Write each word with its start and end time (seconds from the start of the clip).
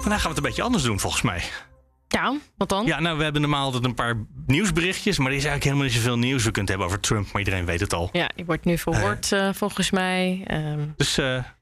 Vandaag 0.00 0.20
gaan 0.20 0.30
we 0.30 0.36
het 0.36 0.36
een 0.36 0.50
beetje 0.50 0.62
anders 0.62 0.82
doen, 0.82 1.00
volgens 1.00 1.22
mij. 1.22 1.42
Ja, 2.08 2.36
wat 2.56 2.68
dan? 2.68 2.86
Ja, 2.86 3.00
nou, 3.00 3.16
we 3.16 3.22
hebben 3.22 3.40
normaal 3.40 3.64
altijd 3.64 3.84
een 3.84 3.94
paar 3.94 4.26
nieuwsberichtjes. 4.46 5.18
Maar 5.18 5.30
er 5.30 5.36
is 5.36 5.44
eigenlijk 5.44 5.64
helemaal 5.64 5.84
niet 5.84 5.94
zoveel 5.94 6.18
nieuws. 6.18 6.44
We 6.44 6.50
kunnen 6.50 6.60
het 6.60 6.68
hebben 6.68 6.86
over 6.86 7.00
Trump, 7.00 7.32
maar 7.32 7.42
iedereen 7.42 7.64
weet 7.64 7.80
het 7.80 7.92
al. 7.92 8.08
Ja, 8.12 8.30
je 8.36 8.44
wordt 8.44 8.64
nu 8.64 8.78
verhoord 8.78 9.30
uh, 9.32 9.52
volgens 9.52 9.90
mij. 9.90 10.46
Um... 10.50 10.94
Dus 10.96 11.18
uh, 11.18 11.26
laten 11.26 11.52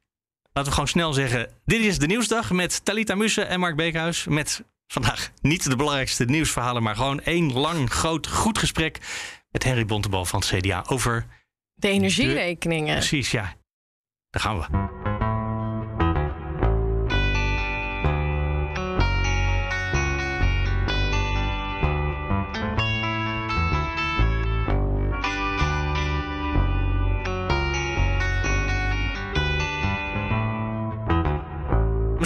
we 0.52 0.70
gewoon 0.70 0.88
snel 0.88 1.12
zeggen. 1.12 1.50
Dit 1.64 1.80
is 1.80 1.98
de 1.98 2.06
Nieuwsdag 2.06 2.50
met 2.50 2.84
Talita 2.84 3.14
Mussen 3.14 3.48
en 3.48 3.60
Mark 3.60 3.76
Beekhuis. 3.76 4.26
Met 4.26 4.64
vandaag 4.86 5.30
niet 5.40 5.70
de 5.70 5.76
belangrijkste 5.76 6.24
nieuwsverhalen, 6.24 6.82
maar 6.82 6.96
gewoon 6.96 7.20
één 7.20 7.52
lang, 7.52 7.92
groot, 7.92 8.26
goed 8.26 8.58
gesprek 8.58 8.98
met 9.50 9.64
Henry 9.64 9.84
Bontebal 9.84 10.24
van 10.24 10.40
het 10.40 10.48
CDA 10.48 10.84
over... 10.88 11.26
De 11.74 11.88
energierekeningen. 11.88 12.86
De... 12.86 12.98
Precies, 12.98 13.30
ja. 13.30 13.54
Daar 14.30 14.42
gaan 14.42 14.58
we. 14.58 15.07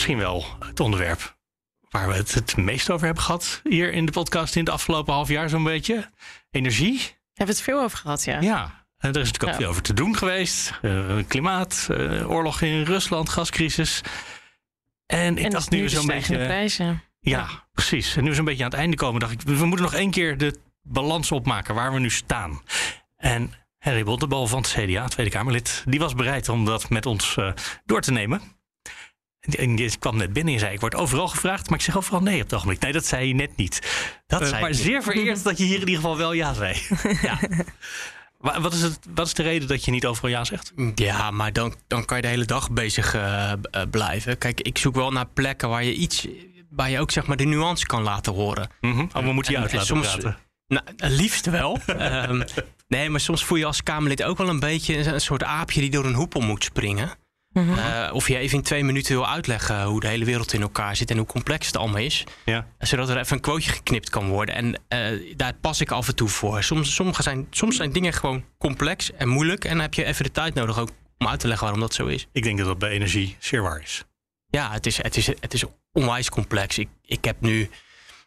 Misschien 0.02 0.22
wel 0.22 0.44
het 0.58 0.80
onderwerp 0.80 1.36
waar 1.90 2.08
we 2.08 2.14
het 2.14 2.34
het 2.34 2.56
meest 2.56 2.90
over 2.90 3.04
hebben 3.06 3.22
gehad 3.22 3.60
hier 3.62 3.92
in 3.92 4.06
de 4.06 4.12
podcast 4.12 4.56
in 4.56 4.64
het 4.64 4.72
afgelopen 4.72 5.14
half 5.14 5.28
jaar 5.28 5.48
zo'n 5.48 5.64
beetje. 5.64 6.10
Energie. 6.50 6.98
Hebben 6.98 7.14
we 7.34 7.44
het 7.44 7.60
veel 7.60 7.80
over 7.80 7.98
gehad, 7.98 8.24
ja. 8.24 8.40
Ja, 8.40 8.86
en 8.98 9.12
er 9.12 9.20
is 9.20 9.26
natuurlijk 9.26 9.52
ook 9.52 9.58
veel 9.58 9.68
over 9.68 9.82
te 9.82 9.94
doen 9.94 10.16
geweest. 10.16 10.78
Uh, 10.82 11.22
klimaat, 11.28 11.88
uh, 11.90 12.30
oorlog 12.30 12.60
in 12.60 12.82
Rusland, 12.82 13.28
gascrisis. 13.28 14.00
En 15.06 15.38
ik 15.38 15.44
en 15.44 15.50
dacht 15.50 15.70
nu 15.70 15.88
zo'n 15.88 16.06
beetje. 16.06 16.36
Prijzen. 16.36 17.02
Ja, 17.20 17.38
ja, 17.38 17.66
precies. 17.72 18.16
En 18.16 18.24
nu 18.24 18.34
zo'n 18.34 18.44
beetje 18.44 18.64
aan 18.64 18.70
het 18.70 18.78
einde 18.78 18.96
komen, 18.96 19.20
dacht 19.20 19.32
ik, 19.32 19.40
we 19.40 19.64
moeten 19.64 19.84
nog 19.84 19.94
één 19.94 20.10
keer 20.10 20.38
de 20.38 20.58
balans 20.82 21.32
opmaken 21.32 21.74
waar 21.74 21.92
we 21.92 21.98
nu 21.98 22.10
staan. 22.10 22.62
En 23.16 23.52
Harry 23.78 24.04
Bontebal 24.04 24.46
van 24.46 24.62
het 24.62 24.70
CDA, 24.70 25.08
Tweede 25.08 25.32
Kamerlid, 25.32 25.84
die 25.86 26.00
was 26.00 26.14
bereid 26.14 26.48
om 26.48 26.64
dat 26.64 26.90
met 26.90 27.06
ons 27.06 27.36
uh, 27.36 27.52
door 27.84 28.00
te 28.00 28.12
nemen. 28.12 28.60
En 29.42 29.76
die 29.76 29.98
kwam 29.98 30.16
net 30.16 30.32
binnen 30.32 30.54
en 30.54 30.60
zei: 30.60 30.72
Ik 30.72 30.80
word 30.80 30.94
overal 30.94 31.28
gevraagd, 31.28 31.68
maar 31.68 31.78
ik 31.78 31.84
zeg 31.84 31.96
overal 31.96 32.20
nee 32.20 32.36
op 32.36 32.42
het 32.42 32.54
ogenblik. 32.54 32.80
Nee, 32.80 32.92
dat 32.92 33.06
zei 33.06 33.28
je 33.28 33.34
net 33.34 33.56
niet. 33.56 33.80
Dat 34.26 34.42
uh, 34.42 34.60
maar 34.60 34.74
zeer 34.74 35.02
vereerd 35.02 35.44
dat 35.44 35.58
je 35.58 35.64
hier 35.64 35.74
in 35.74 35.80
ieder 35.80 35.94
geval 35.94 36.16
wel 36.16 36.32
ja 36.32 36.54
zei. 36.54 36.76
ja. 37.22 37.38
Wat 38.38 38.72
is, 38.72 38.82
het, 38.82 38.98
wat 39.14 39.26
is 39.26 39.34
de 39.34 39.42
reden 39.42 39.68
dat 39.68 39.84
je 39.84 39.90
niet 39.90 40.06
overal 40.06 40.30
ja 40.30 40.44
zegt? 40.44 40.72
Ja, 40.94 41.30
maar 41.30 41.52
dan, 41.52 41.74
dan 41.86 42.04
kan 42.04 42.16
je 42.16 42.22
de 42.22 42.28
hele 42.28 42.44
dag 42.44 42.70
bezig 42.70 43.14
uh, 43.14 43.52
blijven. 43.90 44.38
Kijk, 44.38 44.60
ik 44.60 44.78
zoek 44.78 44.94
wel 44.94 45.10
naar 45.10 45.26
plekken 45.26 45.68
waar 45.68 45.84
je 45.84 45.94
iets. 45.94 46.26
waar 46.70 46.90
je 46.90 47.00
ook 47.00 47.10
zeg 47.10 47.26
maar 47.26 47.36
de 47.36 47.44
nuance 47.44 47.86
kan 47.86 48.02
laten 48.02 48.32
horen. 48.32 48.70
Mm 48.80 48.92
-hmm. 48.92 49.08
Oh, 49.12 49.24
we 49.24 49.32
moeten 49.32 49.52
je 49.52 49.58
uit 49.58 49.72
laten 49.72 49.86
soms, 49.86 50.10
praten. 50.10 50.38
Nou, 50.66 50.84
liefst 50.96 51.46
wel. 51.46 51.80
um, 51.86 52.44
nee, 52.88 53.10
maar 53.10 53.20
soms 53.20 53.44
voel 53.44 53.58
je 53.58 53.64
als 53.64 53.82
Kamerlid 53.82 54.22
ook 54.22 54.38
wel 54.38 54.48
een 54.48 54.60
beetje 54.60 55.12
een 55.12 55.20
soort 55.20 55.42
aapje 55.42 55.80
die 55.80 55.90
door 55.90 56.04
een 56.04 56.14
hoepel 56.14 56.40
moet 56.40 56.64
springen. 56.64 57.10
Mm 57.52 57.68
-hmm. 57.68 57.78
uh, 57.78 58.10
of 58.12 58.28
je 58.28 58.38
even 58.38 58.58
in 58.58 58.64
twee 58.64 58.84
minuten 58.84 59.14
wil 59.14 59.28
uitleggen 59.28 59.82
hoe 59.84 60.00
de 60.00 60.06
hele 60.06 60.24
wereld 60.24 60.52
in 60.52 60.62
elkaar 60.62 60.96
zit 60.96 61.10
en 61.10 61.16
hoe 61.16 61.26
complex 61.26 61.66
het 61.66 61.76
allemaal 61.76 62.00
is. 62.00 62.24
Ja. 62.44 62.66
Zodat 62.78 63.08
er 63.08 63.18
even 63.18 63.36
een 63.36 63.42
quoteje 63.42 63.70
geknipt 63.70 64.10
kan 64.10 64.28
worden. 64.28 64.54
En 64.54 64.66
uh, 64.88 65.36
daar 65.36 65.52
pas 65.60 65.80
ik 65.80 65.90
af 65.90 66.08
en 66.08 66.14
toe 66.14 66.28
voor. 66.28 66.62
Soms, 66.62 66.94
sommige 66.94 67.22
zijn, 67.22 67.46
soms 67.50 67.76
zijn 67.76 67.92
dingen 67.92 68.12
gewoon 68.12 68.44
complex 68.58 69.12
en 69.12 69.28
moeilijk. 69.28 69.64
En 69.64 69.70
dan 69.70 69.80
heb 69.80 69.94
je 69.94 70.04
even 70.04 70.24
de 70.24 70.30
tijd 70.30 70.54
nodig 70.54 70.78
ook 70.78 70.90
om 71.18 71.28
uit 71.28 71.40
te 71.40 71.46
leggen 71.46 71.64
waarom 71.64 71.82
dat 71.82 71.94
zo 71.94 72.06
is. 72.06 72.26
Ik 72.32 72.42
denk 72.42 72.58
dat 72.58 72.66
dat 72.66 72.78
bij 72.78 72.90
energie 72.90 73.36
zeer 73.38 73.62
waar 73.62 73.82
is. 73.82 74.04
Ja, 74.48 74.72
het 74.72 74.86
is, 74.86 75.02
het 75.02 75.16
is, 75.16 75.26
het 75.26 75.54
is 75.54 75.64
onwijs 75.92 76.28
complex. 76.28 76.78
Ik, 76.78 76.88
ik 77.04 77.24
heb 77.24 77.40
nu, 77.40 77.70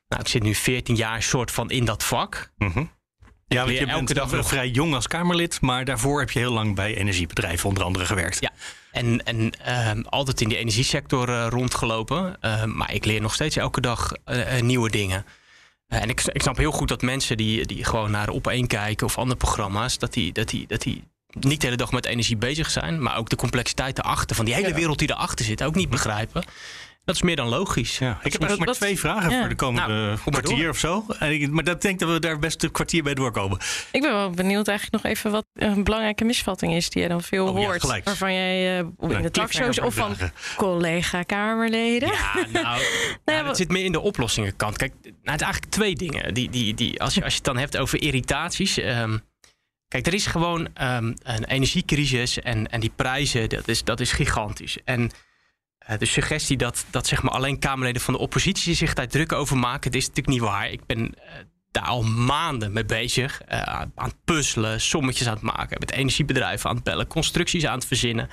nou, 0.07 0.21
ik 0.21 0.27
zit 0.27 0.43
nu 0.43 0.55
14 0.55 0.95
jaar 0.95 1.23
soort 1.23 1.51
van 1.51 1.69
in 1.71 1.85
dat 1.85 2.03
vak. 2.03 2.51
Mm 2.57 2.71
-hmm. 2.71 2.93
Ja, 3.47 3.57
want 3.65 3.71
je 3.71 3.85
elke 3.85 4.13
bent 4.13 4.31
dag 4.31 4.47
vrij 4.47 4.69
jong 4.69 4.93
als 4.93 5.07
Kamerlid, 5.07 5.61
maar 5.61 5.85
daarvoor 5.85 6.19
heb 6.19 6.31
je 6.31 6.39
heel 6.39 6.51
lang 6.51 6.75
bij 6.75 6.95
energiebedrijven 6.95 7.69
onder 7.69 7.83
andere 7.83 8.05
gewerkt. 8.05 8.37
Ja, 8.39 8.51
en, 8.95 9.23
en 9.25 9.51
uh, 9.67 10.03
altijd 10.09 10.41
in 10.41 10.49
die 10.49 10.57
energiesector 10.57 11.29
uh, 11.29 11.47
rondgelopen. 11.49 12.37
Uh, 12.41 12.63
maar 12.63 12.93
ik 12.93 13.05
leer 13.05 13.21
nog 13.21 13.33
steeds 13.33 13.55
elke 13.55 13.81
dag 13.81 14.11
nieuwe 14.59 14.89
dingen. 14.89 15.25
en 15.87 16.09
ik, 16.09 16.21
ik 16.23 16.41
snap 16.41 16.57
heel 16.57 16.71
goed 16.71 16.87
dat 16.87 17.01
mensen 17.01 17.37
die, 17.37 17.65
die 17.65 17.83
gewoon 17.83 18.11
naar 18.11 18.29
Op 18.29 18.47
1 18.47 18.67
kijken 18.67 19.05
of 19.05 19.17
andere 19.17 19.37
programma's, 19.37 19.97
dat 19.97 20.13
die, 20.13 20.31
dat, 20.33 20.49
die, 20.49 20.67
dat 20.67 20.81
die 20.81 21.03
niet 21.39 21.59
de 21.59 21.65
hele 21.65 21.77
dag 21.77 21.91
met 21.91 22.05
energie 22.05 22.37
bezig 22.37 22.69
zijn, 22.69 23.01
maar 23.01 23.17
ook 23.17 23.29
de 23.29 23.35
complexiteit 23.35 23.99
erachter, 23.99 24.35
van 24.35 24.45
die 24.45 24.53
hele 24.53 24.73
wereld 24.73 24.99
die 24.99 25.11
erachter 25.11 25.45
zit, 25.45 25.63
ook 25.63 25.75
niet 25.75 25.89
begrijpen. 25.89 26.43
Dat 27.05 27.15
is 27.15 27.21
meer 27.21 27.35
dan 27.35 27.47
logisch. 27.47 27.97
Ja. 27.97 28.19
Ik 28.23 28.31
heb 28.31 28.49
ook 28.49 28.57
maar 28.57 28.73
twee 28.73 28.99
vragen 28.99 29.31
ja. 29.31 29.39
voor 29.39 29.49
de 29.49 29.55
komende 29.55 29.93
nou, 29.93 30.17
kwartier 30.17 30.69
of 30.69 30.77
zo. 30.77 31.05
Maar 31.49 31.63
dat 31.63 31.81
denk 31.81 31.99
dat 31.99 32.09
we 32.09 32.19
daar 32.19 32.39
best 32.39 32.63
een 32.63 32.71
kwartier 32.71 33.03
bij 33.03 33.13
doorkomen. 33.13 33.59
Ik 33.91 34.01
ben 34.01 34.11
wel 34.11 34.29
benieuwd 34.29 34.67
eigenlijk 34.67 35.03
nog 35.03 35.11
even 35.11 35.31
wat 35.31 35.45
een 35.53 35.83
belangrijke 35.83 36.23
misvatting 36.23 36.73
is 36.73 36.89
die 36.89 37.01
je 37.01 37.07
dan 37.07 37.21
veel 37.21 37.47
oh, 37.47 37.55
hoort. 37.55 37.81
Ja, 37.81 38.01
waarvan 38.03 38.33
jij 38.33 38.79
uh, 38.79 39.09
in 39.09 39.21
de 39.21 39.31
talkshows 39.31 39.79
of 39.79 39.93
van 39.93 40.15
collega-kamerleden. 40.55 42.09
Ja, 42.09 42.33
nou, 42.61 42.81
nou 43.25 43.45
dat 43.45 43.57
zit 43.57 43.69
meer 43.69 43.85
in 43.85 43.91
de 43.91 43.99
oplossingenkant. 43.99 44.77
Kijk, 44.77 44.93
nou, 45.01 45.13
het 45.21 45.41
is 45.41 45.41
eigenlijk 45.41 45.71
twee 45.71 45.95
dingen. 45.95 46.33
Die, 46.33 46.49
die, 46.49 46.73
die, 46.73 47.01
als, 47.01 47.13
je, 47.13 47.23
als 47.23 47.31
je 47.31 47.37
het 47.37 47.47
dan 47.47 47.57
hebt 47.57 47.77
over 47.77 48.01
irritaties. 48.01 48.77
Um, 48.77 49.21
Kijk, 49.87 50.07
er 50.07 50.13
is 50.13 50.25
gewoon 50.25 50.59
um, 50.61 51.13
een 51.23 51.45
energiecrisis 51.45 52.39
en, 52.39 52.71
en 52.71 52.79
die 52.79 52.91
prijzen, 52.95 53.49
dat 53.49 53.67
is, 53.67 53.83
dat 53.83 53.99
is 53.99 54.11
gigantisch. 54.11 54.77
En 54.83 55.11
de 55.97 56.05
suggestie 56.05 56.57
dat, 56.57 56.85
dat 56.89 57.07
zeg 57.07 57.21
maar 57.21 57.33
alleen 57.33 57.59
Kamerleden 57.59 58.01
van 58.01 58.13
de 58.13 58.19
oppositie 58.19 58.75
zich 58.75 58.93
daar 58.93 59.07
druk 59.07 59.31
over 59.31 59.57
maken, 59.57 59.91
dat 59.91 60.01
is 60.01 60.07
natuurlijk 60.07 60.37
niet 60.37 60.49
waar. 60.49 60.69
Ik 60.69 60.85
ben 60.85 60.99
uh, 60.99 61.11
daar 61.71 61.83
al 61.83 62.03
maanden 62.03 62.73
mee 62.73 62.85
bezig. 62.85 63.41
Uh, 63.51 63.61
aan 63.61 63.91
het 63.95 64.23
puzzelen, 64.23 64.81
sommetjes 64.81 65.27
aan 65.27 65.33
het 65.33 65.43
maken, 65.43 65.77
met 65.79 65.91
energiebedrijven 65.91 66.69
aan 66.69 66.75
het 66.75 66.83
bellen, 66.83 67.07
constructies 67.07 67.65
aan 67.65 67.77
het 67.77 67.85
verzinnen. 67.85 68.29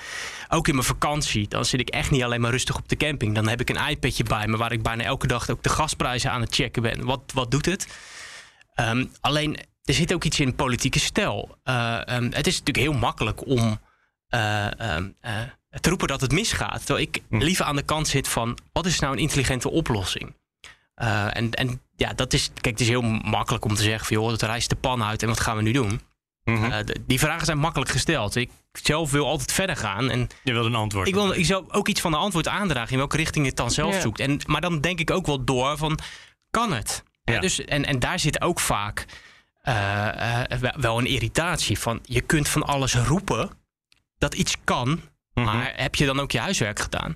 Ook 0.49 0.67
in 0.67 0.73
mijn 0.73 0.87
vakantie, 0.87 1.47
dan 1.47 1.65
zit 1.65 1.79
ik 1.79 1.89
echt 1.89 2.11
niet 2.11 2.23
alleen 2.23 2.41
maar 2.41 2.51
rustig 2.51 2.77
op 2.77 2.89
de 2.89 2.95
camping. 2.95 3.35
Dan 3.35 3.47
heb 3.47 3.61
ik 3.61 3.69
een 3.69 3.89
iPadje 3.89 4.23
bij 4.23 4.47
me 4.47 4.57
waar 4.57 4.71
ik 4.71 4.83
bijna 4.83 5.03
elke 5.03 5.27
dag 5.27 5.49
ook 5.49 5.63
de 5.63 5.69
gasprijzen 5.69 6.31
aan 6.31 6.41
het 6.41 6.55
checken 6.55 6.81
ben. 6.81 7.05
Wat, 7.05 7.31
wat 7.33 7.51
doet 7.51 7.65
het? 7.65 7.87
Um, 8.75 9.11
alleen 9.21 9.57
er 9.83 9.93
zit 9.93 10.13
ook 10.13 10.23
iets 10.23 10.39
in 10.39 10.55
politieke 10.55 10.99
stijl. 10.99 11.57
Um, 11.63 12.31
het 12.31 12.47
is 12.47 12.59
natuurlijk 12.59 12.77
heel 12.77 12.93
makkelijk 12.93 13.45
om 13.47 13.79
uh, 14.29 14.67
te 15.79 15.89
roepen 15.89 16.07
dat 16.07 16.21
het 16.21 16.31
misgaat. 16.31 16.85
Terwijl 16.85 17.07
ik 17.07 17.21
Hm. 17.29 17.37
liever 17.37 17.65
aan 17.65 17.75
de 17.75 17.83
kant 17.83 18.07
zit 18.07 18.27
van 18.27 18.57
wat 18.71 18.85
is 18.85 18.99
nou 18.99 19.13
een 19.13 19.19
intelligente 19.19 19.69
oplossing? 19.69 20.35
en, 20.95 21.51
en 21.51 21.81
ja, 21.95 22.13
dat 22.13 22.33
is, 22.33 22.47
kijk, 22.53 22.65
het 22.65 22.79
is 22.79 22.87
heel 22.87 23.01
makkelijk 23.01 23.65
om 23.65 23.75
te 23.75 23.81
zeggen 23.83 24.05
van 24.05 24.17
joh, 24.17 24.31
het 24.31 24.41
rijst 24.41 24.69
de 24.69 24.75
pan 24.75 25.03
uit 25.03 25.21
en 25.21 25.27
wat 25.27 25.39
gaan 25.39 25.55
we 25.55 25.61
nu 25.61 25.71
doen? 25.71 26.01
Mhm. 26.43 26.85
de, 26.85 26.95
die 27.07 27.19
vragen 27.19 27.45
zijn 27.45 27.57
makkelijk 27.57 27.91
gesteld. 27.91 28.35
Ik 28.35 28.49
zelf 28.71 29.11
wil 29.11 29.27
altijd 29.27 29.51
verder 29.51 29.75
gaan. 29.75 30.09
En 30.09 30.27
Je 30.43 30.53
wil 30.53 30.65
een 30.65 30.75
antwoord. 30.75 31.07
ik 31.07 31.13
wil 31.13 31.31
ik 31.33 31.45
zou 31.45 31.65
ook 31.71 31.87
iets 31.87 32.01
van 32.01 32.11
de 32.11 32.17
antwoord 32.17 32.47
aandragen 32.47 32.91
in 32.91 32.97
welke 32.97 33.17
richting 33.17 33.43
je 33.43 33.49
het 33.49 33.59
dan 33.59 33.71
zelf 33.71 33.93
Ja. 33.93 34.01
zoekt. 34.01 34.19
En, 34.19 34.39
maar 34.45 34.61
dan 34.61 34.81
denk 34.81 34.99
ik 34.99 35.11
ook 35.11 35.25
wel 35.25 35.43
door 35.43 35.77
van 35.77 35.99
kan 36.51 36.73
het? 36.73 37.03
Ja. 37.23 37.39
Dus, 37.39 37.65
en, 37.65 37.85
en 37.85 37.99
daar 37.99 38.19
zit 38.19 38.41
ook 38.41 38.59
vaak 38.59 39.05
eh, 39.61 40.41
eh, 40.51 40.59
wel- 40.59 40.73
wel 40.77 40.97
een 40.99 41.05
irritatie 41.05 41.79
van. 41.79 41.99
Je 42.03 42.21
kunt 42.21 42.49
van 42.49 42.63
alles 42.63 42.95
roepen 42.95 43.49
dat 44.17 44.33
iets 44.33 44.55
kan, 44.63 45.01
Mhm. 45.33 45.45
maar 45.45 45.73
heb 45.75 45.95
je 45.95 46.05
dan 46.05 46.19
ook 46.19 46.31
je 46.31 46.39
huiswerk 46.39 46.79
gedaan? 46.79 47.15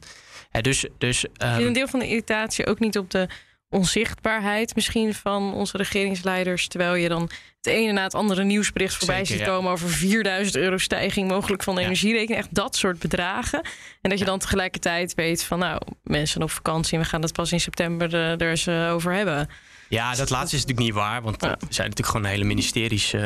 Hè, 0.49 0.61
dus 0.61 0.85
dus 0.97 1.23
Is 1.23 1.29
een 1.37 1.73
deel 1.73 1.87
van 1.87 1.99
de 1.99 2.07
irritatie 2.07 2.67
ook 2.67 2.79
niet 2.79 2.97
op 2.97 3.11
de 3.11 3.27
onzichtbaarheid 3.69 4.75
misschien 4.75 5.13
van 5.13 5.53
onze 5.53 5.77
regeringsleiders, 5.77 6.67
terwijl 6.67 6.95
je 6.95 7.09
dan 7.09 7.21
het 7.61 7.65
ene 7.75 7.91
na 7.91 8.03
het 8.03 8.13
andere 8.15 8.43
nieuwsbericht 8.43 8.95
voorbij 8.95 9.15
Zeker, 9.17 9.31
ziet 9.31 9.45
ja. 9.45 9.53
komen 9.53 9.71
over 9.71 9.89
4000 9.89 10.55
euro 10.55 10.77
stijging 10.77 11.27
mogelijk 11.29 11.63
van 11.63 11.75
de 11.75 11.81
Ja. 11.81 11.87
energierekening, 11.87 12.39
echt 12.39 12.53
dat 12.55 12.75
soort 12.75 12.99
bedragen. 12.99 13.61
En 14.01 14.09
dat 14.09 14.19
je 14.19 14.25
dan 14.25 14.39
tegelijkertijd 14.39 15.13
weet 15.13 15.43
van 15.43 15.59
nou, 15.59 15.81
mensen 16.03 16.41
op 16.41 16.51
vakantie 16.51 16.93
en 16.97 17.03
we 17.03 17.09
gaan 17.09 17.21
het 17.21 17.33
pas 17.33 17.51
in 17.51 17.59
september 17.59 18.13
eh, 18.13 18.41
er 18.41 18.49
eens 18.49 18.67
eh, 18.67 18.93
over 18.93 19.13
hebben. 19.13 19.49
Ja, 19.89 20.15
dat 20.15 20.29
laatste 20.29 20.55
is 20.55 20.61
natuurlijk 20.61 20.87
niet 20.87 21.03
waar. 21.03 21.21
Want 21.21 21.41
er 21.43 21.57
zijn 21.69 21.89
natuurlijk 21.89 22.07
gewoon 22.07 22.25
hele 22.25 22.43
ministeries 22.43 23.13
eh, 23.13 23.21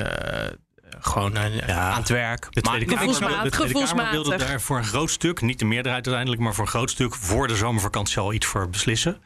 gewoon 0.99 1.37
aan 1.37 1.51
het 1.97 2.09
werk. 2.09 2.47
De 2.49 2.61
Tweede, 2.61 2.85
maar, 2.85 2.95
Kamer, 2.95 3.43
de 3.43 3.49
Tweede 3.49 3.85
Kamer 3.85 4.11
wilde 4.11 4.37
daar 4.37 4.61
voor 4.61 4.77
een 4.77 4.83
groot 4.83 5.11
stuk, 5.11 5.41
niet 5.41 5.59
de 5.59 5.65
meerderheid 5.65 6.05
uiteindelijk, 6.05 6.43
maar 6.43 6.53
voor 6.53 6.63
een 6.63 6.69
groot 6.69 6.89
stuk 6.89 7.15
voor 7.15 7.47
de 7.47 7.55
zomervakantie 7.55 8.19
al 8.19 8.33
iets 8.33 8.45
voor 8.45 8.69
beslissen. 8.69 9.21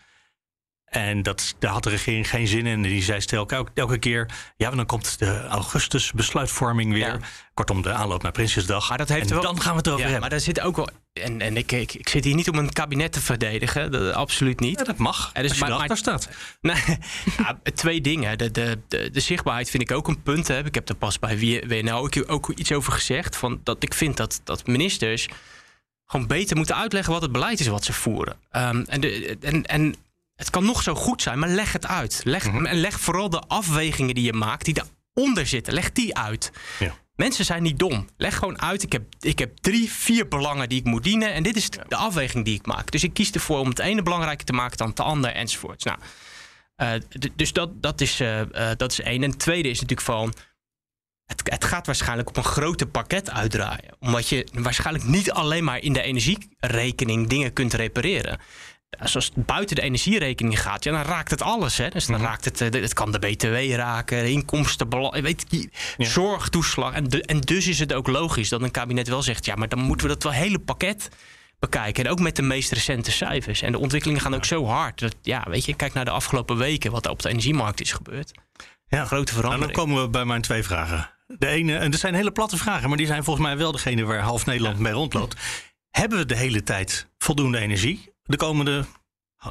En 0.85 1.21
dat, 1.21 1.55
daar 1.59 1.71
had 1.71 1.83
de 1.83 1.89
regering 1.89 2.29
geen 2.29 2.47
zin 2.47 2.65
in. 2.65 2.81
Die 2.81 3.03
zei 3.03 3.21
stel 3.21 3.47
elke, 3.47 3.71
elke 3.73 3.97
keer... 3.97 4.29
ja, 4.57 4.69
dan 4.69 4.85
komt 4.85 5.19
de 5.19 5.47
augustus 5.47 6.11
besluitvorming 6.11 6.93
weer. 6.93 7.19
Kortom, 7.53 7.81
de 7.81 7.91
aanloop 7.91 8.23
naar 8.23 8.31
Prinsjesdag. 8.31 8.89
Maar 8.89 8.97
dat 8.97 9.09
heeft 9.09 9.31
en 9.31 9.41
dan 9.41 9.61
gaan 9.61 9.71
we 9.71 9.77
het 9.77 9.87
over 9.87 10.01
hebben. 10.01 10.19
Maar 10.19 10.29
daar 10.29 10.39
zit 10.39 10.61
ook 10.61 10.75
wel... 10.75 10.89
En, 11.23 11.41
en 11.41 11.57
ik, 11.57 11.71
ik, 11.71 11.93
ik, 11.93 12.09
zit 12.09 12.23
hier 12.23 12.35
niet 12.35 12.49
om 12.49 12.57
een 12.57 12.73
kabinet 12.73 13.11
te 13.11 13.21
verdedigen. 13.21 13.91
Dat, 13.91 14.13
absoluut 14.13 14.59
niet. 14.59 14.79
Ja, 14.79 14.83
dat 14.85 14.97
mag, 14.97 15.31
ja, 15.33 15.41
dus, 15.41 15.49
als 15.49 15.59
je 15.59 15.65
maar, 15.65 15.87
maar, 15.87 15.97
staat. 15.97 16.29
Ja, 17.37 17.59
twee 17.73 18.01
dingen. 18.01 18.37
De, 18.37 18.51
de, 18.51 18.79
de, 18.87 19.09
de, 19.11 19.19
zichtbaarheid 19.19 19.69
vind 19.69 19.83
ik 19.83 19.91
ook 19.91 20.07
een 20.07 20.21
punt. 20.21 20.47
Hè. 20.47 20.65
Ik 20.65 20.75
heb 20.75 20.89
er 20.89 20.95
pas 20.95 21.19
bij 21.19 21.63
WNL 21.67 21.97
ook, 21.97 22.23
ook 22.27 22.49
iets 22.49 22.71
over 22.71 22.93
gezegd. 22.93 23.35
Van 23.35 23.59
dat 23.63 23.83
ik 23.83 23.93
vind 23.93 24.17
dat, 24.17 24.41
dat 24.43 24.67
ministers 24.67 25.27
gewoon 26.05 26.27
beter 26.27 26.57
moeten 26.57 26.75
uitleggen 26.75 27.13
wat 27.13 27.21
het 27.21 27.31
beleid 27.31 27.59
is 27.59 27.67
wat 27.67 27.83
ze 27.83 27.93
voeren. 27.93 28.37
Um, 28.51 28.85
en, 28.87 29.01
de, 29.01 29.37
en, 29.41 29.65
en 29.65 29.95
het 30.35 30.49
kan 30.49 30.65
nog 30.65 30.81
zo 30.81 30.95
goed 30.95 31.21
zijn, 31.21 31.39
maar 31.39 31.49
leg 31.49 31.71
het 31.71 31.87
uit. 31.87 32.21
Leg, 32.23 32.51
mm 32.51 32.67
leg 32.67 32.99
vooral 32.99 33.29
de 33.29 33.41
afwegingen 33.47 34.15
die 34.15 34.23
je 34.23 34.33
maakt, 34.33 34.65
die 34.65 34.83
eronder 35.13 35.47
zitten, 35.47 35.73
leg 35.73 35.91
die 35.91 36.17
uit. 36.17 36.51
Ja. 36.79 36.95
Mensen 37.15 37.45
zijn 37.45 37.63
niet 37.63 37.79
dom. 37.79 38.09
Leg 38.17 38.37
gewoon 38.37 38.61
uit, 38.61 38.83
ik 38.83 38.91
heb, 38.91 39.03
ik 39.19 39.39
heb 39.39 39.57
drie, 39.57 39.91
vier 39.91 40.27
belangen 40.27 40.69
die 40.69 40.79
ik 40.79 40.85
moet 40.85 41.03
dienen. 41.03 41.33
En 41.33 41.43
dit 41.43 41.55
is 41.55 41.69
de 41.69 41.95
afweging 41.95 42.45
die 42.45 42.55
ik 42.55 42.65
maak. 42.65 42.91
Dus 42.91 43.03
ik 43.03 43.13
kies 43.13 43.31
ervoor 43.31 43.59
om 43.59 43.69
het 43.69 43.79
ene 43.79 44.01
belangrijker 44.01 44.45
te 44.45 44.53
maken 44.53 44.77
dan 44.77 44.89
het 44.89 44.99
andere 44.99 45.33
enzovoorts. 45.33 45.83
Nou, 45.83 45.99
uh, 46.77 46.91
dus 47.35 47.53
dat, 47.53 47.81
dat, 47.81 48.01
is, 48.01 48.21
uh, 48.21 48.39
uh, 48.39 48.69
dat 48.77 48.91
is 48.91 49.01
één. 49.01 49.23
En 49.23 49.29
het 49.29 49.39
tweede 49.39 49.69
is 49.69 49.81
natuurlijk 49.81 50.07
van... 50.07 50.33
Het, 51.25 51.41
het, 51.43 51.63
gaat 51.63 51.85
waarschijnlijk 51.85 52.29
op 52.29 52.37
een 52.37 52.43
groter 52.43 52.87
pakket 52.87 53.29
uitdraaien. 53.29 53.95
Omdat 53.99 54.29
je 54.29 54.47
waarschijnlijk 54.53 55.05
niet 55.05 55.31
alleen 55.31 55.63
maar 55.63 55.79
in 55.79 55.93
de 55.93 56.01
energierekening 56.01 57.27
dingen 57.27 57.53
kunt 57.53 57.73
repareren 57.73 58.39
als 58.99 59.13
het 59.13 59.45
buiten 59.45 59.75
de 59.75 59.81
energierekening 59.81 60.61
gaat, 60.61 60.83
ja, 60.83 60.91
dan 60.91 61.01
raakt 61.01 61.31
het 61.31 61.41
alles. 61.41 61.77
Hè? 61.77 61.89
Dus 61.89 62.05
dan 62.05 62.15
mhm. 62.15 62.25
raakt 62.25 62.45
het, 62.45 62.61
eh, 62.61 62.81
het 62.81 62.93
kan 62.93 63.11
de 63.11 63.19
BTW 63.19 63.75
raken, 63.75 64.23
de 64.23 64.31
inkomstenbelasting, 64.31 65.23
weet 65.23 65.69
zorgtoeslag. 65.97 66.93
En, 66.93 67.09
en 67.09 67.39
dus 67.39 67.67
is 67.67 67.79
het 67.79 67.93
ook 67.93 68.07
logisch 68.07 68.49
dat 68.49 68.61
een 68.61 68.71
kabinet 68.71 69.07
wel 69.07 69.21
zegt, 69.21 69.45
ja, 69.45 69.55
maar 69.55 69.69
dan 69.69 69.79
moeten 69.79 70.07
we 70.07 70.13
dat 70.13 70.23
wel 70.23 70.31
hele 70.31 70.59
pakket 70.59 71.09
bekijken. 71.59 72.05
En 72.05 72.11
ook 72.11 72.19
met 72.19 72.35
de 72.35 72.41
meest 72.41 72.71
recente 72.71 73.11
cijfers. 73.11 73.61
En 73.61 73.71
de 73.71 73.79
ontwikkelingen 73.79 74.21
gaan 74.21 74.35
ook 74.35 74.45
zo 74.45 74.65
hard. 74.65 74.99
Dat, 74.99 75.15
ja, 75.21 75.45
weet 75.49 75.65
je, 75.65 75.75
kijk 75.75 75.93
naar 75.93 76.05
de 76.05 76.11
afgelopen 76.11 76.57
weken 76.57 76.91
wat 76.91 77.05
er 77.05 77.11
op 77.11 77.21
de 77.21 77.29
energiemarkt 77.29 77.81
is 77.81 77.91
gebeurd. 77.91 78.31
Ja, 78.87 79.05
grote 79.05 79.33
verandering. 79.33 79.71
Nou, 79.71 79.75
dan 79.75 79.85
komen 79.85 80.03
we 80.03 80.09
bij 80.09 80.25
mijn 80.25 80.41
twee 80.41 80.63
vragen. 80.63 81.09
De 81.27 81.47
ene, 81.47 81.77
en 81.77 81.91
dat 81.91 81.99
zijn 81.99 82.13
hele 82.13 82.31
platte 82.31 82.57
vragen, 82.57 82.87
maar 82.89 82.97
die 82.97 83.07
zijn 83.07 83.23
volgens 83.23 83.45
mij 83.45 83.57
wel 83.57 83.71
degene 83.71 84.03
waar 84.03 84.19
half 84.19 84.45
Nederland 84.45 84.79
mee 84.79 84.93
rondloopt. 84.93 85.35
Hebben 85.91 86.17
we 86.17 86.25
de 86.25 86.35
hele 86.35 86.63
tijd 86.63 87.07
voldoende 87.17 87.59
energie? 87.59 88.13
De 88.25 88.37
komende 88.37 88.85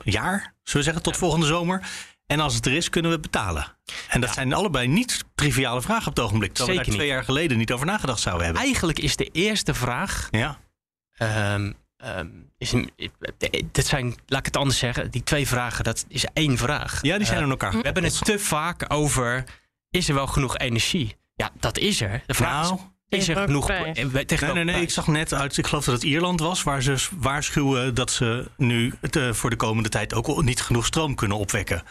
jaar, 0.05 0.39
zullen 0.41 0.55
we 0.63 0.83
zeggen, 0.83 1.03
tot 1.03 1.17
volgende 1.17 1.47
zomer. 1.47 1.89
En 2.27 2.41
als 2.41 2.55
het 2.55 2.67
er 2.67 2.73
is, 2.73 2.91
kunnen 2.91 3.11
we 3.11 3.19
betalen. 3.19 3.77
En 4.09 4.21
dat 4.21 4.35
zijn 4.35 4.53
allebei 4.53 4.89
niet 4.89 5.25
triviale 5.35 5.83
vragen 5.83 6.07
op 6.07 6.17
het 6.17 6.25
ogenblik. 6.25 6.53
Terwijl 6.55 6.79
we 6.79 6.85
daar 6.85 6.95
twee 6.95 7.07
jaar 7.07 7.25
geleden 7.25 7.59
niet 7.59 7.73
over 7.73 7.87
nagedacht 7.87 8.21
zouden 8.21 8.45
hebben. 8.45 8.63
Eigenlijk 8.63 8.99
is 8.99 9.17
de 9.17 9.29
eerste 9.33 9.75
vraag. 9.75 10.29
Ja. 10.31 10.59
Um, 11.55 11.77
um, 12.05 12.53
is 12.59 12.73
een, 12.73 12.91
dit 13.73 13.87
zijn, 13.87 14.15
laat 14.27 14.39
ik 14.39 14.47
het 14.47 14.57
anders 14.57 14.79
zeggen, 14.79 15.11
die 15.11 15.23
twee 15.23 15.47
vragen, 15.47 15.85
dat 15.85 16.05
is 16.09 16.25
één 16.33 16.57
vraag. 16.57 17.03
Ja, 17.03 17.17
die 17.17 17.27
zijn 17.27 17.45
uh, 17.45 17.51
elkaar. 17.51 17.73
We 17.73 17.81
hebben 17.83 18.05
het 18.05 18.25
te 18.25 18.39
vaak 18.39 18.93
over: 18.93 19.45
is 19.91 20.09
er 20.09 20.15
wel 20.15 20.27
genoeg 20.27 20.59
energie? 20.59 21.17
Ja, 21.35 21.51
dat 21.61 21.79
is 21.79 22.01
er. 22.01 22.23
De 22.27 22.35
vraag 22.35 22.63
nou, 22.63 22.75
is, 22.75 22.81
is 23.15 23.29
er 23.29 23.37
genoeg 23.37 23.67
tegen 23.67 24.55
nee, 24.55 24.65
nee, 24.65 24.65
nee, 24.65 24.83
ik 24.83 24.91
zag 24.91 25.07
net 25.07 25.35
uit, 25.35 25.57
ik 25.57 25.67
geloof 25.67 25.85
dat 25.85 25.95
het 25.95 26.03
Ierland 26.03 26.41
was, 26.41 26.63
waar 26.63 26.83
ze 26.83 26.97
waarschuwen 27.19 27.95
dat 27.95 28.11
ze 28.11 28.51
nu 28.57 28.95
het, 29.01 29.17
uh, 29.17 29.33
voor 29.33 29.51
de 29.51 29.57
komende 29.57 29.89
tijd 29.89 30.15
ook 30.15 30.43
niet 30.43 30.61
genoeg 30.61 30.87
stroom 30.87 31.15
kunnen 31.15 31.37
opwekken. 31.37 31.83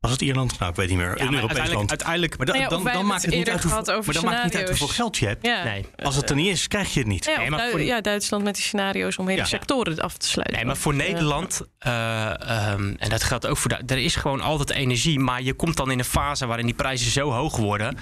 Was 0.00 0.10
het 0.10 0.20
Ierland? 0.20 0.58
Nou, 0.58 0.70
ik 0.70 0.76
weet 0.76 0.88
niet 0.88 0.98
meer. 0.98 1.18
Ja, 1.18 1.24
een 1.24 1.34
Europees 1.34 1.72
land. 1.72 1.90
Uiteindelijk, 1.90 2.36
maar, 2.36 2.46
da, 2.46 2.52
nou 2.52 2.68
dan, 2.68 2.84
dan, 2.84 3.06
maakt 3.06 3.22
het 3.22 3.34
niet 3.34 3.50
uit, 3.50 3.62
hoeveel, 3.62 4.02
maar 4.04 4.14
dan 4.14 4.24
maakt 4.24 4.44
niet 4.44 4.56
uit 4.56 4.68
hoeveel 4.68 4.88
geld 4.88 5.18
je 5.18 5.26
hebt. 5.26 5.46
Ja. 5.46 5.64
Nee. 5.64 5.86
Als 5.96 6.16
het 6.16 6.30
er 6.30 6.36
niet 6.36 6.46
is, 6.46 6.68
krijg 6.68 6.92
je 6.94 6.98
het 6.98 7.08
niet. 7.08 7.24
Ja, 7.24 7.38
nee, 7.38 7.50
maar 7.50 7.70
voor, 7.70 7.82
ja 7.82 8.00
Duitsland 8.00 8.44
met 8.44 8.54
die 8.54 8.64
scenario's 8.64 9.18
om 9.18 9.28
hele 9.28 9.44
sectoren 9.44 9.98
af 9.98 10.16
te 10.16 10.28
sluiten. 10.28 10.56
Nee, 10.56 10.64
maar 10.64 10.76
voor 10.76 10.94
Nederland, 10.94 11.60
uh, 11.86 12.32
um, 12.72 12.96
en 12.98 13.08
dat 13.08 13.22
geldt 13.22 13.46
ook 13.46 13.56
voor... 13.56 13.70
er 13.86 13.98
is 13.98 14.16
gewoon 14.16 14.40
altijd 14.40 14.70
energie, 14.70 15.18
maar 15.18 15.42
je 15.42 15.54
komt 15.54 15.76
dan 15.76 15.90
in 15.90 15.98
een 15.98 16.04
fase 16.04 16.46
waarin 16.46 16.66
die 16.66 16.74
prijzen 16.74 17.10
zo 17.10 17.30
hoog 17.30 17.56
worden 17.56 17.98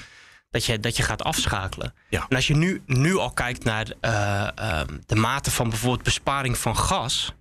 dat 0.50 0.64
je, 0.64 0.80
dat 0.80 0.96
je 0.96 1.02
gaat 1.02 1.22
afschakelen. 1.22 1.94
Ja. 2.08 2.26
En 2.28 2.36
als 2.36 2.46
je 2.46 2.56
nu, 2.56 2.82
nu 2.86 3.16
al 3.16 3.30
kijkt 3.30 3.64
naar 3.64 3.86
uh, 4.00 4.48
uh, 4.60 4.80
de 5.06 5.16
mate 5.16 5.50
van 5.50 5.68
bijvoorbeeld 5.68 6.02
besparing 6.02 6.58
van 6.58 6.76
gas, 6.76 7.32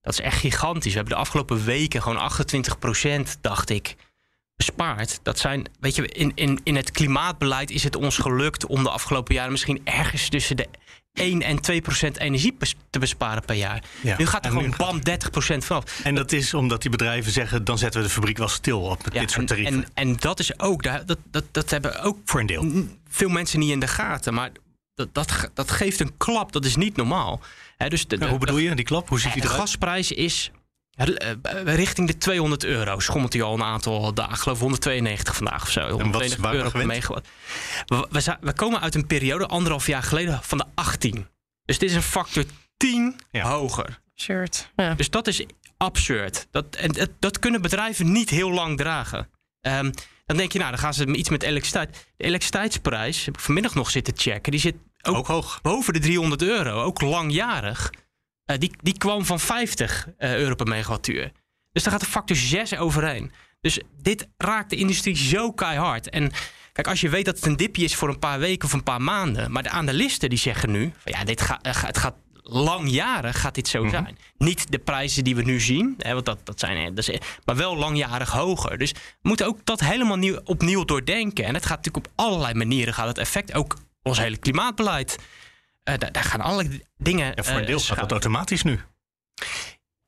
dat 0.00 0.12
is 0.12 0.20
echt 0.20 0.38
gigantisch. 0.38 0.90
We 0.90 0.98
hebben 0.98 1.14
de 1.14 1.20
afgelopen 1.20 1.64
weken 1.64 2.02
gewoon 2.02 2.30
28% 3.28 3.40
dacht 3.40 3.70
ik, 3.70 3.96
bespaard. 4.56 5.20
Dat 5.22 5.38
zijn, 5.38 5.66
weet 5.80 5.94
je, 5.94 6.06
in, 6.06 6.32
in, 6.34 6.60
in 6.62 6.76
het 6.76 6.90
klimaatbeleid 6.90 7.70
is 7.70 7.84
het 7.84 7.96
ons 7.96 8.18
gelukt 8.18 8.66
om 8.66 8.82
de 8.82 8.90
afgelopen 8.90 9.34
jaren 9.34 9.50
misschien 9.50 9.80
ergens 9.84 10.28
tussen 10.28 10.56
de 10.56 10.68
1 11.14 11.42
en 11.42 11.60
2 11.60 11.80
procent 11.80 12.18
energie 12.18 12.56
te 12.90 12.98
besparen 12.98 13.44
per 13.44 13.56
jaar. 13.56 13.82
Nu 14.18 14.26
gaat 14.26 14.44
er 14.44 14.50
gewoon 14.50 14.74
bam 14.76 15.04
30 15.04 15.30
procent 15.30 15.64
vanaf. 15.64 16.00
En 16.02 16.14
dat 16.14 16.32
is 16.32 16.54
omdat 16.54 16.82
die 16.82 16.90
bedrijven 16.90 17.32
zeggen... 17.32 17.64
dan 17.64 17.78
zetten 17.78 18.00
we 18.00 18.06
de 18.06 18.12
fabriek 18.12 18.38
wel 18.38 18.48
stil 18.48 18.80
op 18.80 19.04
met 19.04 19.12
dit 19.12 19.30
soort 19.30 19.46
tarieven. 19.46 19.74
En, 19.74 19.88
en 19.94 20.16
dat 20.16 20.38
is 20.38 20.58
ook, 20.58 20.82
dat, 20.82 21.18
dat, 21.30 21.44
dat 21.50 21.70
hebben 21.70 22.02
ook 22.02 22.18
voor 22.24 22.40
een 22.40 22.46
deel 22.46 22.86
veel 23.08 23.28
mensen 23.28 23.58
niet 23.58 23.70
in 23.70 23.80
de 23.80 23.86
gaten. 23.86 24.34
Maar 24.34 24.50
dat, 24.94 25.14
dat, 25.14 25.50
dat 25.54 25.70
geeft 25.70 26.00
een 26.00 26.16
klap, 26.16 26.52
dat 26.52 26.64
is 26.64 26.76
niet 26.76 26.96
normaal. 26.96 27.40
dus 27.88 28.06
de, 28.06 28.28
hoe 28.28 28.38
bedoel 28.38 28.58
je, 28.58 28.74
die 28.74 28.84
klap? 28.84 29.08
Hoe 29.08 29.20
ziet 29.20 29.32
die 29.32 29.42
De 29.42 29.48
gasprijs 29.48 30.12
is 30.12 30.50
richting 31.64 32.06
de 32.06 32.18
200 32.18 32.64
euro 32.64 32.98
schommelt 32.98 33.32
hij 33.32 33.42
al 33.42 33.54
een 33.54 33.62
aantal 33.62 34.14
dagen. 34.14 34.34
Ik 34.34 34.40
geloof 34.40 34.60
192 34.60 35.36
vandaag 35.36 35.62
of 35.62 35.70
zo. 35.70 35.88
192 35.88 36.52
euro 36.52 36.70
per 36.70 36.86
megawatt. 36.86 37.28
We, 37.86 38.06
we, 38.10 38.36
we, 38.40 38.52
komen 38.52 38.80
uit 38.80 38.94
een 38.94 39.06
periode, 39.06 39.46
anderhalf 39.46 39.86
jaar 39.86 40.02
geleden, 40.02 40.40
van 40.42 40.58
de 40.58 40.64
18. 40.74 41.26
Dus 41.64 41.78
dit 41.78 41.90
is 41.90 41.96
een 41.96 42.02
factor 42.02 42.44
10 42.76 43.20
hoger. 43.32 44.02
Absurd. 44.14 44.70
Ja. 44.76 44.94
Dus 44.94 45.10
dat 45.10 45.26
is 45.26 45.44
absurd. 45.76 46.46
Dat, 46.50 46.76
en, 46.76 47.10
dat 47.18 47.38
kunnen 47.38 47.62
bedrijven 47.62 48.12
niet 48.12 48.30
heel 48.30 48.50
lang 48.50 48.76
dragen. 48.76 49.28
Um, 49.60 49.92
dan 50.26 50.36
denk 50.36 50.52
je, 50.52 50.58
nou, 50.58 50.70
dan 50.70 50.80
gaan 50.80 50.94
ze 50.94 51.06
iets 51.06 51.28
met 51.28 51.42
elektriciteit. 51.42 52.06
De 52.16 52.24
elektriciteitsprijs, 52.24 53.24
heb 53.24 53.34
ik 53.34 53.40
vanmiddag 53.40 53.74
nog 53.74 53.90
zitten 53.90 54.14
checken, 54.16 54.52
die 54.52 54.60
zit 54.60 54.74
ook, 55.02 55.16
ook 55.16 55.26
hoog. 55.26 55.60
boven 55.62 55.92
de 55.92 55.98
300 55.98 56.42
euro. 56.42 56.82
Ook 56.82 57.00
langjarig. 57.00 57.90
Uh, 58.46 58.58
die, 58.58 58.70
die 58.82 58.98
kwam 58.98 59.24
van 59.24 59.40
50 59.40 60.06
uh, 60.06 60.32
eh, 60.32 60.38
euro 60.38 60.54
per 60.54 60.66
megawattuur. 60.66 61.32
Dus 61.72 61.82
daar 61.82 61.92
gaat 61.92 62.02
de 62.02 62.06
factor 62.06 62.36
6 62.36 62.76
overheen. 62.76 63.32
Dus 63.60 63.80
dit 64.02 64.28
raakt 64.36 64.70
de 64.70 64.76
industrie 64.76 65.16
zo 65.16 65.52
keihard. 65.52 66.10
En 66.10 66.32
kijk, 66.72 66.86
als 66.88 67.00
je 67.00 67.08
weet 67.08 67.24
dat 67.24 67.36
het 67.36 67.46
een 67.46 67.56
dipje 67.56 67.84
is 67.84 67.94
voor 67.94 68.08
een 68.08 68.18
paar 68.18 68.38
weken 68.38 68.66
of 68.66 68.72
een 68.72 68.82
paar 68.82 69.02
maanden. 69.02 69.52
Maar 69.52 69.62
de 69.62 69.70
analisten 69.70 70.28
die 70.28 70.38
zeggen 70.38 70.70
nu: 70.70 70.92
van 70.98 71.12
ja, 71.12 71.24
dit 71.24 71.40
gaat, 71.40 71.66
uh, 71.66 71.82
het 71.82 71.98
gaat 71.98 72.14
langjarig 72.46 73.40
gaat 73.40 73.54
dit 73.54 73.68
zo 73.68 73.80
mhm. 73.82 73.90
zijn. 73.90 74.18
Niet 74.36 74.70
de 74.70 74.78
prijzen 74.78 75.24
die 75.24 75.36
we 75.36 75.42
nu 75.42 75.60
zien, 75.60 75.94
hè, 75.98 76.12
want 76.12 76.26
dat, 76.26 76.46
dat 76.46 76.60
zijn, 76.60 76.94
dat 76.94 77.08
is, 77.08 77.18
maar 77.44 77.56
wel 77.56 77.76
langjarig 77.76 78.30
hoger. 78.30 78.78
Dus 78.78 78.92
we 78.92 78.98
moeten 79.22 79.46
ook 79.46 79.64
dat 79.64 79.80
helemaal 79.80 80.16
nieuw, 80.16 80.40
opnieuw 80.44 80.84
doordenken. 80.84 81.44
En 81.44 81.54
het 81.54 81.66
gaat 81.66 81.76
natuurlijk 81.76 82.06
op 82.06 82.12
allerlei 82.14 82.54
manieren 82.54 82.94
gaat 82.94 83.06
het 83.06 83.18
effect 83.18 83.54
ook 83.54 83.76
ons 84.02 84.18
hele 84.18 84.36
klimaatbeleid. 84.36 85.18
Uh, 85.88 85.94
daar, 85.98 86.12
daar, 86.12 86.24
gaan 86.24 86.40
alle 86.40 86.80
dingen. 86.96 87.32
Ja, 87.34 87.42
voor 87.42 87.56
een 87.56 87.66
deel 87.66 87.78
uh, 87.78 87.84
gaat 87.84 87.98
dat 87.98 88.10
automatisch 88.10 88.62
nu. 88.62 88.80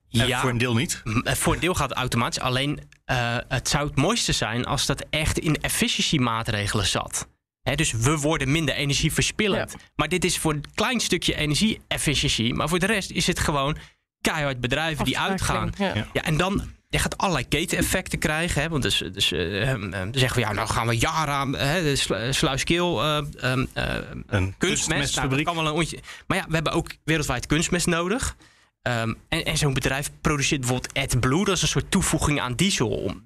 Ja, 0.09 0.41
voor 0.41 0.51
een 0.51 0.59
deel 0.59 0.75
niet. 0.75 1.03
Eh, 1.23 1.35
voor 1.35 1.55
een 1.55 1.61
deel 1.61 1.75
gaat 1.75 1.89
het 1.89 1.99
automatisch. 1.99 2.41
Alleen 2.41 2.81
uh, 3.07 3.37
het 3.49 3.69
zou 3.69 3.87
het 3.87 3.97
mooiste 3.97 4.33
zijn 4.33 4.65
als 4.65 4.87
dat 4.87 5.05
echt 5.11 5.39
in 5.39 5.61
efficiëntiemaatregelen 5.61 6.87
zat. 6.87 7.29
He, 7.63 7.75
dus 7.75 7.93
we 7.93 8.19
worden 8.19 8.51
minder 8.51 8.75
energie 8.75 9.13
verspillend. 9.13 9.73
Ja. 9.73 9.79
Maar 9.95 10.09
dit 10.09 10.25
is 10.25 10.39
voor 10.39 10.53
een 10.53 10.65
klein 10.75 11.01
stukje 11.01 11.35
energie-efficiëntie. 11.35 12.55
Maar 12.55 12.69
voor 12.69 12.79
de 12.79 12.87
rest 12.87 13.11
is 13.11 13.27
het 13.27 13.39
gewoon 13.39 13.77
keihard 14.21 14.61
bedrijven 14.61 15.05
die 15.05 15.19
uitgaan. 15.19 15.73
Ja. 15.79 16.07
ja. 16.13 16.23
en 16.23 16.37
dan 16.37 16.71
je 16.89 16.99
gaat 16.99 17.19
allerlei 17.19 17.49
keteneffecten 17.49 18.19
krijgen. 18.19 18.63
Hè? 18.63 18.69
Want 18.69 18.83
dus, 18.83 19.03
dus 19.13 19.33
uh, 19.33 19.67
dan 19.91 20.09
zeggen 20.13 20.41
we, 20.41 20.47
ja, 20.47 20.53
nou 20.53 20.69
gaan 20.69 20.87
we 20.87 20.99
jaren 20.99 21.35
aan 21.35 21.53
de 21.53 22.29
sluiskeel 22.31 23.05
uh, 23.05 23.23
uh, 23.43 24.47
kunstmest. 24.59 25.17
Nou, 25.17 25.43
kan 25.43 25.57
wel 25.57 25.67
een 25.67 25.73
ontje. 25.73 25.99
Maar 26.27 26.37
ja, 26.37 26.45
we 26.49 26.55
hebben 26.55 26.73
ook 26.73 26.91
wereldwijd 27.05 27.47
kunstmest 27.47 27.87
nodig. 27.87 28.37
Um, 28.83 29.17
en, 29.29 29.45
en 29.45 29.57
zo'n 29.57 29.75
bedrijf 29.75 30.11
produceert 30.21 30.61
bijvoorbeeld 30.61 30.99
AdBlue. 30.99 31.45
Dat 31.45 31.57
is 31.57 31.63
een 31.63 31.69
soort 31.69 31.91
toevoeging 31.91 32.41
aan 32.41 32.55
diesel. 32.55 32.89
Om, 32.89 33.25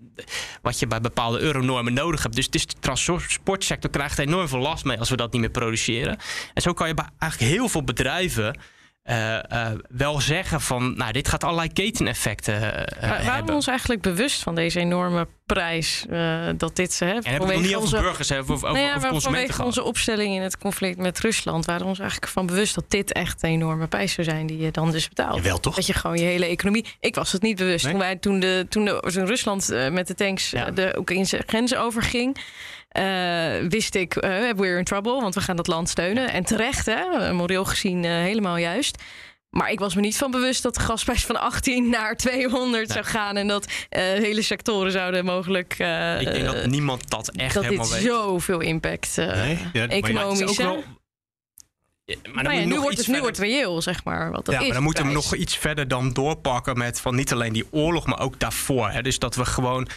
wat 0.62 0.78
je 0.78 0.86
bij 0.86 1.00
bepaalde 1.00 1.38
euronormen 1.38 1.92
nodig 1.92 2.22
hebt. 2.22 2.34
Dus, 2.34 2.50
dus 2.50 2.66
de 2.66 2.74
transportsector 2.80 3.90
krijgt 3.90 4.18
enorm 4.18 4.48
veel 4.48 4.58
last 4.58 4.84
mee 4.84 4.98
als 4.98 5.10
we 5.10 5.16
dat 5.16 5.32
niet 5.32 5.40
meer 5.40 5.50
produceren. 5.50 6.18
En 6.54 6.62
zo 6.62 6.72
kan 6.72 6.88
je 6.88 6.94
bij 6.94 7.08
eigenlijk 7.18 7.52
heel 7.52 7.68
veel 7.68 7.84
bedrijven 7.84 8.58
uh, 9.04 9.38
wel 9.88 10.21
zeggen 10.21 10.61
van, 10.61 10.97
nou, 10.97 11.12
dit 11.12 11.28
gaat 11.28 11.45
allerlei 11.45 11.73
keteneffecten 11.73 12.54
uh, 12.54 12.71
Waren 13.00 13.25
hebben. 13.25 13.47
we 13.47 13.52
ons 13.52 13.66
eigenlijk 13.66 14.02
bewust 14.02 14.42
van 14.42 14.54
deze 14.54 14.80
enorme 14.80 15.28
prijs? 15.47 16.04
dat 16.57 16.76
dit, 16.76 16.99
hè, 16.99 17.07
en 17.07 17.23
hebben 17.25 17.49
we 17.49 17.54
nog 17.54 17.62
niet 17.62 17.76
onze, 17.76 17.97
over 17.97 18.07
burgers, 18.07 18.30
of, 18.30 18.50
over, 18.50 18.73
nou 18.73 18.78
ja, 18.78 18.95
over 18.95 19.09
consumenten 19.09 19.54
Vanwege 19.54 19.62
onze 19.62 19.83
opstelling 19.83 20.35
in 20.35 20.42
het 20.42 20.59
conflict 20.59 20.99
met 20.99 21.21
Rusland... 21.21 21.64
waren 21.64 21.83
we 21.83 21.88
ons 21.88 21.99
eigenlijk 21.99 22.33
van 22.33 22.47
bewust 22.47 22.75
dat 22.75 22.85
dit 22.88 23.12
echt 23.12 23.42
een 23.42 23.50
enorme 23.50 23.87
prijs 23.87 24.12
zou 24.12 24.26
zijn... 24.26 24.47
die 24.47 24.59
je 24.59 24.71
dan 24.71 24.90
dus 24.90 25.09
betaalt. 25.09 25.42
Wel 25.42 25.61
toch? 25.61 25.75
Dat 25.75 25.87
je 25.87 25.92
gewoon 25.92 26.19
je 26.19 26.25
hele 26.25 26.47
economie... 26.47 26.87
Ik 27.00 27.14
was 27.14 27.33
het 27.33 27.42
niet 27.42 27.57
bewust. 27.57 27.85
Toen, 27.85 27.99
wij, 27.99 28.16
toen, 28.16 28.40
de, 28.40 28.66
toen, 28.69 28.85
de, 28.85 29.11
toen 29.12 29.26
Rusland 29.26 29.69
met 29.90 30.07
de 30.07 30.14
tanks 30.14 30.50
ja. 30.50 30.71
de 30.71 30.95
Oekraïnse 30.99 31.42
grens 31.47 31.75
overging... 31.76 32.38
Uh, 32.99 33.68
wist 33.68 33.94
ik, 33.94 34.14
uh, 34.14 34.50
we're 34.56 34.78
in 34.78 34.85
trouble, 34.85 35.20
want 35.20 35.35
we 35.35 35.40
gaan 35.40 35.56
dat 35.56 35.66
land 35.66 35.88
steunen. 35.88 36.30
En 36.30 36.44
terecht, 36.44 36.87
hè, 36.87 37.32
moreel 37.32 37.64
gezien 37.64 38.04
uh, 38.04 38.11
helemaal 38.11 38.56
juist. 38.56 39.02
Maar 39.50 39.70
ik 39.70 39.78
was 39.78 39.94
me 39.94 40.00
niet 40.00 40.16
van 40.16 40.30
bewust 40.30 40.62
dat 40.62 40.75
de 40.75 40.80
gasprijs 40.80 41.26
van 41.26 41.40
18 41.40 41.88
naar 41.88 42.16
200 42.16 42.90
zou 42.90 43.04
gaan. 43.04 43.37
En 43.37 43.47
dat 43.47 43.73
hele 43.88 44.42
sectoren 44.42 44.92
zouden 44.92 45.25
mogelijk. 45.25 45.73
ik 46.18 46.32
denk 46.32 46.44
dat 46.44 46.66
niemand 46.66 47.11
dat 47.11 47.28
echt 47.28 47.54
dat 47.54 47.64
helemaal 47.64 47.88
dit 47.88 48.02
zoveel 48.02 48.61
impact 48.61 49.16
nee? 49.16 49.59
ja, 49.73 49.88
economisch. 49.88 50.59
Maar, 50.59 50.66
wel... 50.66 50.85
maar, 52.32 52.44
maar 52.44 52.54
ja, 52.54 52.64
nu, 52.64 52.80
wordt 52.80 52.97
het, 52.99 53.06
nu 53.06 53.20
wordt 53.20 53.38
reëel, 53.38 53.82
zeg 53.82 54.04
maar. 54.04 54.30
Wat 54.30 54.44
dat 54.44 54.54
ja, 54.54 54.61
is, 54.61 54.66
maar 54.66 54.75
dan 54.75 54.85
moeten 54.85 55.06
we 55.06 55.12
nog 55.12 55.35
iets 55.35 55.56
verder 55.56 55.88
dan 55.88 56.12
doorpakken 56.12 56.78
met 56.78 57.00
van 57.00 57.14
niet 57.14 57.32
alleen 57.32 57.52
die 57.52 57.66
oorlog, 57.70 58.06
maar 58.06 58.20
ook 58.20 58.38
daarvoor. 58.38 58.90
Hè. 58.90 59.02
Dus 59.02 59.18
dat 59.18 59.35
we 59.35 59.44
gewoon 59.44 59.88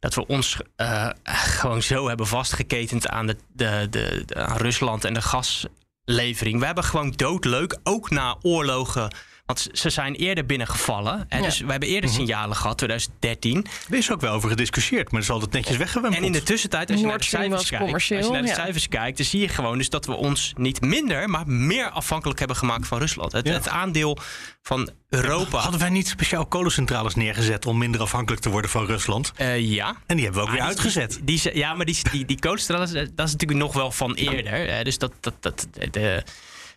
dat 0.00 0.14
we 0.14 0.26
ons 0.26 0.58
uh, 0.76 1.08
gewoon 1.58 1.82
zo 1.82 2.08
hebben 2.08 2.26
vastgeketend 2.26 3.08
aan, 3.08 3.26
de, 3.26 3.36
de, 3.52 3.86
de, 3.90 4.24
aan 4.34 4.56
Rusland 4.56 5.04
en 5.04 5.14
de 5.14 5.22
gaslevering. 5.22 6.58
We 6.58 6.66
hebben 6.66 6.84
gewoon 6.84 7.10
doodleuk, 7.10 7.78
ook 7.82 8.10
na 8.10 8.36
oorlogen 8.42 9.10
want 9.50 9.68
ze 9.72 9.90
zijn 9.90 10.14
eerder 10.14 10.46
binnengevallen. 10.46 11.26
En 11.28 11.42
dus 11.42 11.60
we 11.60 11.70
hebben 11.70 11.88
eerder 11.88 12.10
mhm. 12.10 12.18
signalen 12.18 12.56
gehad, 12.56 12.78
2013. 12.78 13.66
Er 13.90 13.96
is 13.96 14.10
ook 14.10 14.20
wel 14.20 14.32
over 14.32 14.48
gediscussieerd, 14.48 15.04
maar 15.04 15.20
dat 15.20 15.22
is 15.22 15.30
altijd 15.30 15.52
netjes 15.52 15.76
weggewend. 15.76 16.14
En 16.14 16.22
in 16.22 16.32
de 16.32 16.42
tussentijd, 16.42 16.90
als 16.90 17.00
je 17.00 17.06
naar 17.06 17.18
de 17.18 17.24
cijfers 17.24 17.68
kijkt, 17.68 17.92
als 17.94 18.08
je 18.08 18.28
naar 18.30 18.42
de 18.42 18.48
cijfers 18.48 18.88
kijkt, 18.88 19.16
dan 19.16 19.26
zie 19.26 19.40
je 19.40 19.48
gewoon 19.48 19.78
dus 19.78 19.88
dat 19.88 20.06
we 20.06 20.12
ons 20.12 20.52
niet 20.56 20.80
minder, 20.80 21.30
maar 21.30 21.46
meer 21.46 21.90
afhankelijk 21.90 22.38
hebben 22.38 22.56
gemaakt 22.56 22.86
van 22.86 22.98
Rusland. 22.98 23.32
Het, 23.32 23.48
het 23.48 23.68
aandeel 23.68 24.18
van 24.62 24.90
Europa. 25.08 25.58
Hadden 25.58 25.80
wij 25.80 25.88
niet 25.88 26.08
speciaal 26.08 26.46
kolencentrales 26.46 27.14
neergezet 27.14 27.66
om 27.66 27.78
minder 27.78 28.00
afhankelijk 28.00 28.42
te 28.42 28.50
worden 28.50 28.70
van 28.70 28.86
Rusland? 28.86 29.32
Uh, 29.40 29.58
ja. 29.58 29.96
En 30.06 30.16
die 30.16 30.24
hebben 30.24 30.42
we 30.42 30.48
ook 30.48 30.54
weer 30.54 30.64
uitgezet. 30.64 31.20
Die, 31.22 31.56
ja, 31.58 31.74
maar 31.74 31.86
die, 31.86 31.96
die, 32.10 32.24
die 32.24 32.38
kolencentrales, 32.38 32.92
dat 32.92 33.26
is 33.26 33.32
natuurlijk 33.32 33.60
nog 33.60 33.72
wel 33.72 33.90
van 33.90 34.14
eerder. 34.14 34.84
Dus 34.84 34.98
dat, 34.98 35.12
dat, 35.20 35.34
dat, 35.40 35.66
de, 35.90 36.22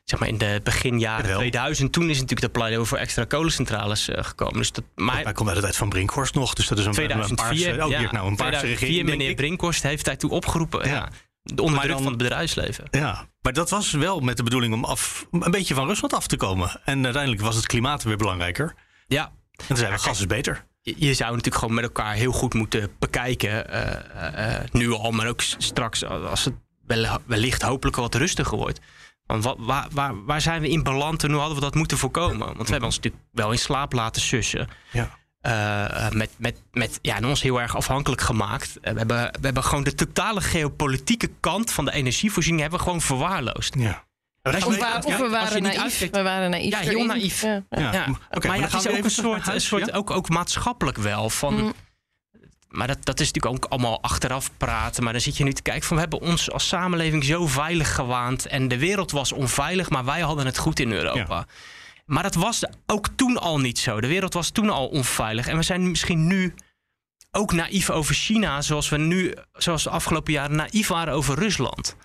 zeg 0.04 0.20
maar 0.20 0.30
in 0.30 0.38
de 0.38 0.60
beginjaren 0.64 1.36
2000, 1.36 1.92
toen 1.92 2.10
is 2.10 2.20
natuurlijk 2.20 2.42
de 2.42 2.60
pleidooi 2.60 2.86
voor 2.86 2.98
extra 2.98 3.24
kolencentrales 3.26 4.10
uh, 4.10 4.24
gekomen. 4.24 4.58
Dus 4.58 4.72
dat, 4.72 4.84
maar 4.96 5.24
hij 5.24 5.34
komt 5.34 5.48
uit 5.48 5.58
de 5.58 5.64
tijd 5.64 5.76
van 5.76 5.90
Brinkhorst 5.90 6.34
nog, 6.34 6.54
dus 6.54 6.68
dat 6.68 6.78
is 6.78 6.86
een, 6.86 6.92
2004, 6.92 7.70
een 7.70 7.76
paarse, 7.76 7.86
oh, 7.86 8.02
ja, 8.02 8.12
nou 8.12 8.28
een 8.28 8.36
paarse 8.36 8.66
regering. 8.66 9.10
meneer 9.10 9.36
Brinkhorst 9.36 9.84
heeft 9.84 10.06
hij 10.06 10.16
toe 10.16 10.30
opgeroepen. 10.30 10.90
Ja. 10.90 11.10
Onder 11.56 11.82
druk 11.82 11.98
van 11.98 12.06
het 12.06 12.18
bedrijfsleven. 12.18 12.88
Ja, 12.92 13.28
maar 13.42 13.54
dat 13.54 13.70
was 13.70 13.92
wel 13.92 14.20
met 14.20 14.38
de 14.38 14.44
bedoeling 14.44 14.74
om 14.74 14.84
af, 14.84 15.26
een 15.32 15.52
beetje 15.52 15.74
van 15.74 15.88
Rusland 15.88 16.14
af 16.14 16.28
te 16.28 16.38
komen. 16.38 16.82
En 16.86 17.04
uiteindelijk 17.04 17.44
was 17.44 17.56
het 17.56 17.66
klimaat 17.66 18.04
weer 18.04 18.18
belangrijker. 18.18 18.74
Ja. 19.08 19.32
En 19.68 19.76
toen 19.76 19.78
we, 19.78 19.98
gas 19.98 20.20
is 20.20 20.28
beter. 20.28 20.66
Je 20.82 21.14
zou 21.14 21.30
natuurlijk 21.30 21.56
gewoon 21.56 21.74
met 21.74 21.84
elkaar 21.84 22.14
heel 22.14 22.32
goed 22.32 22.54
moeten 22.54 22.92
bekijken. 23.00 23.76
Uh, 23.76 23.92
uh, 24.38 24.60
nu 24.72 24.92
al, 24.92 25.12
maar 25.12 25.28
ook 25.28 25.42
straks 25.42 26.06
als 26.06 26.46
het 26.46 26.54
wellicht 27.26 27.62
hopelijk 27.62 27.96
wat 27.96 28.16
rustiger 28.16 28.58
wordt. 28.58 28.80
Want 29.26 29.56
waar, 29.60 29.88
waar, 29.92 30.26
waar 30.26 30.42
zijn 30.42 30.62
we 30.62 30.70
in 30.70 30.84
beland 30.84 31.24
en 31.24 31.30
hoe 31.30 31.40
hadden 31.40 31.56
we 31.56 31.64
dat 31.64 31.76
moeten 31.76 31.98
voorkomen? 31.98 32.48
Want 32.48 32.58
we 32.58 32.72
hebben 32.72 32.84
ons 32.84 32.96
natuurlijk 32.96 33.24
wel 33.32 33.52
in 33.52 33.58
slaap 33.58 33.94
laten 33.94 34.22
sussen. 34.22 34.68
Ja. 34.92 35.22
Uh, 35.48 36.10
met, 36.10 36.30
met, 36.38 36.62
met 36.72 37.00
ja, 37.02 37.20
ons 37.24 37.42
heel 37.42 37.62
erg 37.62 37.76
afhankelijk 37.76 38.22
gemaakt. 38.22 38.78
Uh, 38.82 38.92
we, 38.92 38.98
hebben, 38.98 39.18
we 39.18 39.40
hebben 39.42 39.64
gewoon 39.64 39.84
de 39.84 39.96
totale 39.96 40.42
geopolitieke 40.42 41.30
kant 41.40 41.72
van 41.72 41.86
de 41.86 41.92
energievoorziening 41.92 42.62
hebben 42.62 42.80
we 42.80 42.86
gewoon 42.86 43.02
verwaarloosd. 43.02 43.76
Ja. 43.78 44.04
Of, 44.42 44.66
of, 45.06 45.18
we 45.18 45.30
waren 45.30 45.62
naïef. 45.62 46.10
We 46.12 46.22
waren 46.22 46.50
naïef. 46.50 46.70
Ja, 46.70 46.80
heel 46.80 47.06
naïef. 47.06 47.42
Ja. 47.42 47.64
Ja. 47.70 48.08
Okay, 48.32 48.50
maar, 48.50 48.58
ja, 48.58 48.64
het 48.64 48.74
is 48.74 48.88
ook 48.88 49.04
een 49.04 49.12
soort, 49.12 49.48
een 49.48 49.62
soort 49.62 49.92
ook, 49.92 50.12
ook 50.12 50.30
maatschappelijk 50.30 50.98
wel. 50.98 51.30
Van, 51.30 51.54
mm. 51.54 51.74
Maar 52.74 52.88
dat, 52.88 53.06
dat 53.06 53.20
is 53.20 53.32
natuurlijk 53.32 53.64
ook 53.64 53.72
allemaal 53.72 54.02
achteraf 54.02 54.50
praten. 54.58 55.04
Maar 55.04 55.14
dan 55.14 55.22
zit 55.22 55.38
je 55.38 55.44
nu 55.44 55.54
te 55.54 55.62
kijken 55.62 55.84
van 55.84 55.96
we 55.96 56.02
hebben 56.02 56.22
ons 56.22 56.52
als 56.52 56.68
samenleving 56.68 57.24
zo 57.24 57.48
veilig 57.48 57.96
gewaand. 57.96 58.46
En 58.46 58.68
de 58.68 58.78
wereld 58.78 59.12
was 59.12 59.32
onveilig, 59.32 59.90
maar 59.90 60.06
wij 60.06 60.22
hadden 60.22 60.46
het 60.46 60.58
goed 60.58 60.80
in 60.80 60.92
Europa. 60.92 61.46
Maar 62.06 62.24
dat 62.24 62.36
was 62.36 62.64
ook 62.86 63.08
toen 63.16 63.38
al 63.38 63.60
niet 63.60 63.80
zo. 63.80 64.02
De 64.02 64.08
wereld 64.08 64.34
was 64.34 64.50
toen 64.50 64.70
al 64.70 64.88
onveilig. 64.88 65.48
En 65.48 65.58
we 65.58 65.64
zijn 65.64 65.90
misschien 65.90 66.28
nu 66.28 66.54
ook 67.32 67.52
naïef 67.52 67.90
over 67.90 68.16
China, 68.16 68.62
zoals 68.62 68.90
we 68.90 68.98
nu, 68.98 69.34
zoals 69.54 69.84
de 69.84 69.90
afgelopen 69.90 70.34
jaren 70.34 70.56
naïef 70.56 70.88
waren 70.88 71.14
over 71.14 71.40
Rusland. 71.40 71.96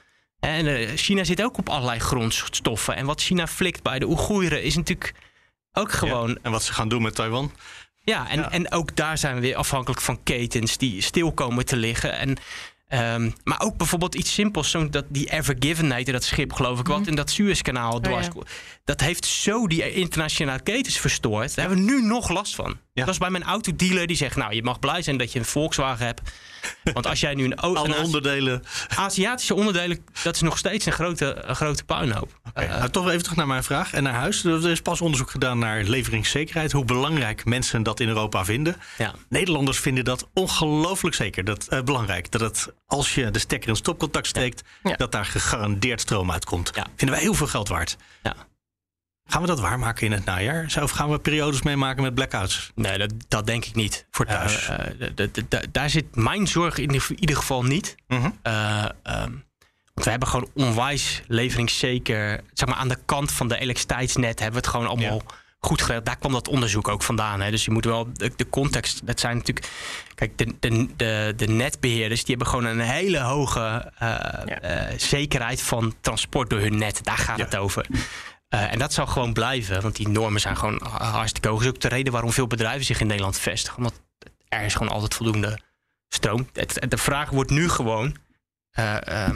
En 0.41 0.67
eh, 0.67 0.97
China 0.97 1.25
zit 1.25 1.43
ook 1.43 1.59
op 1.59 1.69
allerlei 1.69 1.99
grondstoffen. 1.99 2.97
En 2.97 3.07
wat 3.07 3.23
China 3.23 3.47
flikt 3.47 3.83
bij 3.83 3.99
de 3.99 4.07
Oeigoeren 4.07 4.63
is 4.63 4.77
natuurlijk 4.77 5.15
ook 5.73 5.93
gewoon. 5.93 6.39
en 6.43 6.51
wat 6.51 6.63
ze 6.63 6.73
gaan 6.73 6.89
doen 6.89 7.03
met 7.03 7.15
Taiwan. 7.15 7.53
Ja, 8.09 8.31
en, 8.31 8.51
en 8.51 8.73
ook 8.73 8.97
daar 8.97 9.19
zijn 9.19 9.35
we 9.35 9.41
weer 9.41 9.57
afhankelijk 9.57 10.01
van 10.01 10.23
ketens 10.23 10.77
die 10.77 11.01
stil 11.01 11.33
komen 11.33 11.65
te 11.65 11.77
liggen. 11.77 12.19
En 12.19 12.39
Um, 12.95 13.35
maar 13.45 13.61
ook 13.61 13.77
bijvoorbeeld 13.77 14.15
iets 14.15 14.33
simpels, 14.33 14.71
zoals 14.71 14.91
dat 14.91 15.05
die 15.09 15.31
Ever 15.33 15.57
Given 15.59 15.93
heette 15.93 16.13
dat 16.13 16.25
schip, 16.25 16.53
geloof 16.53 16.81
ik, 16.81 16.87
wat 16.87 17.01
mhm. 17.01 17.09
in 17.09 17.15
dat 17.15 17.31
Suezkanaal 17.31 17.93
oh, 17.93 18.01
dwars. 18.01 18.29
Dat 18.85 19.01
heeft 19.01 19.27
zo 19.27 19.67
die 19.67 19.93
internationale 19.93 20.61
ketens 20.61 20.99
verstoord. 20.99 21.55
Daar 21.55 21.69
hebben 21.69 21.85
we 21.85 21.93
nu 21.93 22.03
nog 22.03 22.29
last 22.29 22.55
van. 22.55 22.79
Dat 22.95 23.07
was 23.07 23.19
bij 23.19 23.31
mijn 23.31 23.43
autodealer 23.43 24.07
die 24.07 24.17
zegt: 24.17 24.37
Nou, 24.37 24.55
je 24.55 24.63
mag 24.63 24.79
blij 24.79 25.03
zijn 25.03 25.17
dat 25.19 25.33
je 25.33 25.39
een 25.39 25.45
Volkswagen 25.45 26.07
hebt. 26.07 26.21
Want 26.93 27.07
als 27.07 27.21
jij 27.21 27.35
nu 27.35 27.45
een 27.45 27.55
auto. 27.69 27.83
Alle 27.83 28.03
onderdelen. 28.03 28.63
Aziatische 28.89 29.55
onderdelen, 29.55 30.05
dat 30.23 30.35
is 30.35 30.41
nog 30.41 30.59
steeds 30.59 30.87
een 30.87 30.93
grote, 30.93 31.43
een 31.47 31.57
grote 31.57 31.85
puinhoop. 31.85 32.38
Uh, 32.61 32.69
nou, 32.69 32.91
toch 32.91 33.09
even 33.09 33.23
terug 33.23 33.37
naar 33.37 33.47
mijn 33.47 33.65
vraag 33.65 33.93
en 33.93 34.03
naar 34.03 34.15
huis. 34.15 34.45
Er 34.45 34.71
is 34.71 34.83
pas 34.83 35.01
onderzoek 35.01 35.31
gedaan 35.31 35.59
naar 35.59 35.83
leveringszekerheid. 35.83 36.73
Hoe 36.73 36.85
belangrijk 36.85 37.45
mensen 37.45 37.83
dat 37.83 38.01
in 38.01 38.09
Europa 38.09 38.45
vinden. 38.45 38.77
Ja. 38.99 39.15
Nederlanders 39.29 39.79
vinden 39.79 40.05
dat 40.05 40.29
ongelooflijk 40.35 41.15
zeker. 41.15 41.45
Dat, 41.45 41.67
uh, 41.71 41.81
belangrijk. 41.81 42.31
Dat 42.31 42.41
het 42.41 42.73
als 42.87 43.15
je 43.15 43.31
de 43.31 43.39
stekker 43.39 43.69
in 43.69 43.77
stopcontact 43.77 44.27
steekt, 44.27 44.63
dat 44.97 45.13
daar 45.13 45.25
gegarandeerd 45.25 46.01
stroom 46.01 46.31
uitkomt. 46.31 46.71
Vinden 46.97 47.17
wij 47.17 47.25
heel 47.25 47.35
veel 47.35 47.47
geld 47.47 47.69
waard. 47.69 47.97
Ja. 48.23 48.35
Gaan 49.25 49.41
we 49.41 49.47
dat 49.47 49.61
waarmaken 49.61 50.07
in 50.07 50.13
het 50.13 50.25
najaar? 50.25 50.79
Of 50.83 50.91
gaan 50.91 51.11
we 51.11 51.19
periodes 51.19 51.63
meemaken 51.63 52.03
met 52.03 52.15
blackouts? 52.15 52.71
Nee, 52.75 52.99
dat, 52.99 53.13
dat 53.29 53.47
denk 53.47 53.65
ik 53.65 53.75
niet. 53.75 54.07
Voor 54.11 54.27
thuis. 54.27 54.69
Uh, 54.69 55.59
daar 55.71 55.91
zit 55.91 56.17
mijn 56.17 56.47
zorg 56.47 56.79
in 56.79 57.01
ieder 57.17 57.37
geval 57.37 57.63
niet. 57.63 57.95
Uh 58.09 58.85
want 59.03 59.48
we 60.05 60.11
hebben 60.11 60.29
gewoon 60.29 60.51
onwijs 60.55 61.23
leveringszeker. 61.27 62.41
Zeg 62.53 62.69
maar 62.69 62.79
aan 62.79 62.89
de 62.89 62.99
kant 63.05 63.33
van 63.33 63.49
de 63.49 63.59
elektriciteitsnet 63.59 64.41
hebben 64.41 64.61
we 64.61 64.67
het 64.67 64.77
gewoon 64.77 64.87
allemaal 64.87 65.23
goed 65.61 65.81
geregeld. 65.81 66.07
Daar 66.07 66.19
kwam 66.19 66.33
dat 66.33 66.49
onderzoek 66.49 66.89
ook 66.89 67.03
vandaan. 67.03 67.41
Hè. 67.41 67.51
Dus 67.51 67.65
je 67.65 67.71
moet 67.71 67.85
wel 67.85 68.13
de, 68.13 68.33
de, 68.37 68.49
context. 68.49 69.07
Dat 69.07 69.21
zijn 69.21 69.37
natuurlijk. 69.37 69.69
Kijk, 70.15 70.39
de, 70.39 70.55
de, 70.61 70.89
de, 70.97 71.33
de 71.37 71.49
netbeheerders 71.49 72.25
die 72.25 72.37
hebben 72.37 72.55
gewoon 72.55 72.65
een 72.65 72.81
hele 72.81 73.19
hoge 73.19 73.93
uh, 74.03 74.85
zekerheid 74.97 75.63
van 75.63 75.95
transport 76.01 76.51
door 76.51 76.61
hun 76.61 76.79
net. 76.79 77.05
Daar 77.05 77.19
gaat 77.19 77.39
het 77.39 77.57
over. 77.57 77.87
Uh, 77.91 78.73
en 78.73 78.79
dat 78.79 78.93
zal 78.93 79.07
gewoon 79.07 79.33
blijven, 79.33 79.83
want 79.83 79.97
die 79.97 80.09
normen 80.09 80.41
zijn 80.41 80.57
gewoon 80.57 80.83
hartstikke 80.93 81.49
hoog. 81.49 81.59
Dat 81.59 81.67
is 81.67 81.75
ook 81.75 81.81
de 81.81 81.89
reden 81.89 82.13
waarom 82.13 82.33
veel 82.33 82.47
bedrijven 82.47 82.85
zich 82.85 83.01
in 83.01 83.07
Nederland 83.07 83.39
vestigen. 83.39 83.79
Omdat 83.79 84.01
er 84.49 84.63
is 84.63 84.75
gewoon 84.75 84.93
altijd 84.93 85.15
voldoende 85.15 85.59
stroom. 86.09 86.49
Het, 86.53 86.87
de 86.89 86.97
vraag 86.97 87.31
wordt 87.31 87.51
nu 87.51 87.69
gewoon 87.69 88.17
uh, 88.79 89.29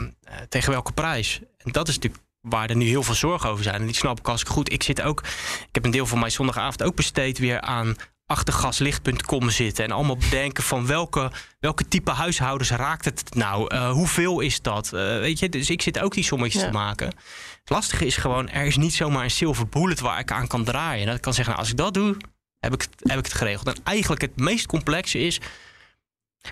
tegen 0.49 0.71
welke 0.71 0.91
prijs. 0.91 1.39
En 1.57 1.71
dat 1.71 1.87
is 1.87 1.95
natuurlijk 1.95 2.23
waar 2.41 2.69
er 2.69 2.75
nu 2.75 2.85
heel 2.85 3.03
veel 3.03 3.15
zorgen 3.15 3.49
over 3.49 3.63
zijn. 3.63 3.79
En 3.79 3.85
die 3.85 3.95
snap 3.95 4.19
ik 4.19 4.27
als 4.27 4.41
ik 4.41 4.47
goed. 4.47 4.71
Ik 4.71 4.83
zit 4.83 5.01
ook. 5.01 5.19
Ik 5.67 5.69
heb 5.71 5.85
een 5.85 5.91
deel 5.91 6.05
van 6.05 6.19
mijn 6.19 6.31
zondagavond 6.31 6.83
ook 6.83 6.95
besteed 6.95 7.37
weer 7.37 7.61
aan 7.61 7.95
achtergaslicht.com 8.25 9.49
zitten. 9.49 9.83
En 9.83 9.91
allemaal 9.91 10.17
bedenken 10.17 10.63
van 10.63 10.85
welke, 10.85 11.31
welke 11.59 11.87
type 11.87 12.11
huishoudens 12.11 12.71
raakt 12.71 13.05
het 13.05 13.35
nou? 13.35 13.75
Uh, 13.75 13.91
hoeveel 13.91 14.39
is 14.39 14.61
dat? 14.61 14.85
Uh, 14.85 14.99
weet 14.99 15.39
je, 15.39 15.49
dus 15.49 15.69
ik 15.69 15.81
zit 15.81 15.99
ook 15.99 16.13
die 16.13 16.23
sommetjes 16.23 16.61
te 16.61 16.71
maken. 16.71 17.07
Het 17.07 17.69
lastige 17.69 18.05
is 18.05 18.17
gewoon, 18.17 18.49
er 18.49 18.65
is 18.65 18.77
niet 18.77 18.93
zomaar 18.93 19.23
een 19.23 19.31
silver 19.31 19.67
bullet 19.67 19.99
waar 19.99 20.19
ik 20.19 20.31
aan 20.31 20.47
kan 20.47 20.63
draaien. 20.63 21.01
En 21.01 21.05
dat 21.05 21.15
ik 21.15 21.21
kan 21.21 21.33
zeggen, 21.33 21.53
nou, 21.53 21.65
als 21.65 21.73
ik 21.73 21.79
dat 21.79 21.93
doe, 21.93 22.17
heb 22.59 22.73
ik, 22.73 22.87
heb 22.97 23.17
ik 23.17 23.25
het 23.25 23.33
geregeld. 23.33 23.67
En 23.67 23.83
eigenlijk 23.83 24.21
het 24.21 24.35
meest 24.35 24.65
complexe 24.65 25.19
is 25.19 25.39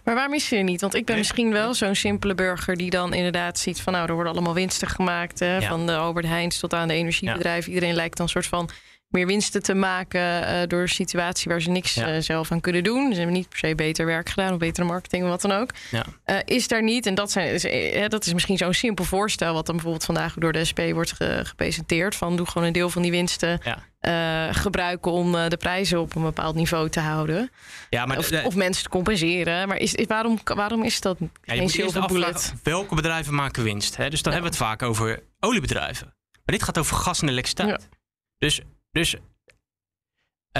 maar 0.03 0.15
waarom 0.15 0.33
is 0.33 0.51
er 0.51 0.63
niet? 0.63 0.81
Want 0.81 0.95
ik 0.95 1.05
ben 1.05 1.17
misschien 1.17 1.51
wel 1.51 1.73
zo'n 1.73 1.95
simpele 1.95 2.35
burger 2.35 2.75
die 2.77 2.89
dan 2.89 3.13
inderdaad 3.13 3.59
ziet 3.59 3.81
van 3.81 3.93
nou, 3.93 4.07
er 4.07 4.13
worden 4.13 4.33
allemaal 4.33 4.53
winsten 4.53 4.87
gemaakt. 4.87 5.39
Hè, 5.39 5.61
Van 5.61 5.85
de 5.85 5.95
Albert 5.95 6.25
Heijns 6.25 6.59
tot 6.59 6.73
aan 6.73 6.87
de 6.87 6.93
energiebedrijven. 6.93 7.73
Iedereen 7.73 7.95
lijkt 7.95 8.17
dan 8.17 8.25
een 8.25 8.31
soort 8.31 8.47
van 8.47 8.69
meer 9.11 9.27
winsten 9.27 9.63
te 9.63 9.73
maken 9.73 10.21
uh, 10.21 10.67
door 10.67 10.81
een 10.81 10.89
situatie 10.89 11.51
waar 11.51 11.61
ze 11.61 11.69
niks 11.69 11.99
zelf 12.19 12.51
aan 12.51 12.61
kunnen 12.61 12.83
doen. 12.83 13.11
Ze 13.11 13.17
hebben 13.17 13.35
niet 13.35 13.49
per 13.49 13.57
se 13.57 13.75
beter 13.75 14.05
werk 14.05 14.29
gedaan 14.29 14.53
of 14.53 14.57
betere 14.57 14.87
marketing 14.87 15.23
of 15.23 15.29
wat 15.29 15.41
dan 15.41 15.51
ook. 15.51 15.69
Ja. 15.91 16.05
is 16.45 16.67
daar 16.67 16.83
niet, 16.83 17.05
en 17.05 17.15
dat, 17.15 17.31
zijn, 17.31 17.53
is, 17.53 17.65
dat 18.09 18.25
is 18.25 18.33
misschien 18.33 18.57
zo'n 18.57 18.73
simpel 18.73 19.05
voorstel, 19.05 19.53
wat 19.53 19.65
dan 19.65 19.75
bijvoorbeeld 19.75 20.05
vandaag 20.05 20.33
door 20.33 20.51
de 20.51 20.65
SP 20.69 20.79
wordt 20.91 21.13
gepresenteerd: 21.43 22.15
van 22.15 22.35
doe 22.35 22.47
gewoon 22.47 22.67
een 22.67 22.73
deel 22.73 22.89
van 22.89 23.01
die 23.01 23.11
winsten 23.11 23.59
gebruiken 24.51 25.11
om 25.11 25.31
de 25.31 25.57
prijzen 25.57 25.99
op 25.99 26.15
een 26.15 26.21
bepaald 26.21 26.55
niveau 26.55 26.89
te 26.89 26.99
houden. 26.99 27.51
Ja, 27.89 28.05
maar 28.05 28.17
of, 28.17 28.43
of 28.43 28.55
mensen 28.55 28.83
te 28.83 28.89
compenseren. 28.89 29.67
Maar 29.67 29.77
is, 29.77 29.95
waarom, 30.07 30.39
waarom 30.43 30.83
is 30.83 31.01
dat 31.01 31.17
ja, 31.19 31.53
geen 31.53 31.69
silver 31.69 32.07
bullet? 32.07 32.53
Welke 32.63 32.95
bedrijven 32.95 33.33
maken 33.35 33.63
winst? 33.63 33.97
Hè? 33.97 34.09
Dus 34.09 34.21
dan 34.21 34.33
hebben 34.33 34.51
we 34.51 34.57
het 34.57 34.67
vaak 34.67 34.81
over 34.83 35.23
oliebedrijven. 35.39 36.15
Maar 36.31 36.55
dit 36.55 36.63
gaat 36.63 36.77
over 36.77 36.95
gas 36.95 37.21
en 37.21 37.29
elektriciteit. 37.29 37.89
Dus, 38.37 38.61
dus 38.91 39.15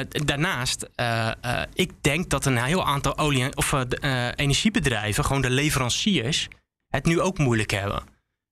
daarnaast, 0.10 0.90
uh, 0.96 1.32
uh, 1.46 1.62
ik 1.74 2.04
denk 2.04 2.30
dat 2.30 2.46
een 2.46 2.58
heel 2.58 2.86
aantal 2.86 3.18
olie- 3.18 3.56
of 3.56 3.74
energiebedrijven, 4.36 5.26
gewoon 5.26 5.42
de 5.42 5.50
leveranciers, 5.50 6.48
het 6.88 7.06
nu 7.06 7.20
ook 7.22 7.38
moeilijk 7.38 7.72
hebben. 7.72 8.04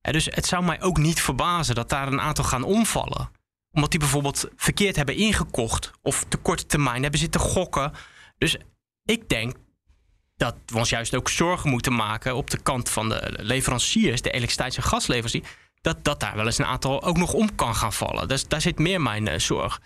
dus 0.01 0.25
het 0.25 0.45
zou 0.45 0.63
mij 0.63 0.81
ook 0.81 0.97
niet 0.97 1.21
verbazen 1.21 1.75
dat 1.75 1.89
daar 1.89 2.07
een 2.07 2.21
aantal 2.21 2.43
gaan 2.43 2.63
omvallen. 2.63 3.31
Omdat 3.71 3.91
die 3.91 3.99
bijvoorbeeld 3.99 4.49
verkeerd 4.55 4.95
hebben 4.95 5.15
ingekocht 5.15 5.91
of 6.01 6.25
te 6.27 6.37
korte 6.37 6.65
termijn 6.65 7.01
hebben 7.01 7.19
zitten 7.19 7.41
gokken. 7.41 7.91
Dus 8.37 8.57
ik 9.03 9.29
denk 9.29 9.55
dat 10.35 10.55
we 10.65 10.77
ons 10.77 10.89
juist 10.89 11.15
ook 11.15 11.29
zorgen 11.29 11.69
moeten 11.69 11.93
maken 11.93 12.35
op 12.35 12.49
de 12.49 12.57
kant 12.57 12.89
van 12.89 13.09
de 13.09 13.33
leveranciers, 13.41 14.21
de 14.21 14.29
elektriciteits- 14.29 14.77
en 14.77 14.83
gasleveranciers, 14.83 15.47
dat, 15.81 16.03
dat 16.03 16.19
daar 16.19 16.35
wel 16.35 16.45
eens 16.45 16.57
een 16.57 16.65
aantal 16.65 17.03
ook 17.03 17.17
nog 17.17 17.33
om 17.33 17.55
kan 17.55 17.75
gaan 17.75 17.93
vallen. 17.93 18.27
Dus 18.27 18.47
daar 18.47 18.61
zit 18.61 18.79
meer 18.79 19.01
mijn 19.01 19.27
uh, 19.27 19.37
zorg. 19.37 19.81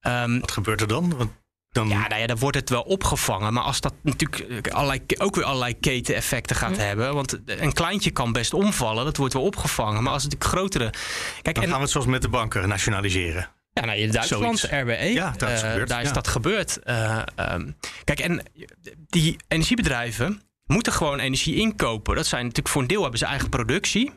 Um, 0.00 0.40
Wat 0.40 0.52
gebeurt 0.52 0.80
er 0.80 0.88
dan? 0.88 1.16
Want 1.16 1.30
dan... 1.70 1.88
Ja, 1.88 2.08
nou 2.08 2.20
ja, 2.20 2.26
dan 2.26 2.38
wordt 2.38 2.56
het 2.56 2.68
wel 2.68 2.82
opgevangen. 2.82 3.52
Maar 3.52 3.62
als 3.62 3.80
dat 3.80 3.94
natuurlijk 4.02 4.68
allerlei, 4.68 5.00
ook 5.16 5.34
weer 5.34 5.44
allerlei 5.44 5.78
keteneffecten 5.78 6.56
gaat 6.56 6.76
hebben. 6.76 7.14
Want 7.14 7.38
een 7.46 7.72
kleintje 7.72 8.10
kan 8.10 8.32
best 8.32 8.54
omvallen, 8.54 9.04
dat 9.04 9.16
wordt 9.16 9.32
wel 9.32 9.42
opgevangen. 9.42 10.02
Maar 10.02 10.12
als 10.12 10.22
het 10.22 10.32
natuurlijk 10.32 10.58
grotere. 10.58 10.90
Kijk, 11.42 11.54
dan 11.54 11.64
en, 11.64 11.70
gaan 11.70 11.78
we 11.78 11.82
het 11.82 11.92
zoals 11.92 12.06
met 12.06 12.22
de 12.22 12.28
banken 12.28 12.68
nationaliseren. 12.68 13.48
Ja, 13.72 13.84
nou, 13.84 13.98
in 13.98 14.10
Duitsland, 14.10 14.60
RWE, 14.60 15.12
ja, 15.12 15.34
is 15.38 15.62
uh, 15.62 15.86
daar 15.86 16.02
is 16.02 16.12
dat 16.12 16.28
gebeurd. 16.28 16.78
Uh, 16.84 17.22
um, 17.36 17.76
kijk, 18.04 18.20
en 18.20 18.42
die 19.06 19.36
energiebedrijven 19.48 20.42
moeten 20.66 20.92
gewoon 20.92 21.18
energie 21.18 21.54
inkopen. 21.54 22.16
Dat 22.16 22.26
zijn 22.26 22.42
natuurlijk 22.42 22.68
voor 22.68 22.82
een 22.82 22.88
deel 22.88 23.02
hebben 23.02 23.18
ze 23.18 23.24
eigen 23.24 23.48
productie. 23.48 24.12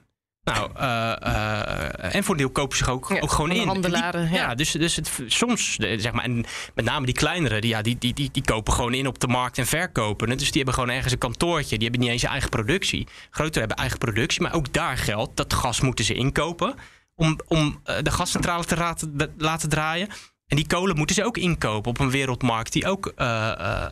Nou, 0.53 0.71
uh, 0.77 2.15
en 2.15 2.23
voor 2.23 2.33
een 2.33 2.39
deel 2.39 2.49
kopen 2.49 2.77
ze 2.77 2.83
zich 2.83 2.93
ook, 2.93 3.11
ook 3.11 3.31
gewoon 3.31 3.51
in. 3.51 3.67
Handelaren, 3.67 4.31
ja. 4.31 4.55
dus, 4.55 4.71
dus 4.71 4.95
het, 4.95 5.11
soms, 5.27 5.75
zeg 5.75 6.11
maar, 6.11 6.23
en 6.23 6.45
met 6.73 6.85
name 6.85 7.05
die 7.05 7.15
kleinere, 7.15 7.61
die, 7.61 7.69
ja, 7.69 7.81
die, 7.81 7.97
die, 7.97 8.13
die, 8.13 8.29
die 8.31 8.43
kopen 8.43 8.73
gewoon 8.73 8.93
in 8.93 9.07
op 9.07 9.19
de 9.19 9.27
markt 9.27 9.57
en 9.57 9.67
verkopen. 9.67 10.29
Dus 10.29 10.37
die 10.37 10.55
hebben 10.55 10.73
gewoon 10.73 10.89
ergens 10.89 11.13
een 11.13 11.19
kantoortje. 11.19 11.77
Die 11.77 11.87
hebben 11.89 11.99
niet 11.99 12.09
eens 12.09 12.23
eigen 12.23 12.49
productie. 12.49 13.07
Grotere 13.29 13.59
hebben 13.59 13.77
eigen 13.77 13.97
productie, 13.97 14.41
maar 14.41 14.53
ook 14.53 14.73
daar 14.73 14.97
geldt 14.97 15.37
dat 15.37 15.53
gas 15.53 15.81
moeten 15.81 16.05
ze 16.05 16.13
inkopen 16.13 16.75
om, 17.15 17.39
om 17.47 17.79
eh, 17.83 17.95
de 18.01 18.11
gascentrale 18.11 18.65
te 18.65 18.77
laten, 18.77 19.33
laten 19.37 19.69
draaien. 19.69 20.07
En 20.47 20.55
die 20.55 20.67
kolen 20.67 20.97
moeten 20.97 21.15
ze 21.15 21.23
ook 21.23 21.37
inkopen 21.37 21.89
op 21.89 21.99
een 21.99 22.09
wereldmarkt 22.09 22.73
die 22.73 22.87
ook 22.87 23.13
uh, 23.17 23.51
uh, 23.59 23.85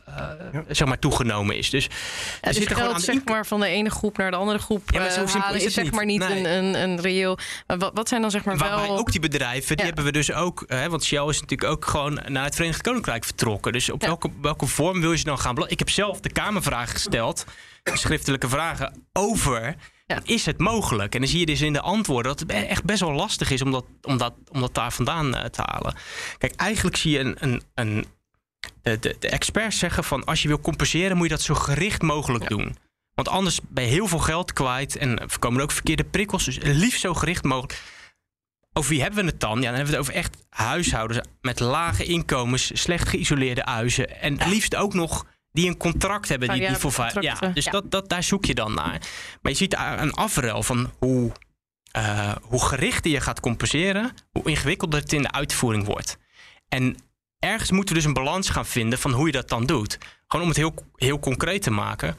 zeg 0.67 0.87
maar 0.87 0.99
toegenomen 0.99 1.57
is. 1.57 1.69
Dus 1.69 1.83
ja, 1.83 2.47
er 2.47 2.53
dus 2.53 2.67
geld 2.67 3.01
zeg 3.01 3.25
maar 3.25 3.45
van 3.45 3.59
de 3.59 3.67
ene 3.67 3.89
groep 3.89 4.17
naar 4.17 4.31
de 4.31 4.37
andere 4.37 4.59
groep 4.59 4.91
ja, 4.91 4.99
maar 4.99 5.11
zo 5.11 5.27
simpel 5.27 5.55
is, 5.55 5.63
het 5.63 5.73
zeg 5.73 5.83
niet. 5.83 5.93
maar 5.93 6.05
niet 6.05 6.21
een, 6.21 6.45
een, 6.45 6.81
een, 6.81 7.01
reëel. 7.01 7.37
Maar 7.67 7.77
wat, 7.77 7.91
wat 7.93 8.07
zijn 8.07 8.21
dan 8.21 8.31
zeg 8.31 8.43
maar 8.43 8.57
Waarbij 8.57 8.87
wel... 8.87 8.97
ook 8.97 9.11
die 9.11 9.21
bedrijven, 9.21 9.77
die 9.77 9.85
hebben 9.85 10.03
we 10.03 10.11
dus 10.11 10.31
ook. 10.31 10.63
Hè, 10.67 10.89
want 10.89 11.03
Shell 11.03 11.27
is 11.27 11.41
natuurlijk 11.41 11.71
ook 11.71 11.85
gewoon 11.85 12.19
naar 12.27 12.43
het 12.43 12.55
Verenigd 12.55 12.81
Koninkrijk 12.81 13.23
vertrokken. 13.23 13.71
Dus 13.71 13.89
op 13.89 14.01
welke, 14.01 14.29
welke 14.41 14.67
vorm 14.67 15.01
wil 15.01 15.11
je 15.11 15.17
ze 15.17 15.23
dan 15.23 15.39
gaan 15.39 15.67
Ik 15.67 15.79
heb 15.79 15.89
zelf 15.89 16.19
de 16.19 16.31
Kamervraag 16.31 16.91
gesteld, 16.91 17.45
schriftelijke 17.83 18.49
vragen 18.49 19.05
over 19.13 19.75
ja. 20.05 20.19
Is 20.23 20.45
het 20.45 20.57
mogelijk? 20.57 21.13
En 21.13 21.19
dan 21.19 21.29
zie 21.29 21.39
je 21.39 21.45
dus 21.45 21.61
in 21.61 21.73
de 21.73 21.81
antwoorden 21.81 22.31
dat 22.31 22.39
het 22.39 22.51
echt 22.51 22.83
best 22.83 22.99
wel 22.99 23.13
lastig 23.13 23.51
is 23.51 23.61
om 23.61 23.71
dat, 23.71 23.85
om 24.01 24.17
dat, 24.17 24.33
om 24.51 24.59
dat 24.59 24.73
daar 24.73 24.93
vandaan 24.93 25.35
eh, 25.35 25.45
te 25.45 25.61
halen. 25.65 25.95
Kijk, 26.37 26.55
eigenlijk 26.55 26.95
zie 26.95 27.11
je 27.11 27.19
een, 27.19 27.35
een, 27.39 27.61
een 27.73 28.05
de, 28.81 28.99
de, 28.99 29.15
de, 29.19 29.29
experts 29.29 29.79
zeggen 29.79 30.03
van 30.03 30.23
als 30.23 30.41
je 30.41 30.47
wil 30.47 30.59
compenseren, 30.59 31.17
moet 31.17 31.29
je 31.29 31.33
dat 31.33 31.41
zo 31.41 31.53
gericht 31.53 32.01
mogelijk 32.01 32.49
doen. 32.49 32.77
Want 33.13 33.27
anders 33.27 33.59
ben 33.67 33.83
je 33.83 33.89
heel 33.89 34.07
veel 34.07 34.19
geld 34.19 34.53
kwijt 34.53 34.95
en 34.95 35.19
voorkomen 35.25 35.61
ook 35.61 35.71
verkeerde 35.71 36.03
prikkels. 36.03 36.45
Dus 36.45 36.57
liefst 36.61 37.01
zo 37.01 37.13
gericht 37.13 37.43
mogelijk. 37.43 37.81
Over 38.73 38.89
wie 38.89 39.01
hebben 39.01 39.25
we 39.25 39.29
het 39.29 39.39
dan? 39.39 39.61
Ja, 39.61 39.65
dan 39.65 39.75
hebben 39.75 39.85
we 39.85 39.97
het 39.97 40.01
over 40.01 40.13
echt 40.13 40.37
huishoudens 40.49 41.27
met 41.41 41.59
lage 41.59 42.03
inkomens, 42.03 42.81
slecht 42.81 43.07
geïsoleerde 43.07 43.61
huizen. 43.63 44.21
En 44.21 44.37
liefst 44.47 44.75
ook 44.75 44.93
nog 44.93 45.25
die 45.55 45.67
een 45.67 45.77
contract 45.77 46.29
hebben. 46.29 46.49
Die, 46.49 46.67
die 46.67 46.75
voor 46.75 47.09
ja, 47.19 47.35
dus 47.53 47.65
Dat, 47.65 47.91
dat, 47.91 48.09
daar 48.09 48.23
zoek 48.23 48.45
je 48.45 48.55
dan 48.55 48.73
naar. 48.73 48.99
Maar 49.41 49.51
je 49.51 49.57
ziet 49.57 49.75
een 49.97 50.13
afruil 50.13 50.63
van 50.63 50.93
hoe, 50.99 51.31
uh, 51.97 52.35
hoe 52.41 52.65
gerichter 52.65 53.11
je 53.11 53.21
gaat 53.21 53.39
compenseren, 53.39 54.11
hoe 54.31 54.49
ingewikkelder 54.49 54.99
het 54.99 55.13
in 55.13 55.21
de 55.21 55.31
uitvoering 55.31 55.85
wordt. 55.85 56.17
En 56.69 56.97
ergens 57.39 57.71
moeten 57.71 57.95
we 57.95 58.01
dus 58.01 58.07
een 58.09 58.23
balans 58.23 58.49
gaan 58.49 58.65
vinden 58.65 58.99
van 58.99 59.11
hoe 59.11 59.25
je 59.25 59.31
dat 59.31 59.49
dan 59.49 59.65
doet. 59.65 59.97
Gewoon 60.27 60.45
om 60.45 60.51
het 60.51 60.57
heel, 60.57 60.73
heel 60.95 61.19
concreet 61.19 61.61
te 61.61 61.71
maken. 61.71 62.15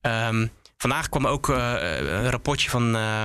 Um, 0.00 0.50
vandaag 0.76 1.08
kwam 1.08 1.26
ook 1.26 1.48
uh, 1.48 1.56
een 1.98 2.30
rapportje 2.30 2.70
van 2.70 2.96
uh, 2.96 3.24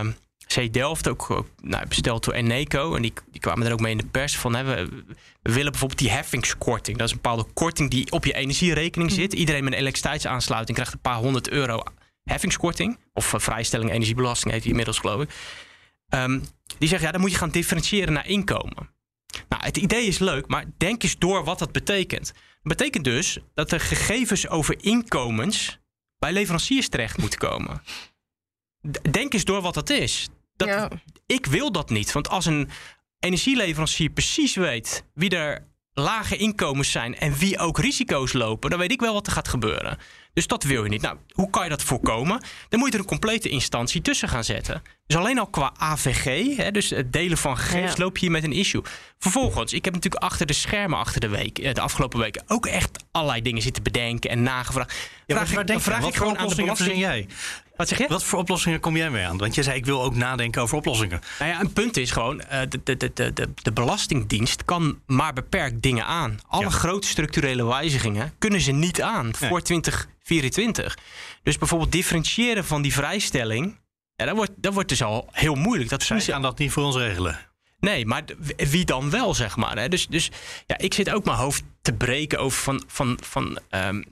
C 0.56 0.74
Delft, 0.74 1.08
ook, 1.08 1.46
nou, 1.62 1.88
besteld 1.88 2.24
door 2.24 2.34
Eneco. 2.34 2.96
En 2.96 3.02
die, 3.02 3.13
die 3.32 3.42
kwamen 3.42 3.68
er 3.68 3.74
ook 3.74 3.80
mee 3.80 3.92
in 3.92 3.98
de 3.98 4.06
pers 4.06 4.38
van... 4.38 4.56
Hè, 4.56 4.63
we, 4.63 5.04
we, 5.42 5.54
willen 5.54 5.72
bijvoorbeeld 5.72 6.00
die 6.00 6.12
heffingskorting. 6.12 6.98
Dat 6.98 7.08
is 7.08 7.13
een 7.13 7.22
bepaalde 7.22 7.46
korting 7.54 7.89
die 7.89 8.12
op 8.12 8.26
je 8.26 8.34
energierekening 8.34 9.10
hm. 9.10 9.16
zit. 9.16 9.34
Iedereen 9.34 9.63
met 9.63 9.74
een 9.74 9.80
elektriciteitsaansluiting 9.80 10.78
krijgt 10.78 10.94
een 10.94 11.00
paar 11.00 11.18
honderd 11.18 11.50
euro 11.50 11.84
heffingskorting. 12.24 12.98
Of 13.13 13.34
uh, 13.34 13.39
vrijstelling 13.39 13.92
energiebelasting 13.92 14.52
heet 14.54 14.62
die 14.62 14.70
inmiddels, 14.70 15.00
geloof 15.00 15.22
ik. 15.22 15.30
Um, 16.10 16.44
die 16.78 16.88
zeggen, 16.88 17.08
ja, 17.08 17.13
dan 17.13 17.22
moet 17.22 17.32
je 17.32 17.38
gaan 17.38 17.50
differentiëren 17.50 18.13
naar 18.13 18.28
inkomen. 18.28 18.92
Nou, 19.50 19.63
het 19.63 19.78
idee 19.78 20.06
is 20.06 20.20
leuk, 20.20 20.48
maar 20.48 20.66
denk 20.78 21.04
eens 21.04 21.18
door 21.18 21.44
wat 21.44 21.60
dat 21.60 21.72
betekent. 21.72 22.26
Dat 22.26 22.78
betekent 22.78 23.04
dus 23.04 23.38
dat 23.54 23.72
er 23.72 23.80
gegevens 23.80 24.48
over 24.48 24.84
inkomens 24.84 25.80
bij 26.18 26.32
leveranciers 26.32 26.89
terecht 26.89 27.18
moeten 27.18 27.39
komen. 27.39 27.82
Denk 29.12 29.34
eens 29.34 29.46
door 29.46 29.62
wat 29.62 29.74
dat 29.74 29.89
is. 29.89 30.30
Dat, 30.56 30.88
Ik 31.26 31.46
wil 31.46 31.72
dat 31.72 31.89
niet. 31.89 32.12
Want 32.12 32.30
als 32.30 32.46
een 32.46 32.70
energieleverancier 33.20 34.10
precies 34.10 34.56
weet 34.56 35.06
wie 35.13 35.30
er 35.30 35.68
lage 35.94 36.38
inkomens 36.38 36.92
zijn 36.92 37.18
en 37.18 37.34
wie 37.34 37.60
ook 37.60 37.80
risico's 37.80 38.34
lopen, 38.34 38.70
dan 38.70 38.80
weet 38.80 38.92
ik 38.92 39.00
wel 39.00 39.13
wat 39.13 39.28
er 39.28 39.34
gaat 39.34 39.48
gebeuren. 39.48 39.98
Dus 40.34 40.48
dat 40.48 40.63
wil 40.63 40.84
je 40.84 40.89
niet. 40.89 41.02
Nou, 41.02 41.18
hoe 41.34 41.50
kan 41.50 41.63
je 41.63 41.70
dat 41.70 41.84
voorkomen? 41.84 42.42
Dan 42.70 42.80
moet 42.80 42.88
je 42.88 42.94
er 42.94 43.00
een 43.00 43.10
complete 43.10 43.50
instantie 43.50 44.02
tussen 44.02 44.30
gaan 44.30 44.44
zetten. 44.44 44.82
Dus 45.06 45.18
alleen 45.18 45.39
al 45.39 45.48
qua 45.48 45.74
AVG, 45.78 46.56
hè, 46.58 46.72
dus 46.72 46.89
het 46.89 47.13
delen 47.13 47.38
van 47.38 47.58
gegevens, 47.58 47.98
loop 47.98 48.18
je 48.18 48.22
hier 48.22 48.32
met 48.32 48.44
een 48.44 48.52
issue. 48.54 48.82
Vervolgens, 49.18 49.74
ik 49.74 49.86
heb 49.86 49.94
natuurlijk 49.94 50.24
achter 50.24 50.46
de 50.46 50.54
schermen 50.54 51.00
achter 51.00 51.22
de 51.22 51.30
week, 51.30 51.60
eh, 51.60 51.74
de 51.74 51.82
afgelopen 51.82 52.20
weken, 52.20 52.44
ook 52.48 52.66
echt 52.66 53.04
allerlei 53.12 53.42
dingen 53.42 53.62
zitten 53.62 53.84
bedenken 53.84 54.30
en 54.30 54.44
nagevraagd. 54.44 55.10
Ja, 55.26 55.46
vraag 55.46 55.66
ik, 55.66 55.80
vraag 55.80 56.08
ik 56.08 56.16
gewoon 56.16 56.38
aan 56.38 56.48
de 56.48 56.56
belasting. 56.56 56.98
jij? 56.98 57.28
Wat 57.76 57.88
zeg 57.88 57.98
je? 57.98 58.08
Wat 58.08 58.24
voor 58.24 58.40
oplossingen 58.40 58.80
kom 58.80 58.98
jij 58.98 59.10
mee 59.10 59.26
aan? 59.26 59.38
Want 59.38 59.56
je 59.56 59.64
zei, 59.64 59.78
ik 59.78 59.86
wil 59.86 60.04
ook 60.04 60.16
nadenken 60.16 60.62
over 60.62 60.78
oplossingen. 60.78 61.22
Nou 61.40 61.52
ja, 61.52 61.60
een 61.60 61.74
punt 61.74 61.98
is 61.98 62.12
gewoon, 62.12 62.42
uh, 62.52 62.60
de, 62.70 62.80
de, 62.84 62.98
de, 63.14 63.34
de, 63.34 63.50
de 63.62 63.72
Belastingdienst 63.72 64.66
kan 64.66 65.00
maar 65.06 65.34
beperkt 65.34 65.82
dingen 65.82 66.06
aan. 66.06 66.40
Alle 66.48 66.70
grote 66.70 67.08
structurele 67.08 67.66
wijzigingen 67.66 68.34
kunnen 68.38 68.62
ze 68.62 68.72
niet 68.72 69.02
aan 69.02 69.36
voor 69.36 69.62
2024. 69.62 70.98
Dus 71.44 71.58
bijvoorbeeld 71.58 71.92
differentiëren 71.92 72.66
van 72.66 72.82
die 72.82 72.94
vrijstelling, 72.94 73.80
ja, 74.16 74.26
dat, 74.26 74.36
wordt, 74.36 74.52
dat 74.56 74.74
wordt 74.74 74.90
dus 74.90 75.04
al 75.04 75.30
heel 75.32 75.56
moeilijk. 75.56 75.90
Dat 75.90 76.04
Zij 76.04 76.20
gaan 76.20 76.42
dat 76.42 76.58
niet 76.58 76.72
voor 76.72 76.84
ons 76.84 76.96
regelen. 76.96 77.40
Nee, 77.80 78.06
maar 78.06 78.24
wie 78.58 78.86
dan 78.86 79.10
wel, 79.10 79.34
zeg 79.34 79.56
maar. 79.56 79.78
Hè? 79.78 79.90
Dus, 79.90 80.08
dus 80.08 80.32
ja, 80.68 80.78
ik 80.78 80.94
zit 80.94 81.10
ook 81.10 81.26
mijn 81.26 81.38
hoofd 81.38 81.64
te 81.82 81.94
breken 81.94 82.40
over 82.40 82.62
van, 82.62 82.84
van, 82.88 83.20
van 83.22 83.60
um, 83.70 84.04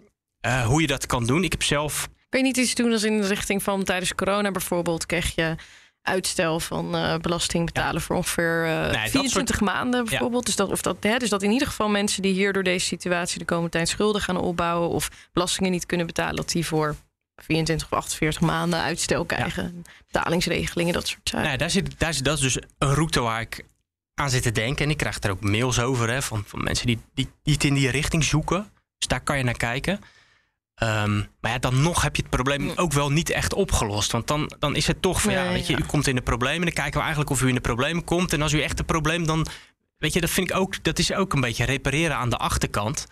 uh, 0.45 0.65
hoe 0.65 0.81
je 0.81 0.87
dat 0.87 1.05
kan 1.05 1.25
doen. 1.25 1.43
Ik 1.43 1.51
heb 1.51 1.63
zelf 1.63 2.09
Kun 2.29 2.39
je 2.39 2.45
niet 2.45 2.57
iets 2.57 2.75
doen 2.75 2.91
als 2.91 3.03
in 3.03 3.21
de 3.21 3.27
richting 3.27 3.63
van 3.63 3.83
tijdens 3.83 4.15
corona 4.15 4.51
bijvoorbeeld 4.51 5.05
kreeg 5.05 5.35
je 5.35 5.55
uitstel 6.01 6.59
van 6.59 6.95
uh, 6.95 7.17
belasting 7.17 7.65
betalen 7.65 8.01
voor 8.01 8.15
ongeveer 8.15 8.65
uh, 8.65 8.91
nee, 8.91 9.09
24 9.09 9.55
soort... 9.55 9.69
maanden 9.71 10.05
bijvoorbeeld. 10.05 10.45
Dus, 10.45 10.55
dat, 10.55 10.69
of 10.69 10.81
dat, 10.81 10.97
hè, 10.99 11.17
dus 11.17 11.29
dat 11.29 11.43
in 11.43 11.51
ieder 11.51 11.67
geval 11.67 11.89
mensen 11.89 12.21
die 12.21 12.33
hier 12.33 12.53
door 12.53 12.63
deze 12.63 12.85
situatie 12.85 13.39
de 13.39 13.45
komende 13.45 13.69
tijd 13.69 13.87
schulden 13.87 14.21
gaan 14.21 14.37
opbouwen 14.37 14.89
of 14.89 15.09
belastingen 15.33 15.71
niet 15.71 15.85
kunnen 15.85 16.05
betalen, 16.05 16.35
dat 16.35 16.49
die 16.49 16.65
voor 16.65 16.95
24 17.35 17.91
of 17.91 17.97
48 17.97 18.41
maanden 18.41 18.81
uitstel 18.81 19.25
krijgen. 19.25 19.83
Betalingsregelingen, 20.11 20.93
dat 20.93 21.07
soort 21.07 21.29
zaken. 21.29 21.47
Nee, 21.47 21.57
daar 21.57 21.69
zit, 21.69 21.99
daar 21.99 22.13
zit, 22.13 22.23
dat 22.25 22.37
is 22.37 22.53
dus 22.53 22.63
een 22.77 22.93
route 22.93 23.19
waar 23.19 23.41
ik 23.41 23.65
aan 24.13 24.29
zit 24.29 24.43
te 24.43 24.51
denken. 24.51 24.85
En 24.85 24.91
ik 24.91 24.97
krijg 24.97 25.23
er 25.23 25.31
ook 25.31 25.41
mails 25.41 25.79
over 25.79 26.09
hè, 26.09 26.21
van, 26.21 26.43
van 26.45 26.63
mensen 26.63 26.87
die, 26.87 26.99
die, 27.13 27.27
die 27.43 27.53
het 27.53 27.63
in 27.63 27.73
die 27.73 27.89
richting 27.89 28.23
zoeken. 28.23 28.71
Dus 28.97 29.07
daar 29.07 29.21
kan 29.21 29.37
je 29.37 29.43
naar 29.43 29.57
kijken. 29.57 29.99
Um, 30.83 31.27
maar 31.41 31.51
ja, 31.51 31.59
dan 31.59 31.81
nog 31.81 32.01
heb 32.01 32.15
je 32.15 32.21
het 32.21 32.31
probleem 32.31 32.71
ook 32.75 32.93
wel 32.93 33.11
niet 33.11 33.29
echt 33.29 33.53
opgelost. 33.53 34.11
Want 34.11 34.27
dan, 34.27 34.51
dan 34.59 34.75
is 34.75 34.87
het 34.87 35.01
toch 35.01 35.21
van, 35.21 35.33
ja, 35.33 35.51
weet 35.51 35.67
je, 35.67 35.77
u 35.77 35.83
komt 35.83 36.07
in 36.07 36.15
de 36.15 36.21
problemen. 36.21 36.61
Dan 36.61 36.73
kijken 36.73 36.93
we 36.93 36.99
eigenlijk 36.99 37.29
of 37.29 37.41
u 37.41 37.47
in 37.47 37.55
de 37.55 37.61
problemen 37.61 38.03
komt. 38.03 38.33
En 38.33 38.41
als 38.41 38.53
u 38.53 38.61
echt 38.61 38.79
een 38.79 38.85
probleem, 38.85 39.25
dan 39.25 39.47
weet 39.97 40.13
je, 40.13 40.21
dat 40.21 40.29
vind 40.29 40.49
ik 40.49 40.55
ook, 40.55 40.83
dat 40.83 40.99
is 40.99 41.13
ook 41.13 41.33
een 41.33 41.41
beetje 41.41 41.65
repareren 41.65 42.15
aan 42.15 42.29
de 42.29 42.37
achterkant. 42.37 43.07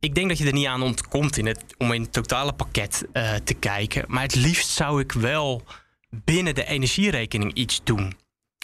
Ik 0.00 0.14
denk 0.14 0.28
dat 0.28 0.38
je 0.38 0.46
er 0.46 0.52
niet 0.52 0.66
aan 0.66 0.82
ontkomt 0.82 1.36
in 1.36 1.46
het, 1.46 1.64
om 1.78 1.92
in 1.92 2.02
het 2.02 2.12
totale 2.12 2.52
pakket 2.52 3.04
uh, 3.12 3.34
te 3.34 3.54
kijken. 3.54 4.04
Maar 4.06 4.22
het 4.22 4.34
liefst 4.34 4.68
zou 4.68 5.00
ik 5.00 5.12
wel 5.12 5.62
binnen 6.10 6.54
de 6.54 6.64
energierekening 6.64 7.52
iets 7.54 7.80
doen. 7.84 8.16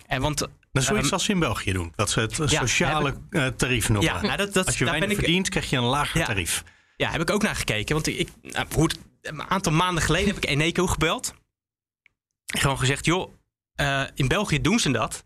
En 0.06 0.20
want 0.20 0.38
dat 0.38 0.50
is 0.72 0.84
zoiets 0.84 1.06
um, 1.06 1.12
als 1.12 1.24
ze 1.24 1.32
in 1.32 1.38
België 1.38 1.72
doen. 1.72 1.92
Dat 1.96 2.10
ze 2.10 2.20
het 2.20 2.40
sociale 2.44 3.14
ja, 3.30 3.50
tarief 3.50 3.88
noemen. 3.88 4.14
Ja, 4.14 4.20
nou, 4.20 4.36
dat, 4.36 4.52
dat, 4.52 4.66
als 4.66 4.78
je 4.78 4.84
weinig 4.84 5.10
ik, 5.10 5.16
verdient, 5.16 5.48
krijg 5.48 5.70
je 5.70 5.76
een 5.76 5.82
lager 5.82 6.20
ja, 6.20 6.26
tarief. 6.26 6.64
Ja, 6.96 7.10
heb 7.10 7.20
ik 7.20 7.30
ook 7.30 7.42
naar 7.42 7.56
gekeken. 7.56 7.94
Want 7.94 8.06
ik, 8.06 8.28
nou, 8.42 8.88
een 9.20 9.42
aantal 9.42 9.72
maanden 9.72 10.02
geleden 10.02 10.26
heb 10.26 10.36
ik 10.36 10.50
Eneco 10.50 10.86
gebeld. 10.86 11.34
Gewoon 12.46 12.78
gezegd, 12.78 13.04
joh, 13.04 13.32
uh, 13.80 14.04
in 14.14 14.28
België 14.28 14.60
doen 14.60 14.78
ze 14.78 14.90
dat. 14.90 15.22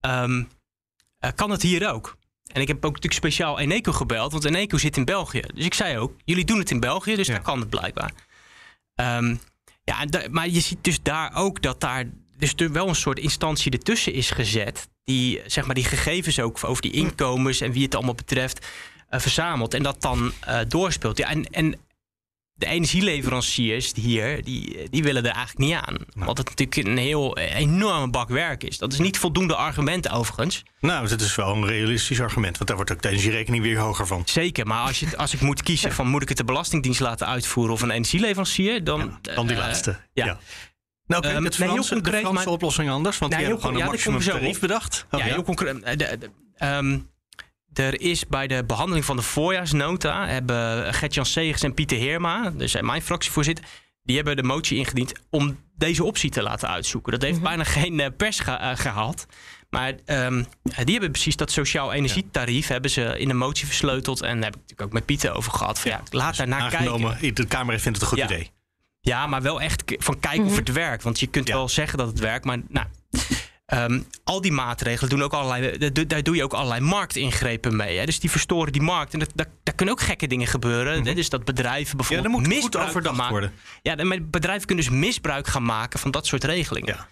Um, 0.00 0.48
uh, 1.20 1.30
kan 1.34 1.50
het 1.50 1.62
hier 1.62 1.92
ook? 1.92 2.16
En 2.52 2.60
ik 2.60 2.68
heb 2.68 2.76
ook 2.76 2.94
natuurlijk 2.94 3.14
speciaal 3.14 3.58
Eneco 3.58 3.92
gebeld, 3.92 4.32
want 4.32 4.44
Eneco 4.44 4.78
zit 4.78 4.96
in 4.96 5.04
België. 5.04 5.42
Dus 5.54 5.64
ik 5.64 5.74
zei 5.74 5.98
ook, 5.98 6.12
jullie 6.24 6.44
doen 6.44 6.58
het 6.58 6.70
in 6.70 6.80
België, 6.80 7.16
dus 7.16 7.26
ja. 7.26 7.32
daar 7.32 7.42
kan 7.42 7.60
het 7.60 7.70
blijkbaar. 7.70 8.12
Um, 8.94 9.40
ja, 9.84 10.06
maar 10.30 10.48
je 10.48 10.60
ziet 10.60 10.84
dus 10.84 11.02
daar 11.02 11.34
ook 11.34 11.62
dat 11.62 11.80
daar 11.80 12.04
dus 12.36 12.54
er 12.56 12.72
wel 12.72 12.88
een 12.88 12.94
soort 12.94 13.18
instantie 13.18 13.72
ertussen 13.72 14.12
is 14.12 14.30
gezet. 14.30 14.88
Die, 15.04 15.42
zeg 15.46 15.66
maar, 15.66 15.74
die 15.74 15.84
gegevens 15.84 16.40
ook 16.40 16.64
over 16.64 16.82
die 16.82 16.92
inkomens 16.92 17.60
en 17.60 17.72
wie 17.72 17.82
het 17.82 17.94
allemaal 17.94 18.14
betreft 18.14 18.66
verzamelt. 19.20 19.74
En 19.74 19.82
dat 19.82 20.02
dan 20.02 20.32
uh, 20.48 20.58
doorspeelt. 20.68 21.18
Ja, 21.18 21.28
en, 21.28 21.44
en 21.44 21.74
de 22.56 22.66
energieleveranciers 22.66 23.92
hier, 23.94 24.44
die, 24.44 24.88
die 24.90 25.02
willen 25.02 25.24
er 25.24 25.30
eigenlijk 25.30 25.58
niet 25.58 25.74
aan. 25.74 25.96
Nou. 26.14 26.26
Wat 26.26 26.38
het 26.38 26.48
natuurlijk 26.48 26.88
een 26.88 26.96
heel 26.96 27.36
enorme 27.38 28.10
bak 28.10 28.28
werk 28.28 28.64
is. 28.64 28.78
Dat 28.78 28.92
is 28.92 28.98
niet 28.98 29.18
voldoende 29.18 29.56
argument 29.56 30.10
overigens. 30.10 30.62
Nou, 30.80 31.08
dat 31.08 31.20
is 31.20 31.34
wel 31.34 31.54
een 31.54 31.66
realistisch 31.66 32.20
argument. 32.20 32.54
Want 32.56 32.66
daar 32.66 32.76
wordt 32.76 32.92
ook 32.92 33.02
de 33.02 33.08
energierekening 33.08 33.62
weer 33.62 33.78
hoger 33.78 34.06
van. 34.06 34.22
Zeker, 34.24 34.66
maar 34.66 34.86
als, 34.86 35.00
je, 35.00 35.16
als 35.16 35.34
ik 35.34 35.40
moet 35.40 35.62
kiezen 35.62 35.92
van 35.98 36.08
moet 36.08 36.22
ik 36.22 36.28
het 36.28 36.36
de 36.36 36.44
Belastingdienst 36.44 37.00
laten 37.00 37.26
uitvoeren 37.26 37.74
of 37.74 37.82
een 37.82 37.90
energieleverancier, 37.90 38.84
dan... 38.84 39.18
Ja, 39.22 39.34
dan 39.34 39.46
die 39.46 39.56
uh, 39.56 39.62
laatste, 39.62 39.96
ja. 40.12 40.24
ja. 40.24 40.38
Nou, 41.06 41.22
kijk, 41.22 41.36
um, 41.36 41.44
het 41.44 41.54
Franse, 41.54 41.74
nee, 41.74 42.02
concreet, 42.02 42.22
de 42.22 42.26
Franse 42.26 42.44
maar, 42.44 42.54
oplossing 42.54 42.90
anders, 42.90 43.18
want 43.18 43.32
nou, 43.32 43.42
die 43.42 43.52
hebben 43.52 43.70
gewoon 43.70 43.82
een 43.82 43.90
maximum 43.90 44.20
tarief 44.20 44.60
bedacht. 44.60 45.06
Oh, 45.10 45.20
ja, 45.20 45.26
heel 45.26 45.42
concreet. 45.42 45.98
De, 45.98 46.18
de, 46.18 46.30
um, 46.66 47.10
er 47.78 48.00
is 48.00 48.26
bij 48.26 48.46
de 48.46 48.64
behandeling 48.64 49.04
van 49.04 49.16
de 49.16 49.22
voorjaarsnota... 49.22 50.26
hebben 50.26 50.94
Gert-Jan 50.94 51.26
Segers 51.26 51.62
en 51.62 51.74
Pieter 51.74 51.98
Heerma, 51.98 52.50
dus 52.50 52.80
mijn 52.80 53.02
fractievoorzitter... 53.02 53.64
die 54.02 54.16
hebben 54.16 54.36
de 54.36 54.42
motie 54.42 54.78
ingediend 54.78 55.12
om 55.30 55.58
deze 55.76 56.04
optie 56.04 56.30
te 56.30 56.42
laten 56.42 56.68
uitzoeken. 56.68 57.12
Dat 57.12 57.22
heeft 57.22 57.38
mm 57.38 57.46
-hmm. 57.46 57.56
bijna 57.56 57.70
geen 57.70 57.98
uh, 57.98 58.06
pers 58.16 58.40
ge 58.40 58.50
uh, 58.50 58.70
gehaald. 58.74 59.26
Maar 59.70 59.94
um, 60.06 60.46
die 60.64 60.92
hebben 60.92 61.10
precies 61.10 61.36
dat 61.36 61.50
sociaal 61.50 61.92
energietarief... 61.92 62.66
hebben 62.66 62.90
ze 62.90 63.18
in 63.18 63.28
de 63.28 63.34
motie 63.34 63.66
versleuteld. 63.66 64.22
En 64.22 64.34
daar 64.34 64.44
heb 64.44 64.54
ik 64.54 64.60
natuurlijk 64.60 64.88
ook 64.88 64.92
met 64.92 65.04
Pieter 65.04 65.34
over 65.34 65.52
gehad. 65.52 65.78
Van, 65.78 65.90
ja, 65.90 66.02
laat 66.10 66.36
daar 66.36 66.48
naar 66.48 66.70
kijken. 66.70 67.34
De 67.34 67.46
Kamer 67.46 67.80
vindt 67.80 68.00
het 68.00 68.00
een 68.00 68.18
goed 68.18 68.28
ja. 68.28 68.34
idee. 68.34 68.50
Ja, 69.00 69.26
maar 69.26 69.42
wel 69.42 69.60
echt 69.60 69.82
van 69.86 70.20
kijken 70.20 70.40
mm 70.40 70.46
-hmm. 70.46 70.52
of 70.52 70.58
het 70.58 70.72
werkt. 70.72 71.02
Want 71.02 71.20
je 71.20 71.26
kunt 71.26 71.48
ja. 71.48 71.54
wel 71.54 71.68
zeggen 71.68 71.98
dat 71.98 72.06
het 72.06 72.18
werkt, 72.18 72.44
maar... 72.44 72.58
Nou, 72.68 72.86
Um, 73.74 74.06
al 74.24 74.40
die 74.40 74.52
maatregelen 74.52 75.10
doen 75.10 75.22
ook 75.22 75.32
allerlei, 75.32 75.90
daar 76.06 76.22
doe 76.22 76.36
je 76.36 76.44
ook 76.44 76.52
allerlei 76.52 76.80
marktingrepen 76.80 77.76
mee. 77.76 77.98
Hè? 77.98 78.04
Dus 78.04 78.20
die 78.20 78.30
verstoren 78.30 78.72
die 78.72 78.82
markt. 78.82 79.12
En 79.12 79.18
dat, 79.18 79.30
dat, 79.34 79.48
daar 79.62 79.74
kunnen 79.74 79.94
ook 79.94 80.00
gekke 80.00 80.26
dingen 80.26 80.46
gebeuren. 80.46 80.98
Mm 80.98 81.06
-hmm. 81.06 81.14
Dus 81.14 81.28
dat 81.28 81.44
bedrijven 81.44 81.96
bijvoorbeeld 81.96 82.28
ja, 82.32 82.38
moet 82.38 82.48
misbruik 82.48 82.90
goed 82.90 83.06
gaan 83.06 83.16
maken. 83.16 83.32
Worden. 83.32 83.52
Ja, 83.82 84.20
bedrijven 84.22 84.66
kunnen 84.66 84.84
dus 84.84 84.94
misbruik 84.94 85.46
gaan 85.46 85.64
maken 85.64 85.98
van 85.98 86.10
dat 86.10 86.26
soort 86.26 86.44
regelingen. 86.44 86.94
Ja. 86.94 87.08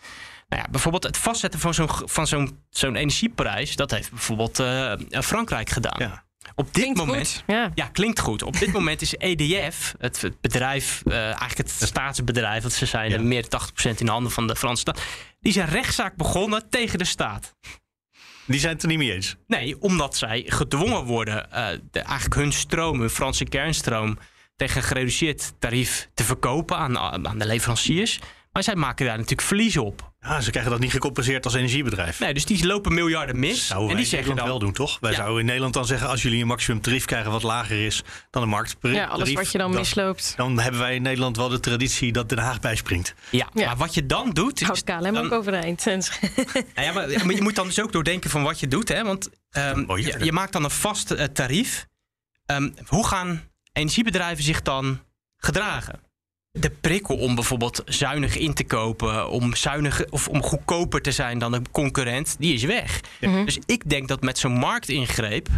Nou 0.48 0.62
ja, 0.62 0.68
bijvoorbeeld 0.70 1.02
het 1.02 1.16
vastzetten 1.16 1.60
van 1.60 1.74
zo'n 1.74 1.88
van 2.04 2.26
zo'n 2.26 2.58
zo'n 2.70 2.96
energieprijs, 2.96 3.76
dat 3.76 3.90
heeft 3.90 4.10
bijvoorbeeld 4.10 4.60
uh, 4.60 4.92
Frankrijk 5.10 5.70
gedaan. 5.70 5.96
Ja. 5.98 6.24
Op 6.54 6.64
dit 6.64 6.82
klinkt 6.82 6.98
moment. 6.98 7.28
Goed. 7.28 7.42
Ja. 7.46 7.70
ja. 7.74 7.86
klinkt 7.86 8.20
goed. 8.20 8.42
Op 8.42 8.58
dit 8.58 8.72
moment 8.72 9.02
is 9.02 9.14
EDF, 9.14 9.94
het, 9.98 10.20
het 10.20 10.40
bedrijf, 10.40 11.02
uh, 11.04 11.14
eigenlijk 11.16 11.56
het 11.56 11.70
staatsbedrijf, 11.70 12.62
want 12.62 12.74
ze 12.74 12.86
zijn 12.86 13.10
ja. 13.10 13.20
meer 13.20 13.48
dan 13.48 13.60
80% 13.60 13.98
in 13.98 14.06
de 14.06 14.12
handen 14.12 14.32
van 14.32 14.46
de 14.46 14.56
Franse 14.56 14.80
staat. 14.80 15.00
Die 15.44 15.52
zijn 15.52 15.68
rechtszaak 15.68 16.16
begonnen 16.16 16.68
tegen 16.68 16.98
de 16.98 17.04
staat. 17.04 17.54
Die 18.46 18.60
zijn 18.60 18.72
het 18.72 18.82
er 18.82 18.88
niet 18.88 18.98
mee 18.98 19.12
eens? 19.12 19.36
Nee, 19.46 19.80
omdat 19.80 20.16
zij 20.16 20.42
gedwongen 20.46 21.04
worden 21.04 21.48
uh, 21.52 21.68
de, 21.90 22.00
eigenlijk 22.00 22.34
hun 22.34 22.52
stroom, 22.52 23.00
hun 23.00 23.10
Franse 23.10 23.44
kernstroom, 23.44 24.18
tegen 24.56 24.76
een 24.76 24.82
gereduceerd 24.82 25.52
tarief 25.58 26.08
te 26.14 26.24
verkopen 26.24 26.76
aan, 26.76 26.98
aan 26.98 27.38
de 27.38 27.46
leveranciers. 27.46 28.20
Maar 28.52 28.62
zij 28.62 28.74
maken 28.74 29.06
daar 29.06 29.16
natuurlijk 29.16 29.48
verlies 29.48 29.76
op. 29.76 30.13
Ja, 30.24 30.40
ze 30.40 30.50
krijgen 30.50 30.70
dat 30.70 30.80
niet 30.80 30.90
gecompenseerd 30.90 31.44
als 31.44 31.54
energiebedrijf. 31.54 32.20
Nee, 32.20 32.34
dus 32.34 32.44
die 32.44 32.66
lopen 32.66 32.94
miljarden 32.94 33.38
mis. 33.38 33.66
Zouden 33.66 33.90
en 33.90 33.96
die 33.96 34.06
zeggen 34.06 34.36
dan 34.36 34.46
wel 34.46 34.58
doen, 34.58 34.72
toch? 34.72 34.98
Wij 35.00 35.10
ja. 35.10 35.16
zouden 35.16 35.38
in 35.38 35.44
Nederland 35.44 35.74
dan 35.74 35.86
zeggen: 35.86 36.08
als 36.08 36.22
jullie 36.22 36.40
een 36.40 36.46
maximum 36.46 36.80
tarief 36.80 37.04
krijgen 37.04 37.30
wat 37.30 37.42
lager 37.42 37.84
is 37.86 38.02
dan 38.30 38.42
de 38.42 38.48
marktprijs. 38.48 38.96
Ja, 38.96 39.06
alles 39.06 39.32
wat 39.32 39.52
je 39.52 39.58
dan, 39.58 39.70
dan 39.70 39.80
misloopt. 39.80 40.34
Dan 40.36 40.58
hebben 40.58 40.80
wij 40.80 40.94
in 40.94 41.02
Nederland 41.02 41.36
wel 41.36 41.48
de 41.48 41.60
traditie 41.60 42.12
dat 42.12 42.28
Den 42.28 42.38
Haag 42.38 42.60
bijspringt. 42.60 43.14
Ja, 43.30 43.48
ja. 43.54 43.66
maar 43.66 43.76
wat 43.76 43.94
je 43.94 44.06
dan 44.06 44.30
doet. 44.30 44.62
Houdt 44.62 44.84
KLM 44.84 45.00
dan, 45.00 45.24
ook 45.24 45.32
overeind. 45.32 45.84
nou 45.84 46.02
ja, 46.74 46.92
maar, 46.92 47.08
maar, 47.08 47.34
je 47.34 47.42
moet 47.42 47.54
dan 47.54 47.66
dus 47.66 47.80
ook 47.80 47.92
doordenken 47.92 48.30
van 48.30 48.42
wat 48.42 48.60
je 48.60 48.68
doet. 48.68 48.88
Hè? 48.88 49.04
Want 49.04 49.30
um, 49.50 49.84
oh, 49.86 49.98
je, 49.98 50.24
je, 50.24 50.32
maakt 50.32 50.52
dan 50.52 50.64
een 50.64 50.70
vast 50.70 51.12
uh, 51.12 51.24
tarief. 51.24 51.86
Um, 52.46 52.74
hoe 52.86 53.06
gaan 53.06 53.42
energiebedrijven 53.72 54.44
zich 54.44 54.62
dan 54.62 55.00
gedragen? 55.36 56.00
De 56.58 56.70
prikkel 56.70 57.16
om 57.16 57.34
bijvoorbeeld 57.34 57.82
zuinig 57.86 58.36
in 58.36 58.54
te 58.54 58.64
kopen, 58.64 59.30
om 59.30 59.54
zuinig 59.54 60.04
of 60.10 60.28
om 60.28 60.42
goedkoper 60.42 61.02
te 61.02 61.12
zijn 61.12 61.38
dan 61.38 61.52
een 61.52 61.70
concurrent, 61.70 62.36
die 62.38 62.54
is 62.54 62.62
weg. 62.62 63.00
Ja. 63.20 63.28
-hmm. 63.28 63.44
Dus 63.44 63.58
ik 63.66 63.90
denk 63.90 64.08
dat 64.08 64.22
met 64.22 64.38
zo'n 64.38 64.58
marktingreep 64.58 65.48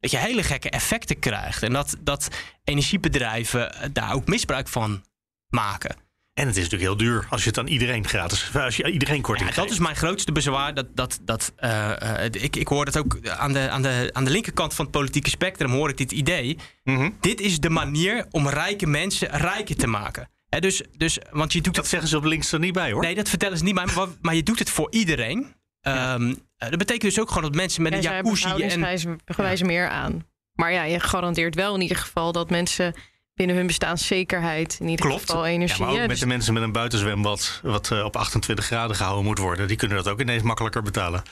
dat 0.00 0.10
je 0.10 0.18
hele 0.18 0.42
gekke 0.42 0.70
effecten 0.70 1.18
krijgt 1.18 1.62
en 1.62 1.72
dat, 1.72 1.96
dat 2.00 2.28
energiebedrijven 2.64 3.90
daar 3.92 4.14
ook 4.14 4.26
misbruik 4.26 4.68
van 4.68 5.04
maken. 5.48 5.96
En 6.34 6.46
het 6.46 6.56
is 6.56 6.62
natuurlijk 6.62 6.90
heel 6.90 7.08
duur 7.08 7.26
als 7.30 7.42
je 7.42 7.48
het 7.48 7.58
aan 7.58 7.66
iedereen 7.66 8.08
gratis, 8.08 8.56
als 8.56 8.76
je 8.76 8.90
iedereen 8.90 9.22
korting 9.22 9.48
ja, 9.48 9.54
Dat 9.54 9.70
is 9.70 9.78
mijn 9.78 9.96
grootste 9.96 10.32
bezwaar. 10.32 10.74
Dat, 10.74 10.86
dat, 10.94 11.18
dat, 11.22 11.52
uh, 11.60 11.90
uh, 12.02 12.24
ik, 12.24 12.56
ik 12.56 12.68
hoor 12.68 12.84
dat 12.84 12.98
ook 12.98 13.28
aan 13.28 13.52
de, 13.52 13.70
aan, 13.70 13.82
de, 13.82 14.10
aan 14.12 14.24
de 14.24 14.30
linkerkant 14.30 14.74
van 14.74 14.84
het 14.84 14.94
politieke 14.94 15.30
spectrum 15.30 15.70
hoor 15.70 15.88
ik 15.88 15.96
dit 15.96 16.12
idee. 16.12 16.58
Mm 16.84 16.96
-hmm. 16.96 17.16
Dit 17.20 17.40
is 17.40 17.60
de 17.60 17.70
manier 17.70 18.26
om 18.30 18.48
rijke 18.48 18.86
mensen 18.86 19.28
rijker 19.28 19.76
te 19.76 19.86
maken. 19.86 20.28
He, 20.52 20.60
dus, 20.60 20.82
dus, 20.96 21.18
want 21.30 21.52
je 21.52 21.60
doet 21.60 21.74
dat 21.74 21.82
het... 21.82 21.92
zeggen 21.92 22.08
ze 22.08 22.16
op 22.16 22.24
links 22.24 22.52
er 22.52 22.58
niet 22.58 22.72
bij 22.72 22.92
hoor. 22.92 23.02
Nee, 23.02 23.14
dat 23.14 23.28
vertellen 23.28 23.58
ze 23.58 23.64
niet 23.64 23.74
bij, 23.74 23.86
maar, 23.94 24.08
maar 24.20 24.34
je 24.34 24.42
doet 24.42 24.58
het 24.58 24.70
voor 24.70 24.86
iedereen. 24.90 25.54
Ja. 25.80 26.14
Um, 26.14 26.46
dat 26.56 26.78
betekent 26.78 27.02
dus 27.02 27.20
ook 27.20 27.28
gewoon 27.28 27.42
dat 27.42 27.54
mensen 27.54 27.82
met 27.82 27.92
ja, 27.92 27.98
een 27.98 28.02
jacuzzi... 28.16 28.48
en 28.48 29.20
gewijzen 29.24 29.66
ja. 29.66 29.72
meer 29.72 29.88
aan. 29.88 30.26
Maar 30.52 30.72
ja, 30.72 30.82
je 30.82 31.00
garandeert 31.00 31.54
wel 31.54 31.74
in 31.74 31.80
ieder 31.80 31.96
geval 31.96 32.32
dat 32.32 32.50
mensen 32.50 32.94
binnen 33.34 33.56
hun 33.56 33.66
bestaanszekerheid 33.66 34.76
in 34.80 34.88
ieder 34.88 35.06
Klopt. 35.06 35.20
geval 35.20 35.46
energie... 35.46 35.78
Ja, 35.78 35.84
maar 35.84 35.94
ook 35.94 36.00
met 36.00 36.08
dus... 36.08 36.20
de 36.20 36.26
mensen 36.26 36.54
met 36.54 36.62
een 36.62 36.72
buitenzwembad 36.72 37.60
wat 37.62 37.90
uh, 37.92 38.04
op 38.04 38.16
28 38.16 38.64
graden 38.64 38.96
gehouden 38.96 39.24
moet 39.24 39.38
worden... 39.38 39.68
die 39.68 39.76
kunnen 39.76 39.96
dat 39.96 40.08
ook 40.08 40.20
ineens 40.20 40.42
makkelijker 40.42 40.82
betalen. 40.82 41.22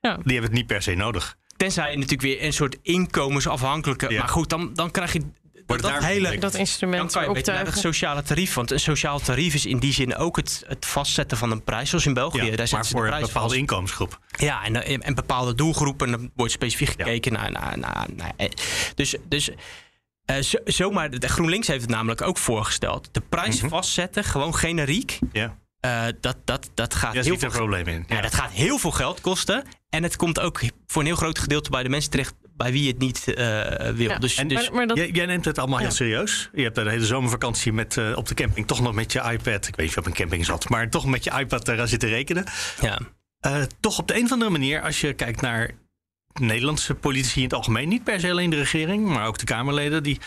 Ja. 0.00 0.14
Die 0.14 0.32
hebben 0.32 0.50
het 0.50 0.52
niet 0.52 0.66
per 0.66 0.82
se 0.82 0.94
nodig. 0.94 1.36
Tenzij 1.56 1.90
je 1.90 1.96
natuurlijk 1.96 2.22
weer 2.22 2.42
een 2.42 2.52
soort 2.52 2.76
inkomensafhankelijke... 2.82 4.10
Ja. 4.10 4.18
Maar 4.18 4.28
goed, 4.28 4.48
dan, 4.48 4.74
dan 4.74 4.90
krijg 4.90 5.12
je 5.12 5.22
dat, 5.66 5.80
dat 5.80 6.04
hele 6.04 6.38
dat 6.38 6.54
instrument 6.54 7.12
dan 7.12 7.24
kan 7.24 7.34
je 7.34 7.42
naar 7.44 7.66
het 7.66 7.78
sociale 7.78 8.22
tarief. 8.22 8.54
Want 8.54 8.70
een 8.70 8.80
sociaal 8.80 9.18
tarief 9.18 9.54
is 9.54 9.66
in 9.66 9.78
die 9.78 9.92
zin 9.92 10.16
ook 10.16 10.36
het, 10.36 10.64
het 10.66 10.86
vastzetten 10.86 11.38
van 11.38 11.50
een 11.50 11.62
prijs, 11.62 11.88
zoals 11.88 12.06
in 12.06 12.14
België. 12.14 12.42
Ja, 12.42 12.56
Daar 12.56 12.68
maar 12.70 12.86
voor 12.86 13.04
een 13.04 13.10
bepaalde 13.10 13.32
vast. 13.32 13.54
inkomensgroep. 13.54 14.18
Ja, 14.36 14.64
en, 14.64 14.84
en, 14.84 15.02
en, 15.02 15.14
bepaalde 15.14 15.54
doelgroepen. 15.54 16.10
Dan 16.10 16.30
wordt 16.34 16.52
specifiek 16.52 16.88
gekeken 16.88 17.32
ja. 17.32 17.40
naar, 17.40 17.50
naar, 17.52 17.78
naar, 17.78 18.06
naar, 18.16 18.48
Dus, 18.94 19.16
dus 19.28 19.50
uh, 20.30 20.36
zo, 20.36 20.58
zomaar, 20.64 21.10
de 21.10 21.28
GroenLinks 21.28 21.66
heeft 21.66 21.80
het 21.80 21.90
namelijk 21.90 22.22
ook 22.22 22.38
voorgesteld. 22.38 23.08
De 23.12 23.20
prijs 23.20 23.54
mm 23.54 23.60
-hmm. 23.60 23.68
vastzetten, 23.68 24.24
gewoon 24.24 24.54
generiek. 24.54 25.18
Ja. 25.32 25.58
Uh, 25.84 26.04
dat, 26.20 26.36
dat, 26.44 26.70
dat 26.74 26.94
gaat 26.94 27.14
ja, 27.14 27.22
heel 27.22 27.38
veel, 27.38 27.50
probleem 27.50 27.86
in. 27.86 28.04
Ja. 28.08 28.16
ja. 28.16 28.22
dat 28.22 28.34
gaat 28.34 28.50
heel 28.50 28.78
veel 28.78 28.90
geld 28.90 29.20
kosten. 29.20 29.64
En 29.88 30.02
het 30.02 30.16
komt 30.16 30.40
ook 30.40 30.60
voor 30.86 31.02
een 31.02 31.08
heel 31.08 31.16
groot 31.16 31.38
gedeelte 31.38 31.70
bij 31.70 31.82
de 31.82 31.88
mensen 31.88 32.10
terecht 32.10 32.34
bij 32.56 32.72
wie 32.72 32.88
het 32.88 32.98
niet 32.98 33.24
uh, 33.26 33.34
wil. 33.90 34.08
Ja, 34.08 34.18
dus, 34.18 34.36
en 34.36 34.48
dus, 34.48 34.68
maar, 34.68 34.76
maar 34.76 34.86
dat... 34.86 34.96
jij, 34.96 35.10
jij, 35.10 35.26
neemt 35.26 35.44
het 35.44 35.58
allemaal 35.58 35.78
ja. 35.78 35.84
heel 35.84 35.94
serieus. 35.94 36.50
Je 36.52 36.62
hebt 36.62 36.74
de 36.74 36.90
hele 36.90 37.06
zomervakantie 37.06 37.72
met, 37.72 37.96
uh, 37.96 38.16
op 38.16 38.28
de 38.28 38.34
camping 38.34 38.66
toch 38.66 38.80
nog 38.80 38.94
met 38.94 39.12
je 39.12 39.18
iPad. 39.20 39.66
Ik 39.66 39.76
weet 39.76 39.76
niet 39.76 39.88
of 39.88 39.94
je 39.94 40.00
op 40.00 40.06
een 40.06 40.12
camping 40.12 40.44
zat, 40.44 40.68
maar 40.68 40.90
toch 40.90 41.06
met 41.06 41.24
je 41.24 41.30
iPad 41.38 41.68
eraan 41.68 41.88
zitten 41.88 42.08
rekenen. 42.08 42.44
Ja. 42.80 42.98
Uh, 43.46 43.62
toch 43.80 43.98
op 43.98 44.08
de 44.08 44.16
een 44.16 44.24
of 44.24 44.32
andere 44.32 44.50
manier, 44.50 44.82
als 44.82 45.00
je 45.00 45.12
kijkt 45.12 45.40
naar 45.40 45.70
Nederlandse 46.40 46.94
politici 46.94 47.38
in 47.38 47.44
het 47.44 47.54
algemeen, 47.54 47.88
niet 47.88 48.04
per 48.04 48.20
se 48.20 48.30
alleen 48.30 48.50
de 48.50 48.56
regering, 48.56 49.06
maar 49.06 49.26
ook 49.26 49.38
de 49.38 49.44
Kamerleden, 49.44 50.02
die. 50.02 50.20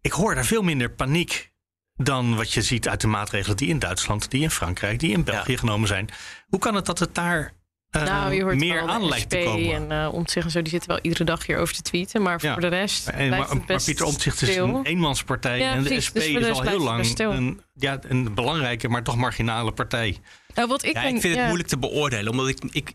Ik 0.00 0.12
hoor 0.12 0.34
daar 0.34 0.44
veel 0.44 0.62
minder 0.62 0.90
paniek 0.90 1.52
dan 1.94 2.36
wat 2.36 2.52
je 2.52 2.62
ziet 2.62 2.88
uit 2.88 3.00
de 3.00 3.06
maatregelen 3.06 3.56
die 3.56 3.68
in 3.68 3.78
Duitsland, 3.78 4.30
die 4.30 4.42
in 4.42 4.50
Frankrijk, 4.50 4.98
die 4.98 5.12
in 5.12 5.24
België 5.24 5.52
ja. 5.52 5.58
genomen 5.58 5.88
zijn. 5.88 6.08
Hoe 6.48 6.60
kan 6.60 6.74
het 6.74 6.86
dat 6.86 6.98
het 6.98 7.14
daar 7.14 7.52
nou, 7.90 8.34
je 8.34 8.42
hoort 8.42 8.56
meer 8.56 8.80
aan 8.80 9.08
lijkt 9.08 9.30
te 9.30 9.42
komen. 9.44 9.90
En 9.90 10.04
uh, 10.06 10.14
Omtzigt 10.14 10.46
en 10.46 10.52
zo, 10.52 10.62
die 10.62 10.70
zitten 10.70 10.88
wel 10.88 10.98
iedere 11.02 11.24
dag 11.24 11.46
hierover 11.46 11.74
te 11.74 11.82
tweeten. 11.82 12.22
Maar 12.22 12.38
ja. 12.42 12.52
voor 12.52 12.62
de 12.62 12.68
rest 12.68 13.08
en, 13.08 13.28
maar, 13.28 13.38
maar 13.66 13.82
Pieter 13.84 14.04
Omtzigt 14.06 14.42
is 14.42 14.56
een 14.56 14.82
eenmanspartij. 14.82 15.58
Ja, 15.58 15.72
en 15.72 15.82
de 15.82 15.88
precies, 15.88 16.06
SP 16.06 16.14
dus 16.14 16.34
is 16.34 16.50
al 16.50 16.62
heel 16.62 16.80
lang 16.80 17.18
een, 17.18 17.60
ja, 17.74 17.98
een 18.02 18.34
belangrijke, 18.34 18.88
maar 18.88 19.02
toch 19.02 19.16
marginale 19.16 19.72
partij. 19.72 20.18
Nou, 20.54 20.68
wat 20.68 20.84
ik, 20.84 20.92
ja, 20.92 21.02
ik 21.02 21.20
vind 21.20 21.36
het 21.36 21.44
moeilijk 21.44 21.68
te 21.68 21.78
beoordelen. 21.78 22.30
Omdat 22.30 22.48
ik. 22.48 22.58
ik 22.70 22.92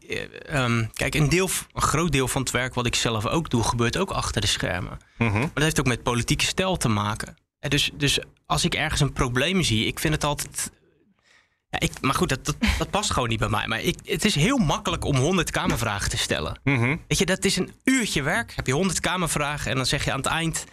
um, 0.53 0.89
kijk, 0.93 1.15
een, 1.15 1.29
deel, 1.29 1.49
een 1.73 1.81
groot 1.81 2.11
deel 2.11 2.27
van 2.27 2.41
het 2.41 2.51
werk 2.51 2.73
wat 2.73 2.85
ik 2.85 2.95
zelf 2.95 3.25
ook 3.25 3.49
doe, 3.49 3.63
gebeurt 3.63 3.97
ook 3.97 4.11
achter 4.11 4.41
de 4.41 4.47
schermen. 4.47 4.97
Mhm. 5.17 5.39
Maar 5.39 5.51
dat 5.53 5.63
heeft 5.63 5.79
ook 5.79 5.85
met 5.85 6.03
politieke 6.03 6.45
stijl 6.45 6.77
te 6.77 6.89
maken. 6.89 7.35
dus, 7.59 7.91
dus 7.93 8.19
als 8.45 8.65
ik 8.65 8.75
ergens 8.75 9.01
een 9.01 9.13
probleem 9.13 9.63
zie, 9.63 9.85
ik 9.85 9.99
vind 9.99 10.13
het 10.13 10.23
altijd. 10.23 10.71
Ja, 11.73 11.79
ik, 11.79 11.91
maar 12.01 12.15
goed, 12.15 12.29
dat, 12.29 12.55
dat, 12.77 12.89
past 12.89 13.11
gewoon 13.11 13.29
niet 13.29 13.39
bij 13.39 13.49
mij. 13.49 13.67
Maar 13.67 13.81
ik, 13.81 13.97
het 14.03 14.25
is 14.25 14.35
heel 14.35 14.57
makkelijk 14.57 15.05
om 15.05 15.15
100 15.15 15.51
kamervragen 15.51 16.09
te 16.09 16.17
stellen. 16.17 16.59
Mhm. 16.63 16.95
Weet 17.07 17.17
je, 17.17 17.25
dat 17.25 17.45
is 17.45 17.57
een 17.57 17.71
uurtje 17.83 18.21
werk. 18.21 18.53
Heb 18.55 18.67
je 18.67 18.73
100 18.73 18.99
kamervragen 18.99 19.71
en 19.71 19.77
dan 19.77 19.85
zeg 19.85 20.05
je 20.05 20.11
aan 20.11 20.17
het 20.17 20.25
eind. 20.25 20.65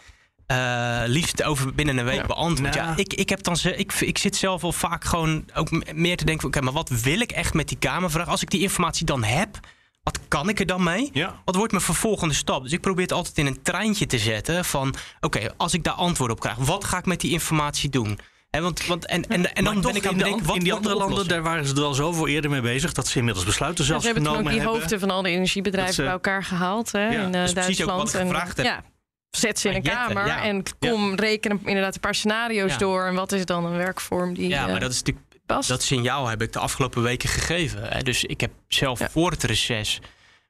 Uh, 0.46 1.02
liefst 1.06 1.42
over 1.42 1.74
binnen 1.74 1.98
een 1.98 2.04
week 2.04 2.26
beantwoord. 2.26 2.74
Ja, 2.74 2.96
ik, 2.96 3.14
ik, 3.14 3.28
heb 3.28 3.42
dan 3.42 3.56
ze, 3.56 3.76
ik, 3.76 3.92
ik 3.92 4.18
zit 4.18 4.36
zelf 4.36 4.62
wel 4.62 4.72
vaak 4.72 5.04
gewoon 5.04 5.44
ook 5.54 5.94
meer 5.94 6.16
te 6.16 6.24
denken: 6.24 6.46
oké, 6.46 6.60
maar 6.60 6.72
wat 6.72 6.88
wil 6.88 7.20
ik 7.20 7.32
echt 7.32 7.54
met 7.54 7.68
die 7.68 7.78
Kamervraag? 7.78 8.28
Als 8.28 8.42
ik 8.42 8.50
die 8.50 8.60
informatie 8.60 9.06
dan 9.06 9.24
heb, 9.24 9.60
wat 10.02 10.20
kan 10.28 10.48
ik 10.48 10.60
er 10.60 10.66
dan 10.66 10.82
mee? 10.82 11.10
Ja. 11.12 11.42
Wat 11.44 11.54
wordt 11.56 11.72
mijn 11.72 11.84
vervolgende 11.84 12.34
stap? 12.34 12.62
Dus 12.62 12.72
ik 12.72 12.80
probeer 12.80 13.02
het 13.02 13.12
altijd 13.12 13.38
in 13.38 13.46
een 13.46 13.62
treintje 13.62 14.06
te 14.06 14.18
zetten 14.18 14.64
van: 14.64 14.94
oké, 15.20 15.54
als 15.56 15.74
ik 15.74 15.84
daar 15.84 15.94
antwoord 15.94 16.30
op 16.30 16.40
krijg, 16.40 16.56
wat 16.56 16.84
ga 16.84 16.98
ik 16.98 17.06
met 17.06 17.20
die 17.20 17.32
informatie 17.32 17.88
doen? 17.90 18.18
En, 18.50 18.62
want, 18.62 18.86
want, 18.86 19.06
en, 19.06 19.24
en, 19.28 19.54
en 19.54 19.64
dan 19.64 19.80
ben 19.80 19.94
ik 19.94 20.06
aan 20.06 20.14
het 20.14 20.24
denken, 20.24 20.46
wat 20.46 20.56
in 20.56 20.62
die 20.62 20.72
andere 20.72 20.94
landen, 20.94 21.28
daar 21.28 21.42
waren 21.42 21.66
ze 21.66 21.74
er 21.74 21.82
al 21.82 21.94
zoveel 21.94 22.28
eerder 22.28 22.50
mee 22.50 22.60
bezig 22.60 22.92
dat 22.92 23.06
ze 23.06 23.18
inmiddels 23.18 23.46
besluiten 23.46 23.84
zelfs 23.84 24.04
ja, 24.04 24.08
ze 24.08 24.14
hebben 24.14 24.32
genomen 24.32 24.52
ook 24.52 24.58
die 24.58 24.68
hoofden 24.68 25.00
van 25.00 25.10
al 25.10 25.22
die 25.22 25.32
energiebedrijven 25.32 26.04
bij 26.04 26.12
elkaar 26.12 26.44
gehaald 26.44 26.92
hè, 26.92 27.10
in 27.10 27.24
uh, 27.24 27.30
Duitsland. 27.30 27.82
Ook 27.82 27.96
wat 27.96 28.14
ik 28.14 28.20
gevraagd 28.20 28.56
heb. 28.56 28.66
Ja 28.66 28.82
zet 29.30 29.58
ze 29.58 29.68
in 29.68 29.74
een 29.74 29.82
kamer 29.82 30.28
en 30.28 30.62
kom 30.78 31.14
rekenen 31.14 31.60
inderdaad 31.64 31.94
een 31.94 32.00
paar 32.00 32.14
scenario's 32.14 32.78
door. 32.78 33.04
En 33.04 33.14
wat 33.14 33.32
is 33.32 33.44
dan 33.44 33.64
een 33.64 33.76
werkvorm 33.76 34.34
die. 34.34 34.48
Ja, 34.48 34.66
maar 34.66 34.74
eh, 34.74 34.80
dat 34.80 34.90
is 34.90 34.98
natuurlijk. 34.98 35.26
Past. 35.46 35.68
Dat 35.68 35.82
signaal 35.82 36.28
heb 36.28 36.42
ik 36.42 36.52
de 36.52 36.58
afgelopen 36.58 37.02
weken 37.02 37.28
gegeven. 37.28 37.82
Hè. 37.82 38.02
Dus 38.02 38.24
ik 38.24 38.40
heb 38.40 38.50
zelf 38.68 39.00
voor 39.10 39.30
het 39.30 39.42
reces. 39.42 40.00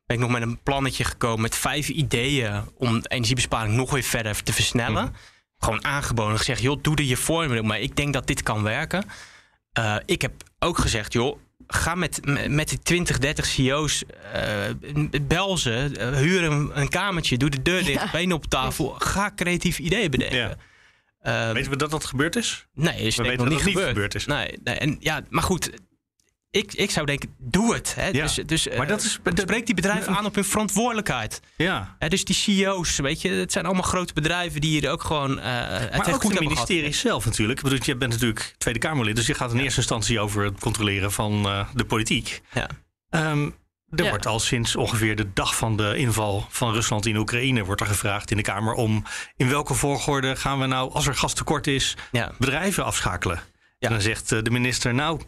ben 0.07 0.17
ik 0.17 0.23
nog 0.23 0.31
met 0.31 0.43
een 0.43 0.59
plannetje 0.63 1.05
gekomen 1.05 1.41
met 1.41 1.55
vijf 1.55 1.89
ideeën. 1.89 2.65
om 2.77 3.03
energiebesparing 3.09 3.75
nog 3.75 3.91
weer 3.91 4.03
verder 4.03 4.43
te 4.43 4.53
versnellen. 4.53 5.05
Mhm. 5.05 5.13
Gewoon 5.61 5.85
aangeboden 5.85 6.39
gezegd: 6.39 6.61
joh, 6.61 6.83
doe 6.83 6.97
er 6.97 7.05
je 7.05 7.17
vorm 7.17 7.67
maar 7.67 7.81
ik 7.81 7.97
denk 7.97 8.13
dat 8.13 8.27
dit 8.27 8.43
kan 8.43 8.63
werken. 8.63 9.05
Uh, 9.79 9.97
ik 10.07 10.23
heb 10.23 10.33
ook 10.59 10.79
gezegd: 10.79 11.13
joh, 11.13 11.39
ga 11.67 11.95
met, 11.95 12.21
met 12.49 12.69
die 12.69 12.79
20, 12.79 13.19
30 13.19 13.47
CEO's, 13.47 14.05
uh, 14.35 15.21
bel 15.23 15.59
ze, 15.59 15.91
uh, 15.99 16.17
huur 16.17 16.45
een, 16.45 16.71
een, 16.81 16.89
kamertje, 16.89 17.37
doe 17.37 17.51
de 17.51 17.63
deur 17.63 17.85
dicht, 17.85 18.03
ja. 18.03 18.11
benen 18.11 18.37
op 18.37 18.47
tafel. 18.47 18.95
Ga 18.99 19.33
creatieve 19.37 19.83
ideeën 19.83 20.11
bedenken. 20.11 20.39
Ja. 20.39 20.57
Uh, 21.49 21.53
Weten 21.53 21.71
we 21.71 21.77
dat 21.77 21.91
dat 21.91 22.05
gebeurd 22.05 22.37
is? 22.37 22.67
Nee, 22.75 22.97
is 22.97 23.17
we 23.17 23.23
weten 23.23 23.49
nog 23.49 23.65
niet 23.65 23.79
gebeurd. 23.79 24.15
is. 24.15 24.27
Nee, 24.27 24.59
nee, 24.65 24.75
en 24.75 24.97
ja, 25.01 25.23
maar 25.29 25.43
goed, 25.43 25.71
ik, 26.51 26.73
ik 26.73 26.91
zou 26.91 27.07
denken, 27.07 27.35
doe 27.39 27.75
het. 27.75 27.95
Hè. 27.95 28.07
Ja. 28.07 28.23
Dus, 28.23 28.35
dus 28.47 28.69
maar 28.77 28.87
dat 28.87 29.03
is, 29.03 29.19
spreek 29.35 29.67
die 29.67 29.75
bedrijven 29.75 30.17
aan 30.17 30.25
op 30.25 30.35
hun 30.35 30.45
verantwoordelijkheid. 30.45 31.41
Ja. 31.57 31.97
Hè, 31.99 32.09
dus 32.09 32.25
die 32.25 32.35
CEO's, 32.35 32.99
weet 32.99 33.21
je, 33.23 33.29
het 33.29 33.53
zijn 33.53 33.65
allemaal 33.65 33.83
grote 33.83 34.13
bedrijven 34.13 34.61
die 34.61 34.71
hier 34.71 34.91
ook 34.91 35.03
gewoon. 35.03 35.39
Uh, 35.39 35.45
het 35.45 35.97
maar 35.97 36.15
ook 36.15 36.23
goed 36.23 36.33
het 36.33 36.41
ministerie 36.41 36.93
zelf 36.93 37.25
natuurlijk. 37.25 37.59
Ik 37.59 37.65
bedoel, 37.65 37.79
je 37.83 37.97
bent 37.97 38.13
natuurlijk 38.13 38.55
Tweede 38.59 38.81
Kamerlid, 38.81 39.17
dus 39.17 39.27
je 39.27 39.35
gaat 39.35 39.53
in 39.53 39.59
eerste 39.59 39.79
instantie 39.79 40.21
over 40.21 40.45
het 40.45 40.61
controleren 40.61 41.13
van 41.13 41.47
uh, 41.47 41.69
de 41.75 41.85
politiek. 41.85 42.41
Ja. 42.53 42.69
Um, 43.31 43.59
er 43.91 44.09
wordt 44.09 44.27
al 44.27 44.41
sinds 44.41 44.77
ongeveer 44.77 45.17
de 45.17 45.33
dag 45.33 45.57
van 45.57 45.77
de 45.77 45.97
inval 45.97 46.47
van 46.49 46.73
Rusland 46.73 47.07
in 47.07 47.17
Oekraïne 47.17 47.65
wordt 47.65 47.81
er 47.81 47.87
gevraagd 47.87 48.31
in 48.31 48.37
de 48.37 48.43
Kamer 48.43 48.75
om 48.75 49.05
in 49.37 49.49
welke 49.49 49.75
volgorde 49.75 50.37
gaan 50.37 50.59
we 50.59 50.67
nou, 50.67 50.93
als 50.93 51.07
er 51.07 51.15
gastekort 51.15 51.67
is, 51.67 51.97
bedrijven 52.39 52.85
afschakelen. 52.85 53.37
Ja. 53.37 53.89
En 53.89 53.95
dan 53.95 54.01
zegt 54.03 54.33
eh, 54.33 54.43
de 54.43 54.51
minister, 54.51 54.95
nou, 54.95 55.21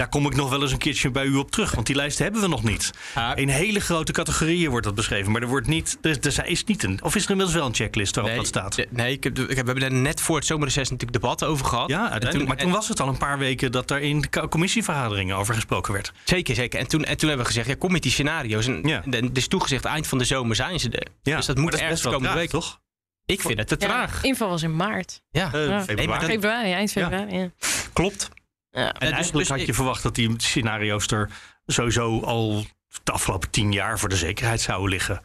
daar 0.00 0.08
kom 0.08 0.26
ik 0.26 0.34
nog 0.34 0.50
wel 0.50 0.62
eens 0.62 0.72
een 0.72 0.78
keertje 0.78 1.10
bij 1.10 1.24
u 1.24 1.34
op 1.34 1.50
terug, 1.50 1.74
want 1.74 1.86
die 1.86 1.96
lijst 1.96 2.18
hebben 2.18 2.40
we 2.40 2.48
nog 2.48 2.62
niet. 2.62 2.90
In 3.34 3.48
hele 3.48 3.80
grote 3.80 4.12
categorieën 4.12 4.70
wordt 4.70 4.86
dat 4.86 4.94
beschreven, 4.94 5.32
maar 5.32 5.42
er 5.42 5.48
wordt 5.48 5.66
niet, 5.66 5.98
er, 6.02 6.18
er 6.20 6.46
is 6.46 6.64
niet 6.64 6.82
een, 6.82 7.02
of 7.02 7.14
is 7.14 7.24
er 7.24 7.30
inmiddels 7.30 7.56
wel 7.56 7.66
een 7.66 7.74
checklist 7.74 8.14
waarop 8.14 8.36
dat 8.36 8.46
staat? 8.46 8.86
Nee, 8.90 9.12
ik 9.12 9.24
heb, 9.24 9.38
ik 9.38 9.56
heb, 9.56 9.66
we 9.66 9.72
hebben 9.72 9.82
er 9.82 9.92
net 9.92 10.20
voor 10.20 10.36
het 10.36 10.46
zomerreces 10.46 10.90
natuurlijk 10.90 11.22
debatten 11.22 11.48
over 11.48 11.66
gehad. 11.66 11.88
Ja, 11.88 12.00
uiteindelijk. 12.10 12.38
Toen, 12.38 12.48
maar 12.48 12.56
toen 12.56 12.70
was 12.70 12.88
het 12.88 13.00
al 13.00 13.08
een 13.08 13.18
paar 13.18 13.38
weken 13.38 13.72
dat 13.72 13.90
er 13.90 14.00
in 14.00 14.24
commissievergaderingen 14.48 15.36
over 15.36 15.54
gesproken 15.54 15.92
werd. 15.92 16.12
Zeker, 16.24 16.54
zeker. 16.54 16.80
En 16.80 16.86
toen, 16.86 17.04
en 17.04 17.16
toen 17.16 17.28
hebben 17.28 17.46
we 17.46 17.52
gezegd, 17.52 17.68
ja, 17.68 17.74
kom 17.78 17.92
met 17.92 18.02
die 18.02 18.12
scenario's. 18.12 18.66
En 18.66 18.82
ja. 18.82 19.02
dus 19.32 19.48
toegezegd, 19.48 19.84
eind 19.84 20.06
van 20.06 20.18
de 20.18 20.24
zomer 20.24 20.56
zijn 20.56 20.80
ze 20.80 20.90
er. 20.90 21.06
Ja. 21.22 21.36
Dus 21.36 21.46
dat 21.46 21.56
moet 21.56 21.70
dat 21.70 21.80
ergens 21.80 22.02
komende 22.02 22.34
week. 22.34 22.50
toch? 22.50 22.80
Ik 23.26 23.40
vind 23.40 23.58
het 23.58 23.68
te 23.68 23.76
traag. 23.76 24.22
Inval 24.24 24.48
was 24.48 24.62
in 24.62 24.76
maart. 24.76 25.22
Ja, 25.30 25.54
uh, 25.54 25.82
februari. 25.82 26.26
februari, 26.26 26.72
eind 26.72 26.92
februari. 26.92 27.50
Klopt. 27.92 28.28
Ja. 28.70 28.92
En 28.92 28.92
dus, 28.92 29.10
eigenlijk 29.10 29.48
dus 29.48 29.58
had 29.58 29.66
je 29.66 29.74
verwacht 29.74 30.02
dat 30.02 30.14
die 30.14 30.34
scenario's 30.36 31.06
er 31.06 31.30
sowieso 31.66 32.20
al 32.20 32.64
de 33.04 33.12
afgelopen 33.12 33.50
tien 33.50 33.72
jaar 33.72 33.98
voor 33.98 34.08
de 34.08 34.16
zekerheid 34.16 34.60
zouden 34.60 34.88
liggen. 34.88 35.22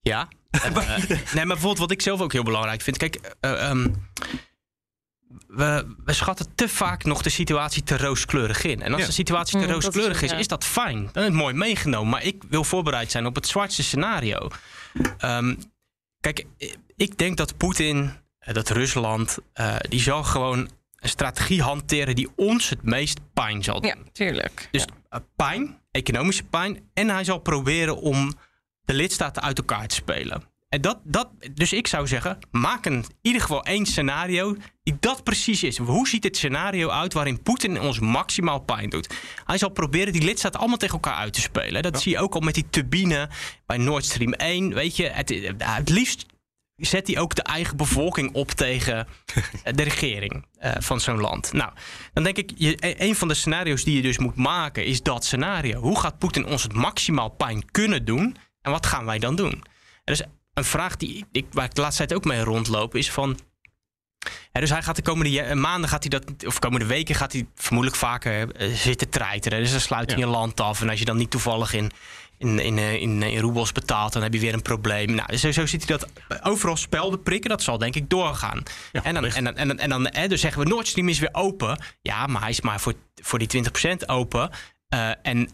Ja. 0.00 0.28
uh, 0.50 0.96
nee, 1.06 1.16
maar 1.34 1.46
bijvoorbeeld 1.46 1.78
wat 1.78 1.90
ik 1.90 2.02
zelf 2.02 2.20
ook 2.20 2.32
heel 2.32 2.42
belangrijk 2.42 2.80
vind. 2.80 2.96
Kijk, 2.96 3.34
uh, 3.40 3.68
um, 3.70 4.08
we, 5.46 5.94
we, 6.04 6.12
schatten 6.12 6.54
te 6.54 6.68
vaak 6.68 7.04
nog 7.04 7.22
de 7.22 7.30
situatie 7.30 7.82
te 7.82 7.96
rooskleurig 7.96 8.64
in. 8.64 8.82
En 8.82 8.94
als 8.94 9.06
de 9.06 9.12
situatie 9.12 9.58
te 9.58 9.66
mm, 9.66 9.72
rooskleurig 9.72 10.22
is, 10.22 10.32
is, 10.32 10.48
dat 10.48 10.64
fijn. 10.64 11.08
Dan 11.12 11.22
is 11.22 11.28
het 11.28 11.38
mooi 11.38 11.54
meegenomen. 11.54 12.10
Maar 12.10 12.24
ik 12.24 12.42
wil 12.48 12.64
voorbereid 12.64 13.10
zijn 13.10 13.26
op 13.26 13.34
het 13.34 13.46
zwartste 13.46 13.82
scenario. 13.82 14.48
Um, 15.24 15.58
kijk, 16.20 16.46
ik 16.96 17.18
denk 17.18 17.36
dat 17.36 17.56
Poetin, 17.56 18.12
dat 18.38 18.68
Rusland, 18.68 19.38
uh, 19.54 19.76
die 19.88 20.00
zal 20.00 20.24
gewoon 20.24 20.68
een 21.00 21.08
strategie 21.08 21.62
hanteren 21.62 22.14
die 22.14 22.28
ons 22.36 22.68
het 22.68 22.82
meest 22.82 23.20
pijn 23.34 23.64
zal 23.64 23.80
doen. 23.80 23.90
Ja, 23.90 24.10
tuurlijk. 24.12 24.68
Dus 24.70 24.84
ja. 25.10 25.22
pijn, 25.36 25.78
economische 25.90 26.44
pijn. 26.44 26.90
En 26.94 27.08
hij 27.08 27.24
zal 27.24 27.38
proberen 27.38 27.96
om 27.96 28.32
de 28.84 28.94
lidstaten 28.94 29.42
uit 29.42 29.58
elkaar 29.58 29.86
te 29.86 29.94
spelen. 29.94 30.48
En 30.70 30.80
dat, 30.80 30.98
dat, 31.04 31.28
dus 31.54 31.72
ik 31.72 31.86
zou 31.86 32.06
zeggen, 32.06 32.38
maak 32.50 32.86
een, 32.86 32.92
in 32.92 33.04
ieder 33.20 33.40
geval 33.40 33.64
één 33.64 33.86
scenario 33.86 34.56
die 34.82 34.96
dat 35.00 35.24
precies 35.24 35.62
is. 35.62 35.76
Hoe 35.78 36.08
ziet 36.08 36.24
het 36.24 36.36
scenario 36.36 36.88
uit 36.88 37.12
waarin 37.12 37.42
Poetin 37.42 37.80
ons 37.80 37.98
maximaal 37.98 38.58
pijn 38.58 38.90
doet? 38.90 39.14
Hij 39.44 39.58
zal 39.58 39.68
proberen 39.68 40.12
die 40.12 40.22
lidstaten 40.22 40.60
allemaal 40.60 40.78
tegen 40.78 40.94
elkaar 40.94 41.14
uit 41.14 41.32
te 41.32 41.40
spelen. 41.40 41.82
Dat 41.82 42.00
zie 42.00 42.12
je 42.12 42.18
ook 42.18 42.34
al 42.34 42.40
met 42.40 42.54
die 42.54 42.66
turbine 42.70 43.28
bij 43.66 43.76
Nord 43.76 44.04
Stream 44.04 44.32
1. 44.32 44.74
Weet 44.74 44.96
je, 44.96 45.08
het, 45.08 45.54
het 45.58 45.88
liefst 45.88 46.26
zet 46.80 47.06
hij 47.06 47.18
ook 47.18 47.34
de 47.34 47.42
eigen 47.42 47.76
bevolking 47.76 48.34
op 48.34 48.50
tegen 48.50 49.06
de 49.74 49.82
regering 49.82 50.46
uh, 50.62 50.72
van 50.78 51.00
zo'n 51.00 51.20
land. 51.20 51.52
Nou, 51.52 51.72
dan 52.12 52.24
denk 52.24 52.36
ik, 52.36 52.52
je, 52.56 52.76
e, 52.78 52.94
een 52.98 53.14
van 53.14 53.28
de 53.28 53.34
scenario's 53.34 53.84
die 53.84 53.96
je 53.96 54.02
dus 54.02 54.18
moet 54.18 54.36
maken 54.36 54.84
is 54.84 55.02
dat 55.02 55.24
scenario. 55.24 55.80
Hoe 55.80 56.00
gaat 56.00 56.18
Poetin 56.18 56.46
ons 56.46 56.62
het 56.62 56.72
maximaal 56.72 57.28
pijn 57.28 57.70
kunnen 57.70 58.04
doen 58.04 58.36
en 58.62 58.70
wat 58.70 58.86
gaan 58.86 59.04
wij 59.04 59.18
dan 59.18 59.36
doen? 59.36 59.64
Er 60.04 60.12
is 60.12 60.22
een 60.54 60.64
vraag 60.64 60.96
die 60.96 61.26
ik, 61.32 61.46
waar 61.52 61.64
ik 61.64 61.74
de 61.74 61.80
laatste 61.80 62.06
tijd 62.06 62.18
ook 62.18 62.24
mee 62.24 62.40
rondloop, 62.40 62.94
is 62.94 63.10
van. 63.10 63.38
dus 64.52 64.70
hij 64.70 64.82
gaat 64.82 64.96
de 64.96 65.02
komende 65.02 65.54
maanden 65.54 65.90
gaat 65.90 66.02
hij 66.02 66.20
dat, 66.20 66.46
of 66.46 66.58
komende 66.58 66.86
weken 66.86 67.14
gaat 67.14 67.32
hij 67.32 67.46
vermoedelijk 67.54 67.98
vaker 67.98 68.62
uh, 68.62 68.74
zitten 68.74 69.08
treiteren. 69.08 69.58
Dus 69.58 69.70
dan 69.70 69.80
sluit 69.80 70.10
hij 70.10 70.18
ja. 70.18 70.24
een 70.24 70.30
land 70.30 70.60
af. 70.60 70.80
En 70.80 70.88
als 70.88 70.98
je 70.98 71.04
dan 71.04 71.16
niet 71.16 71.30
toevallig 71.30 71.72
in 71.72 71.90
in, 72.40 72.58
in, 72.58 72.78
eh, 72.78 72.94
in, 72.94 73.22
in 73.22 73.40
roebels 73.40 73.72
betaalt, 73.72 74.12
dan 74.12 74.22
heb 74.22 74.34
je 74.34 74.40
weer 74.40 74.54
een 74.54 74.62
probleem. 74.62 75.14
Nou, 75.14 75.36
zo, 75.36 75.52
zo 75.52 75.66
ziet 75.66 75.88
hij 75.88 75.98
dat 75.98 76.10
overal 76.42 76.76
spelden 76.76 77.22
prikken. 77.22 77.50
Dat 77.50 77.62
zal 77.62 77.78
denk 77.78 77.94
ik 77.94 78.10
doorgaan. 78.10 78.62
en, 78.92 79.14
dan, 79.14 79.24
en, 79.24 79.44
dan, 79.44 79.56
en, 79.56 79.68
dan, 79.68 79.78
en 79.78 79.88
dan 79.88 80.08
hè, 80.10 80.28
dus 80.28 80.40
zeggen 80.40 80.62
we, 80.62 80.68
Nord 80.68 80.88
Stream 80.88 81.08
is 81.08 81.18
weer 81.18 81.28
open. 81.32 81.78
Ja, 82.02 82.26
maar 82.26 82.40
hij 82.40 82.50
is 82.50 82.60
maar 82.60 82.80
voor, 82.80 82.94
voor 83.22 83.38
die 83.38 83.64
20% 84.02 84.06
open. 84.06 84.50
Uh, 84.94 85.10
en 85.22 85.48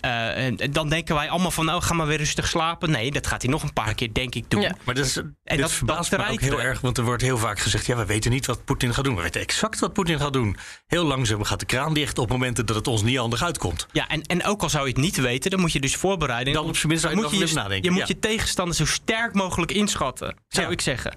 uh, 0.61 0.69
dan 0.71 0.89
denken 0.89 1.15
wij 1.15 1.31
allemaal 1.31 1.51
van, 1.51 1.65
nou, 1.65 1.83
ga 1.83 1.95
maar 1.95 2.07
weer 2.07 2.17
rustig 2.17 2.49
slapen. 2.49 2.91
Nee, 2.91 3.11
dat 3.11 3.27
gaat 3.27 3.43
hij 3.43 3.51
nog 3.51 3.63
een 3.63 3.73
paar 3.73 3.95
keer, 3.95 4.13
denk 4.13 4.35
ik, 4.35 4.51
doen. 4.51 4.61
Ja. 4.61 4.77
Maar 4.85 4.95
dat, 4.95 5.07
is, 5.07 5.17
en 5.45 5.61
dat 5.61 5.73
verbaast 5.73 6.11
me 6.11 6.29
ook 6.29 6.41
heel 6.41 6.61
erg, 6.61 6.81
want 6.81 6.99
er 6.99 7.05
wordt 7.05 7.23
heel 7.23 7.39
vaak 7.39 7.59
gezegd... 7.59 7.87
ja, 7.87 7.97
we 7.97 8.07
weten 8.07 8.31
niet 8.31 8.47
wat 8.47 8.65
Poetin 8.65 8.95
gaat 8.95 9.05
doen. 9.05 9.17
We 9.17 9.23
weten 9.23 9.41
exact 9.41 9.79
wat 9.79 9.93
Poetin 9.93 10.19
gaat 10.19 10.33
doen. 10.33 10.57
Heel 10.87 11.05
langzaam 11.05 11.43
gaat 11.43 11.61
de 11.61 11.67
kraan 11.67 11.95
dicht 11.95 12.19
op 12.19 12.29
momenten 12.29 12.67
dat 12.67 12.77
het 12.77 12.87
ons 12.87 13.03
niet 13.03 13.17
handig 13.17 13.43
uitkomt. 13.43 13.87
Ja, 13.93 14.09
en, 14.09 14.23
en 14.23 14.45
ook 14.45 14.63
al 14.63 14.71
zou 14.71 14.87
je 14.87 14.93
het 14.93 15.01
niet 15.01 15.17
weten, 15.17 15.51
dan 15.51 15.61
moet 15.61 15.73
je 15.73 15.81
dus 15.81 15.97
voorbereiden. 15.97 16.53
Dan 16.53 16.67
op 16.69 16.77
zijn 16.77 16.89
minst 16.89 17.05
zou 17.05 17.17
je, 17.17 17.23
moet 17.23 17.49
je, 17.49 17.55
nadenken. 17.55 17.93
Je 17.93 17.99
moet 17.99 18.09
je 18.09 18.19
tegenstander 18.19 18.75
zo 18.75 18.87
sterk 18.87 19.35
mogelijk 19.35 19.73
inschatten, 19.73 20.37
zou 20.49 20.71
ik 20.71 20.81
zeggen. 20.81 21.15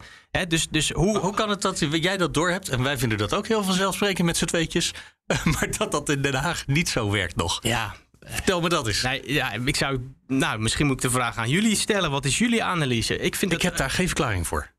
dus, 0.47 0.67
dus 0.69 0.91
hoe, 0.91 1.17
hoe 1.17 1.33
kan 1.33 1.49
het 1.49 1.61
dat 1.61 1.85
jij 1.91 2.17
dat 2.17 2.33
doorhebt? 2.33 2.69
En 2.69 2.83
wij 2.83 2.97
vinden 2.97 3.17
dat 3.17 3.33
ook 3.33 3.47
heel 3.47 3.63
vanzelfsprekend 3.63 4.25
met 4.25 4.37
z'n 4.37 4.45
tweetjes. 4.45 4.93
maar 5.53 5.67
dat 5.77 5.91
dat 5.91 6.09
in 6.09 6.21
Den 6.21 6.33
Haag 6.33 6.67
niet 6.67 6.89
zo 6.89 7.09
werkt 7.09 7.35
nog. 7.35 7.59
Ja, 7.61 7.95
Vertel 8.29 8.61
me 8.61 8.69
dat 8.69 8.87
eens. 8.87 9.01
Nee, 9.01 9.33
ja, 9.33 9.51
ik 9.51 9.75
zou, 9.75 10.13
nou, 10.27 10.59
misschien 10.59 10.85
moet 10.85 10.95
ik 10.95 11.01
de 11.01 11.09
vraag 11.09 11.37
aan 11.37 11.49
jullie 11.49 11.75
stellen. 11.75 12.11
Wat 12.11 12.25
is 12.25 12.37
jullie 12.37 12.63
analyse? 12.63 13.17
Ik, 13.17 13.35
vind 13.35 13.51
ik 13.51 13.61
heb 13.61 13.77
daar 13.77 13.89
geen 13.89 14.07
verklaring 14.07 14.47
voor. 14.47 14.71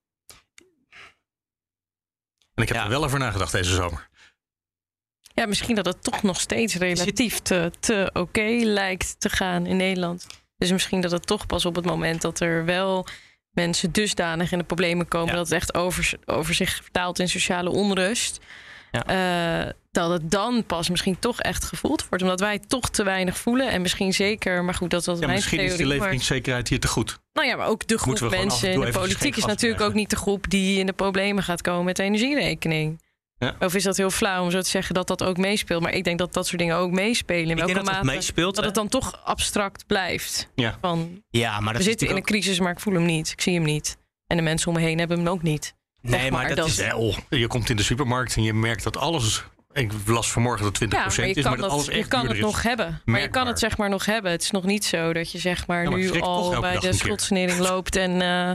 En 2.54 2.62
ik 2.62 2.68
heb 2.68 2.76
er 2.76 2.88
wel 2.88 3.04
over 3.04 3.18
nagedacht 3.18 3.52
deze 3.52 3.74
zomer. 3.74 4.08
Ja, 5.34 5.46
misschien 5.46 5.74
dat 5.74 5.86
het 5.86 6.02
toch 6.02 6.22
nog 6.22 6.40
steeds 6.40 6.74
relatief 6.74 7.38
te, 7.38 7.72
te 7.80 8.10
oké 8.12 8.60
lijkt 8.62 9.20
te 9.20 9.28
gaan 9.28 9.66
in 9.66 9.76
Nederland. 9.76 10.26
Dus 10.56 10.72
misschien 10.72 11.00
dat 11.00 11.10
het 11.10 11.26
toch 11.26 11.46
pas 11.46 11.64
op 11.64 11.74
het 11.74 11.84
moment 11.84 12.20
dat 12.20 12.40
er 12.40 12.64
wel 12.64 13.06
mensen 13.50 13.92
dusdanig 13.92 14.52
in 14.52 14.58
de 14.58 14.64
problemen 14.64 15.08
komen... 15.08 15.34
dat 15.34 15.44
het 15.44 15.54
echt 15.54 15.74
over, 15.74 16.12
over 16.24 16.54
zich 16.54 16.74
vertaalt 16.74 17.18
in 17.18 17.28
sociale 17.28 17.70
onrust... 17.70 18.40
Ja. 18.90 19.74
dat 19.90 20.10
het 20.10 20.30
dan 20.30 20.64
pas 20.64 20.88
misschien 20.88 21.18
toch 21.18 21.40
echt 21.40 21.64
gevoeld 21.64 22.08
wordt. 22.08 22.24
Omdat 22.24 22.40
wij 22.40 22.58
toch 22.58 22.90
te 22.90 23.02
weinig 23.02 23.38
voelen. 23.38 23.70
En 23.70 23.82
misschien 23.82 24.12
zeker, 24.12 24.64
maar 24.64 24.74
goed, 24.74 24.90
dat 24.90 25.04
was 25.04 25.18
ja, 25.18 25.24
mijn 25.24 25.36
misschien 25.36 25.58
theorie. 25.58 25.76
Misschien 25.76 25.92
is 25.92 25.98
de 25.98 26.02
leveringszekerheid 26.02 26.68
hier 26.68 26.80
te 26.80 26.88
goed. 26.88 27.18
Nou 27.32 27.46
ja, 27.46 27.56
maar 27.56 27.66
ook 27.66 27.86
de 27.86 27.98
groep 27.98 28.30
mensen 28.30 28.72
in 28.72 28.80
de 28.80 28.90
politiek 28.90 29.36
is 29.36 29.44
natuurlijk 29.44 29.82
ook 29.82 29.94
niet 29.94 30.10
de 30.10 30.16
groep 30.16 30.50
die 30.50 30.78
in 30.78 30.86
de 30.86 30.92
problemen 30.92 31.42
gaat 31.42 31.62
komen 31.62 31.84
met 31.84 31.96
de 31.96 32.02
energierekening. 32.02 33.00
Ja. 33.40 33.56
Of 33.58 33.74
is 33.74 33.82
dat 33.82 33.96
heel 33.96 34.10
flauw 34.10 34.42
om 34.42 34.50
zo 34.50 34.60
te 34.60 34.68
zeggen 34.68 34.94
dat 34.94 35.06
dat 35.06 35.22
ook 35.22 35.36
meespeelt? 35.36 35.82
Maar 35.82 35.94
ik 35.94 36.04
denk 36.04 36.18
dat 36.18 36.32
dat 36.32 36.46
soort 36.46 36.58
dingen 36.58 36.76
ook 36.76 36.90
meespelen. 36.90 37.50
In 37.50 37.56
welke 37.56 37.74
dat 37.74 37.84
mate 37.84 38.04
meespeelt, 38.04 38.54
dat 38.54 38.64
het 38.64 38.74
dan 38.74 38.88
toch 38.88 39.24
abstract 39.24 39.86
blijft. 39.86 40.48
Ja, 40.54 40.78
van, 40.80 41.22
ja 41.30 41.60
maar 41.60 41.72
dat 41.72 41.82
we 41.82 41.88
zitten 41.88 42.08
in 42.08 42.16
een 42.16 42.22
crisis, 42.22 42.60
maar 42.60 42.72
ik 42.72 42.80
voel 42.80 42.94
hem 42.94 43.04
niet. 43.04 43.30
Ik 43.30 43.40
zie 43.40 43.54
hem 43.54 43.62
niet. 43.62 43.96
En 44.26 44.36
de 44.36 44.42
mensen 44.42 44.68
om 44.68 44.74
me 44.74 44.80
heen 44.80 44.98
hebben 44.98 45.18
hem 45.18 45.28
ook 45.28 45.42
niet. 45.42 45.74
Nee, 46.02 46.30
maar, 46.30 46.54
dat, 46.54 46.66
is... 46.66 46.76
Wel. 46.76 47.14
Je 47.28 47.46
komt 47.46 47.70
in 47.70 47.76
de 47.76 47.82
supermarkt 47.82 48.36
en 48.36 48.42
je 48.42 48.54
merkt 48.54 48.82
dat 48.82 48.96
alles 48.96 49.44
ik 49.72 49.92
las 50.06 50.32
vanmorgen 50.32 50.64
dat 50.64 50.84
20% 50.84 50.88
ja, 50.88 50.98
maar 50.98 51.18
is, 51.18 51.44
maar 51.44 51.56
dat, 51.56 51.70
alles 51.70 51.88
echt 51.88 51.98
Je 51.98 52.08
kan 52.08 52.28
het 52.28 52.38
nog 52.40 52.62
hebben. 52.62 53.00
Maar 53.04 53.20
je 53.20 53.28
kan 53.28 53.46
het 53.46 53.58
zeg 53.58 53.76
maar 53.76 53.88
nog 53.88 54.04
hebben. 54.04 54.30
Het 54.30 54.42
is 54.42 54.50
nog 54.50 54.64
niet 54.64 54.84
zo 54.84 55.12
dat 55.12 55.32
je 55.32 55.38
zeg 55.38 55.66
maar, 55.66 55.88
nu 55.88 56.20
al 56.20 56.60
bij 56.60 56.78
de 56.78 56.92
schuldsanering 56.92 57.58
loopt 57.58 57.96
en 57.96 58.20
uh, 58.20 58.50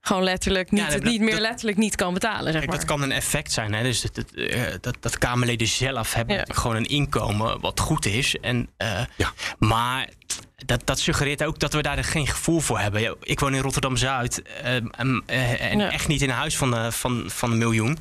gewoon 0.00 0.22
letterlijk 0.22 0.70
niet, 0.70 0.92
het 0.92 1.02
niet 1.02 1.20
meer 1.20 1.40
letterlijk 1.40 1.78
niet 1.78 1.96
kan 1.96 2.14
betalen. 2.14 2.52
Zeg 2.52 2.66
maar. 2.66 2.76
Dat 2.76 2.84
kan 2.84 3.02
een 3.02 3.12
effect 3.12 3.52
zijn. 3.52 3.74
Hè? 3.74 3.82
Dus 3.82 4.00
dat, 4.00 4.24
dat, 4.80 4.96
dat 5.00 5.18
Kamerleden 5.18 5.66
zelf 5.66 6.14
hebben 6.14 6.36
ja. 6.36 6.44
gewoon 6.48 6.76
een 6.76 6.88
inkomen 6.88 7.60
wat 7.60 7.80
goed 7.80 8.06
is. 8.06 8.36
En, 8.40 8.68
uh, 8.78 9.00
ja. 9.16 9.32
Maar 9.58 10.08
dat, 10.66 10.86
dat 10.86 10.98
suggereert 10.98 11.44
ook 11.44 11.58
dat 11.58 11.72
we 11.72 11.82
daar 11.82 12.04
geen 12.04 12.26
gevoel 12.26 12.60
voor 12.60 12.78
hebben. 12.78 13.16
Ik 13.22 13.40
woon 13.40 13.54
in 13.54 13.62
Rotterdam 13.62 13.96
Zuid 13.96 14.42
en, 14.62 14.90
en 14.96 15.22
echt 15.90 16.08
niet 16.08 16.22
in 16.22 16.28
een 16.28 16.34
huis 16.34 16.56
van, 16.56 16.92
van, 16.92 17.24
van 17.26 17.52
een 17.52 17.58
miljoen. 17.58 17.98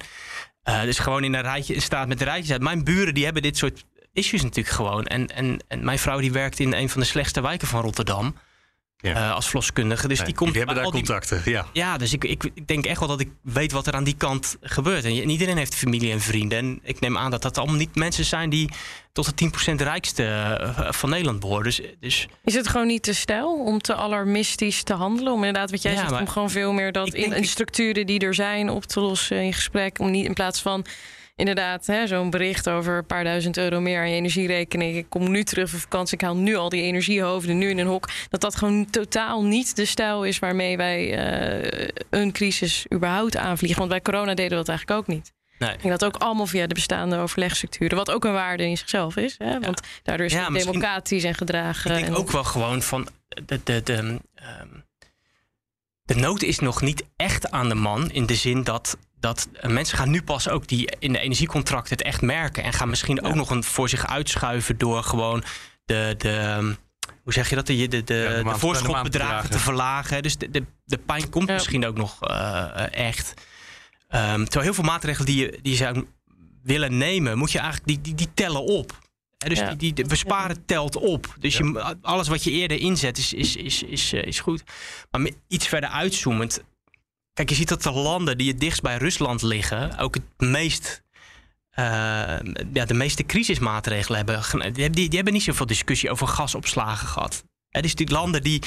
Uh, 0.69 0.82
dus 0.82 0.99
gewoon 0.99 1.23
in 1.23 1.34
een 1.34 1.41
rijtje 1.41 1.82
staat 1.82 2.08
met 2.08 2.17
de 2.19 2.23
rijtjes. 2.23 2.58
Mijn 2.58 2.84
buren 2.84 3.13
die 3.13 3.23
hebben 3.23 3.41
dit 3.41 3.58
soort 3.58 3.86
issues 4.13 4.41
natuurlijk 4.41 4.75
gewoon. 4.75 5.05
En, 5.05 5.27
en, 5.27 5.60
en 5.67 5.84
mijn 5.84 5.99
vrouw 5.99 6.19
die 6.19 6.32
werkt 6.32 6.60
in 6.60 6.73
een 6.73 6.89
van 6.89 7.01
de 7.01 7.08
slechtste 7.08 7.41
wijken 7.41 7.67
van 7.67 7.82
Rotterdam. 7.82 8.36
Ja. 9.01 9.15
Uh, 9.15 9.33
als 9.33 9.45
verloskundige. 9.45 10.07
Dus 10.07 10.23
die, 10.23 10.33
komt 10.33 10.49
die 10.49 10.57
hebben 10.57 10.83
daar 10.83 10.91
contacten, 10.91 11.41
ja. 11.45 11.65
Ja, 11.73 11.97
dus 11.97 12.13
ik, 12.13 12.23
ik, 12.23 12.43
ik, 12.53 12.67
denk 12.67 12.85
echt 12.85 12.99
wel 12.99 13.07
dat 13.07 13.19
ik 13.19 13.29
weet 13.41 13.71
wat 13.71 13.88
er 13.88 13.93
aan 13.93 14.03
die 14.03 14.15
kant 14.17 14.57
gebeurt. 14.62 15.03
En 15.03 15.29
iedereen 15.29 15.57
heeft 15.57 15.75
familie 15.75 16.12
en 16.12 16.21
vrienden. 16.21 16.57
En 16.57 16.79
ik 16.83 16.99
neem 16.99 17.17
aan 17.17 17.31
dat 17.31 17.41
dat 17.41 17.57
allemaal 17.57 17.75
niet 17.75 17.95
mensen 17.95 18.25
zijn 18.25 18.49
die 18.49 18.69
tot 19.12 19.38
de 19.38 19.49
10% 19.73 19.75
rijkste 19.75 20.23
uh, 20.62 20.91
van 20.91 21.09
Nederland 21.09 21.39
behoren. 21.39 21.63
Dus, 21.63 21.81
dus... 21.99 22.27
Is 22.43 22.53
het 22.53 22.67
gewoon 22.67 22.88
niet 22.88 23.03
te 23.03 23.13
stijl 23.13 23.63
om 23.65 23.81
te 23.81 23.95
alarmistisch 23.95 24.83
te 24.83 24.93
handelen? 24.93 25.33
Om 25.33 25.43
inderdaad, 25.43 25.71
wat 25.71 25.81
jij 25.81 25.93
ja, 25.93 26.07
zegt, 26.07 26.21
om 26.21 26.27
gewoon 26.27 26.49
veel 26.49 26.71
meer 26.71 26.91
dat 26.91 27.13
in, 27.13 27.33
in 27.33 27.41
de 27.41 27.47
structuren 27.47 28.05
die 28.05 28.19
er 28.19 28.35
zijn 28.35 28.69
op 28.69 28.83
te 28.83 28.99
lossen 28.99 29.43
in 29.43 29.53
gesprek. 29.53 29.99
Om 29.99 30.12
niet 30.12 30.25
in 30.25 30.33
plaats 30.33 30.62
van 30.62 30.85
inderdaad, 31.39 31.88
zo'n 32.06 32.30
bericht 32.30 32.69
over 32.69 32.97
een 32.97 33.06
paar 33.06 33.23
duizend 33.23 33.58
euro 33.58 33.80
meer 33.80 33.99
aan 33.99 34.10
je 34.10 34.15
energierekening. 34.15 34.95
Ik 34.95 35.06
kom 35.10 35.32
nu 35.32 35.43
terug 35.43 35.69
van 35.69 35.80
vakantie, 35.80 36.17
ik 36.17 36.23
haal 36.23 36.36
nu 36.36 36.56
al 36.56 36.69
die 36.69 36.82
energiehoofden 36.82 37.58
nu 37.58 37.69
in 37.69 37.78
een 37.78 37.88
hok. 37.88 38.10
Dat 38.30 38.41
dat 38.41 38.56
gewoon 38.56 38.89
totaal 38.89 39.43
niet 39.43 39.75
de 39.75 39.86
stijl 39.86 40.23
is 40.23 40.39
waarmee 40.39 40.78
wij 40.78 41.02
uh, 41.71 41.88
een 42.10 42.32
crisis 42.32 42.86
überhaupt 42.93 43.38
aanvliegen. 43.38 43.78
Want 43.78 43.89
bij 43.89 44.02
corona 44.02 44.34
deden 44.34 44.49
we 44.49 44.56
dat 44.56 44.69
eigenlijk 44.69 44.99
ook 44.99 45.08
niet. 45.08 45.34
Nee. 45.60 45.75
En 45.82 45.89
dat 45.89 46.06
ook 46.06 46.15
allemaal 46.15 46.45
via 46.45 46.67
de 46.67 46.73
bestaande 46.73 47.17
overlegstructuren. 47.17 47.97
Wat 47.97 48.12
ook 48.12 48.25
een 48.25 48.34
waarde 48.34 48.63
in 48.63 48.78
zichzelf 48.78 49.15
is. 49.15 49.36
Hè? 49.38 49.60
Want 49.60 49.82
daardoor 50.04 50.25
is 50.25 50.34
het 50.34 50.54
democratisch 50.54 51.23
en 51.23 51.36
gedragen. 51.36 51.97
Ik 51.97 52.06
denk 52.06 52.17
ook 52.17 52.32
wel 52.32 52.43
gewoon 52.43 52.82
van 52.82 53.08
de, 53.45 53.60
de, 53.63 53.84
de, 53.84 53.97
um, 53.97 54.84
de 56.04 56.15
nood 56.15 56.41
is 56.41 56.60
nog 56.60 56.82
niet 56.82 57.04
echt 57.15 57.52
aan 57.52 57.69
de 57.69 57.75
man. 57.75 58.12
In 58.12 58.25
de 58.25 58.36
zin 58.36 58.63
dat 58.63 58.97
dat 59.19 59.49
mensen 59.62 59.97
gaan 59.97 60.10
nu 60.10 60.21
pas 60.21 60.49
ook 60.49 60.67
die 60.67 60.91
in 60.99 61.13
de 61.13 61.19
energiecontracten 61.19 61.97
het 61.97 62.05
echt 62.05 62.21
merken. 62.21 62.63
En 62.63 62.73
gaan 62.73 62.89
misschien 62.89 63.23
ook 63.23 63.36
nog 63.36 63.49
een 63.49 63.63
voor 63.63 63.89
zich 63.89 64.08
uitschuiven 64.08 64.77
door 64.77 65.03
gewoon 65.03 65.43
de. 65.86 66.15
de 66.17 66.75
hoe 67.23 67.34
zeg 67.34 67.49
je 67.49 67.55
dat? 67.55 67.67
De, 67.67 67.88
de, 67.88 68.03
de, 68.03 68.43
voorschotbedragen 68.45 69.49
te 69.49 69.60
verlagen. 69.60 70.23
Dus 70.23 70.38
de, 70.38 70.49
de, 70.49 70.65
de 70.86 70.97
pijn 70.97 71.29
komt 71.29 71.47
misschien 71.47 71.86
ook 71.86 71.97
nog 71.97 72.29
uh, 72.29 72.93
echt. 72.93 73.34
Um, 74.10 74.43
terwijl 74.43 74.63
heel 74.63 74.73
veel 74.73 74.84
maatregelen 74.84 75.25
die 75.25 75.38
je, 75.38 75.60
die 75.62 75.71
je 75.71 75.77
zou 75.77 76.05
willen 76.63 76.97
nemen, 76.97 77.38
moet 77.38 77.51
je 77.51 77.60
eigenlijk 77.60 77.88
die, 77.88 78.01
die, 78.01 78.15
die 78.15 78.34
tellen 78.34 78.63
op. 78.63 78.99
dus 79.38 79.62
die, 79.77 79.93
die, 79.93 80.05
besparen 80.05 80.65
telt 80.65 80.95
op. 80.95 81.36
Dus 81.39 81.58
je, 81.58 81.95
alles 82.01 82.27
wat 82.27 82.43
je 82.43 82.51
eerder 82.51 82.79
inzet 82.79 83.17
is, 83.17 83.34
is, 83.34 83.55
is, 83.55 83.84
is, 83.84 84.13
uh, 84.13 84.23
is 84.23 84.39
goed. 84.39 84.63
Maar 85.12 85.29
iets 85.47 85.67
verder 85.67 85.89
uitzoomend 85.89 86.63
Kijk, 87.39 87.52
je 87.52 87.58
ziet 87.58 87.69
dat 87.69 87.84
de 87.84 87.91
landen 87.91 88.38
die 88.38 88.47
het 88.52 88.60
dichtst 88.60 88.82
bij 88.82 88.97
Rusland 88.97 89.41
liggen, 89.41 89.97
ook 89.97 90.13
het 90.13 90.49
meest. 90.49 91.04
Uh, 91.80 91.86
ja, 92.73 92.86
de 92.86 92.93
meeste 92.93 93.23
crisismaatregelen 93.23 94.17
hebben. 94.17 94.73
Die, 94.73 94.89
die, 94.89 95.10
hebben 95.10 95.34
niet 95.34 95.43
zoveel 95.43 95.65
discussie 95.65 96.10
over 96.10 96.28
gasopslagen 96.28 97.08
gehad. 97.08 97.43
Het 97.69 97.86
is 97.86 97.95
die 97.95 98.10
landen 98.10 98.43
die 98.43 98.62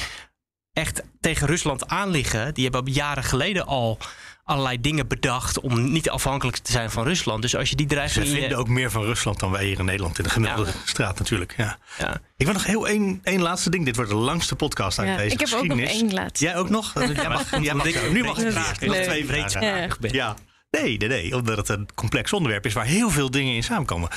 echt 0.73 1.03
tegen 1.21 1.47
Rusland 1.47 1.87
aanliggen, 1.87 2.55
die 2.55 2.69
hebben 2.69 2.93
jaren 2.93 3.25
geleden 3.25 3.67
al 3.67 3.99
allerlei 4.45 4.81
dingen 4.81 5.09
bedacht 5.09 5.61
om 5.61 5.93
niet 5.93 6.11
afhankelijk 6.11 6.57
te 6.57 6.73
zijn 6.73 6.91
van 6.91 7.05
Rusland. 7.05 7.43
Dus 7.43 7.57
als 7.57 7.71
je 7.71 7.77
die 7.77 7.87
dreiging... 7.87 8.27
Ze 8.27 8.35
vinden 8.35 8.59
ook 8.59 8.69
meer 8.69 8.91
van 8.91 9.03
Rusland 9.03 9.41
dan 9.41 9.51
wij 9.51 9.65
hier 9.65 9.79
in 9.79 9.85
Nederland 9.85 10.19
in 10.19 10.25
de 10.25 10.31
gemiddelde 10.31 10.71
straat 10.85 11.19
natuurlijk. 11.19 11.55
Ja. 11.57 11.79
ja. 11.99 12.21
Ik 12.37 12.45
wil 12.45 12.55
nog 12.55 12.67
heel 12.67 12.89
één, 12.89 13.21
één 13.23 13.41
laatste 13.41 13.71
ding. 13.71 13.85
Dit 13.85 13.97
wordt 13.97 14.11
de 14.11 14.17
langste 14.17 14.57
podcast 14.57 14.99
uit 14.99 15.09
ja, 15.09 15.17
deze 15.17 15.35
Ik 15.35 15.41
heb 15.41 15.53
ook 15.53 15.67
nog 15.67 15.79
één 15.79 16.13
laatste. 16.13 16.45
Jij 16.45 16.57
ook 16.57 16.69
nog? 16.69 16.93
Jij 16.95 17.29
mag, 17.29 17.61
jij 17.61 17.75
mag, 17.75 18.11
nu 18.11 18.25
mag 18.25 18.39
ik 18.39 18.53
vragen. 18.53 18.87
Nog 18.87 18.97
twee 18.97 19.27
vragen. 19.27 19.65
Ja. 19.65 19.89
ja. 20.01 20.37
Nee, 20.71 20.97
nee, 20.97 21.09
nee. 21.09 21.37
Omdat 21.37 21.57
het 21.57 21.69
een 21.69 21.89
complex 21.95 22.33
onderwerp 22.33 22.67
is 22.67 22.73
waar 22.73 22.85
heel 22.85 23.11
veel 23.11 23.31
dingen 23.31 23.55
in 23.55 23.63
samenkomen. 23.63 24.09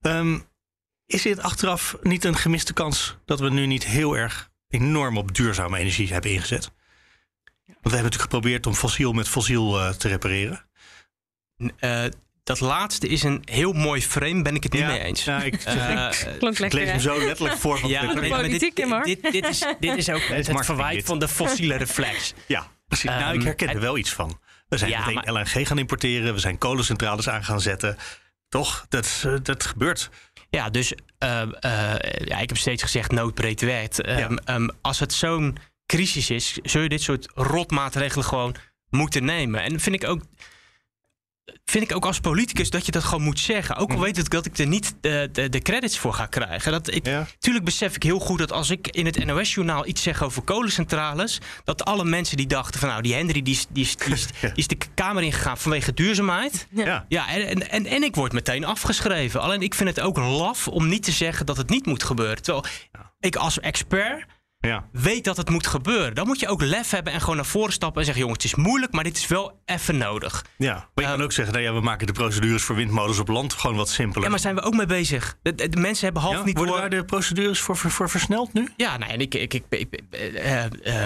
Um, 0.00 0.48
is 1.06 1.22
dit 1.22 1.42
achteraf 1.42 1.96
niet 2.02 2.24
een 2.24 2.36
gemiste 2.36 2.72
kans 2.72 3.16
dat 3.24 3.40
we 3.40 3.50
nu 3.50 3.66
niet 3.66 3.84
heel 3.84 4.16
erg 4.16 4.50
enorm 4.68 5.18
op 5.18 5.34
duurzame 5.34 5.78
energie 5.78 6.12
hebben 6.12 6.30
ingezet? 6.30 6.70
Want 7.80 7.94
we 7.94 8.00
hebben 8.00 8.10
natuurlijk 8.10 8.32
geprobeerd 8.32 8.66
om 8.66 8.74
fossiel 8.74 9.12
met 9.12 9.28
fossiel 9.28 9.78
uh, 9.78 9.88
te 9.88 10.08
repareren. 10.08 10.64
Uh, 11.80 12.04
dat 12.42 12.60
laatste 12.60 13.08
is 13.08 13.22
een 13.22 13.42
heel 13.44 13.72
mooi 13.72 14.02
frame, 14.02 14.42
ben 14.42 14.54
ik 14.54 14.62
het 14.62 14.72
niet 14.72 14.86
mee 14.86 14.98
eens. 14.98 15.24
Ja, 15.24 15.42
ik, 15.42 15.64
uh, 15.66 16.10
ik, 16.40 16.58
ik 16.58 16.72
lees 16.72 16.90
hem 16.90 17.00
zo 17.00 17.18
letterlijk 17.18 17.56
voor. 17.56 17.78
Van 17.78 17.90
ja, 17.90 18.14
dit, 18.14 18.28
politiek, 18.28 18.76
dit, 18.76 19.04
dit, 19.04 19.32
dit, 19.32 19.48
is, 19.48 19.64
dit 19.80 19.96
is 19.96 20.10
ook 20.10 20.22
het, 20.36 20.46
het 20.46 20.64
verwijt 20.64 21.04
van 21.04 21.18
de 21.18 21.28
fossiele 21.28 21.76
reflex. 21.76 22.34
Ja, 22.46 22.66
precies. 22.88 23.10
Um, 23.10 23.18
nou, 23.18 23.34
ik 23.34 23.42
herken 23.42 23.68
er 23.68 23.80
wel 23.80 23.98
iets 23.98 24.12
van. 24.12 24.40
We 24.68 24.78
zijn 24.78 24.90
ja, 24.90 24.98
meteen 24.98 25.14
maar, 25.14 25.32
LNG 25.32 25.66
gaan 25.66 25.78
importeren, 25.78 26.34
we 26.34 26.40
zijn 26.40 26.58
kolencentrales 26.58 27.28
aan 27.28 27.44
gaan 27.44 27.60
zetten. 27.60 27.96
Toch, 28.48 28.86
dat, 28.88 29.26
dat 29.42 29.64
gebeurt. 29.64 30.10
Ja, 30.50 30.70
dus 30.70 30.92
uh, 30.92 30.98
ja, 32.24 32.38
ik 32.38 32.48
heb 32.48 32.56
steeds 32.56 32.82
gezegd 32.82 33.12
noodbreed 33.12 33.60
wet. 33.60 34.08
Um, 34.08 34.16
ja. 34.18 34.54
um, 34.54 34.70
als 34.80 34.98
het 34.98 35.12
zo'n 35.12 35.56
crisis 35.90 36.30
is, 36.30 36.58
zul 36.62 36.82
je 36.82 36.88
dit 36.88 37.02
soort 37.02 37.28
rotmaatregelen 37.34 38.24
gewoon 38.24 38.54
moeten 38.90 39.24
nemen. 39.24 39.62
En 39.62 39.80
vind 39.80 40.02
ik 40.02 40.08
ook. 40.08 40.22
Vind 41.64 41.90
ik 41.90 41.96
ook 41.96 42.06
als 42.06 42.20
politicus 42.20 42.70
dat 42.70 42.86
je 42.86 42.92
dat 42.92 43.04
gewoon 43.04 43.24
moet 43.24 43.38
zeggen. 43.38 43.76
Ook 43.76 43.88
al 43.88 43.96
mhm. 43.96 44.04
weet 44.04 44.18
ik 44.18 44.30
dat 44.30 44.46
ik 44.46 44.58
er 44.58 44.66
niet 44.66 44.94
de, 45.00 45.28
de, 45.32 45.48
de 45.48 45.58
credits 45.58 45.98
voor 45.98 46.14
ga 46.14 46.26
krijgen. 46.26 46.72
Dat 46.72 46.94
ik, 46.94 47.08
Tuurlijk 47.38 47.64
besef 47.64 47.94
ik 47.94 48.02
heel 48.02 48.18
goed 48.18 48.38
dat 48.38 48.52
als 48.52 48.70
ik 48.70 48.88
in 48.88 49.06
het 49.06 49.24
NOS-journaal 49.24 49.86
iets 49.86 50.02
zeg 50.02 50.22
over 50.22 50.42
kolencentrales. 50.42 51.40
dat 51.64 51.84
alle 51.84 52.04
mensen 52.04 52.36
die 52.36 52.46
dachten 52.46 52.80
van 52.80 52.88
nou, 52.88 53.02
die 53.02 53.14
Henry 53.14 53.42
die, 53.42 53.58
die, 53.70 53.88
die, 54.04 54.16
die 54.40 54.52
is 54.54 54.66
de 54.66 54.76
Kamer 54.94 55.22
ingegaan 55.22 55.58
vanwege 55.58 55.92
duurzaamheid. 55.92 56.66
Ja, 56.70 57.04
ja 57.08 57.28
en, 57.28 57.70
en, 57.70 57.86
en 57.86 58.02
ik 58.02 58.14
word 58.14 58.32
meteen 58.32 58.64
afgeschreven. 58.64 59.40
Alleen 59.40 59.62
ik 59.62 59.74
vind 59.74 59.88
het 59.88 60.00
ook 60.00 60.16
laf 60.16 60.68
om 60.68 60.88
niet 60.88 61.02
te 61.02 61.12
zeggen 61.12 61.46
dat 61.46 61.56
het 61.56 61.70
niet 61.70 61.86
moet 61.86 62.02
gebeuren. 62.02 62.42
Terwijl 62.42 62.64
ik 63.20 63.36
als 63.36 63.60
expert 63.60 64.26
ja. 64.60 64.84
weet 64.92 65.24
dat 65.24 65.36
het 65.36 65.50
moet 65.50 65.66
gebeuren. 65.66 66.14
Dan 66.14 66.26
moet 66.26 66.40
je 66.40 66.48
ook 66.48 66.62
lef 66.62 66.90
hebben 66.90 67.12
en 67.12 67.20
gewoon 67.20 67.36
naar 67.36 67.44
voren 67.44 67.72
stappen 67.72 67.98
en 67.98 68.04
zeggen: 68.04 68.24
jongens, 68.24 68.42
het 68.42 68.52
is 68.52 68.64
moeilijk, 68.64 68.92
maar 68.92 69.04
dit 69.04 69.16
is 69.16 69.26
wel 69.26 69.60
even 69.64 69.96
nodig. 69.96 70.44
Ja, 70.56 70.74
maar 70.74 70.84
je 70.94 71.02
kan 71.02 71.12
ehm, 71.12 71.22
ook 71.22 71.32
zeggen: 71.32 71.54
nou 71.54 71.66
ja, 71.66 71.72
we 71.72 71.80
maken 71.80 72.06
de 72.06 72.12
procedures 72.12 72.62
voor 72.62 72.76
windmolens 72.76 73.18
op 73.18 73.28
land 73.28 73.52
gewoon 73.52 73.76
wat 73.76 73.88
simpeler. 73.88 74.22
Ja, 74.24 74.30
maar 74.30 74.38
zijn 74.38 74.54
we 74.54 74.62
ook 74.62 74.74
mee 74.74 74.86
bezig? 74.86 75.36
De, 75.42 75.54
de, 75.54 75.76
mensen 75.76 76.04
hebben 76.04 76.22
half 76.22 76.44
niet 76.44 76.56
Worden 76.56 76.76
daar 76.76 76.90
de 76.90 77.04
procedures 77.04 77.60
voor, 77.60 77.76
voor, 77.76 77.90
voor, 77.90 78.10
versneld 78.10 78.52
nu? 78.52 78.68
Ja, 78.76 78.96
nou, 78.96 79.12
en 79.12 79.20
ik, 79.20 79.34
ik, 79.34 79.54
ik, 79.54 79.64
ik 79.68 80.00
uh, 80.10 80.64
uh, 80.64 81.04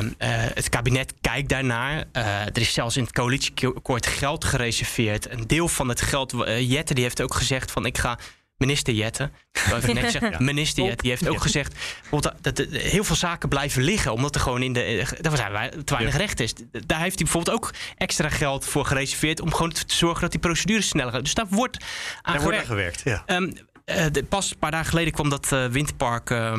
het 0.55 0.69
kabinet 0.69 1.15
kijkt 1.21 1.49
daarnaar. 1.49 2.05
er 2.13 2.61
is 2.61 2.73
zelfs 2.73 2.97
in 2.97 3.03
het 3.03 3.13
coalitieakkoord 3.13 4.07
geld 4.07 4.45
gereserveerd. 4.45 5.31
Een 5.31 5.47
deel 5.47 5.69
van 5.69 5.89
het 5.89 6.01
geld, 6.01 6.35
Jette 6.59 6.95
die 6.95 7.03
heeft 7.03 7.23
ook 7.23 7.35
gezegd: 7.35 7.71
van 7.71 7.87
ik 7.87 7.99
ga 7.99 8.19
minister 8.57 8.95
Jette, 8.95 9.31
minister 10.39 10.85
Jette, 10.85 11.03
die 11.03 11.11
heeft 11.11 11.29
ook 11.29 11.41
gezegd 11.41 11.75
dat, 12.11 12.35
dat, 12.41 12.59
heel 12.71 13.05
veel 13.05 13.17
zaken 13.17 13.49
blijven 13.49 13.83
liggen, 13.83 14.13
omdat 14.13 14.35
er 14.35 14.41
gewoon 14.41 14.63
in 14.63 14.73
de, 14.73 15.07
daar 15.21 15.37
zijn 15.37 15.85
te 15.85 15.95
weinig 15.95 16.17
recht 16.17 16.41
is. 16.41 16.55
Daar 16.71 17.01
heeft 17.01 17.19
hij 17.19 17.25
bijvoorbeeld 17.25 17.57
ook 17.57 17.71
extra 17.97 18.29
geld 18.29 18.65
voor 18.67 18.85
gereserveerd 18.85 19.41
om 19.41 19.53
gewoon 19.53 19.73
te 19.73 19.85
zorgen 19.87 20.21
dat 20.21 20.31
die 20.31 20.41
procedures 20.41 20.89
sneller 20.89 21.13
gaan. 21.13 21.23
Dus 21.23 21.35
daar 21.35 21.47
wordt 21.49 21.85
aan 22.23 22.33
daar 22.33 22.43
gewerkt. 22.43 22.67
Wordt 22.67 23.03
gewerkt 23.03 23.27
ja. 23.27 23.37
Um, 23.37 23.55
uh, 23.87 24.07
pas 24.29 24.51
een 24.51 24.59
paar 24.59 24.71
dagen 24.71 24.89
geleden 24.89 25.13
kwam 25.13 25.29
dat 25.29 25.53
uh, 25.53 25.67
windpark 25.67 26.31
uh, 26.31 26.59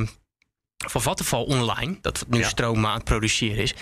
van 0.78 1.02
Vattenval 1.02 1.44
online, 1.44 1.98
dat 2.02 2.26
nu 2.28 2.40
ja. 2.40 2.48
stroom 2.48 2.86
aan 2.86 2.96
het 2.96 3.04
produceren 3.04 3.64
is. 3.64 3.74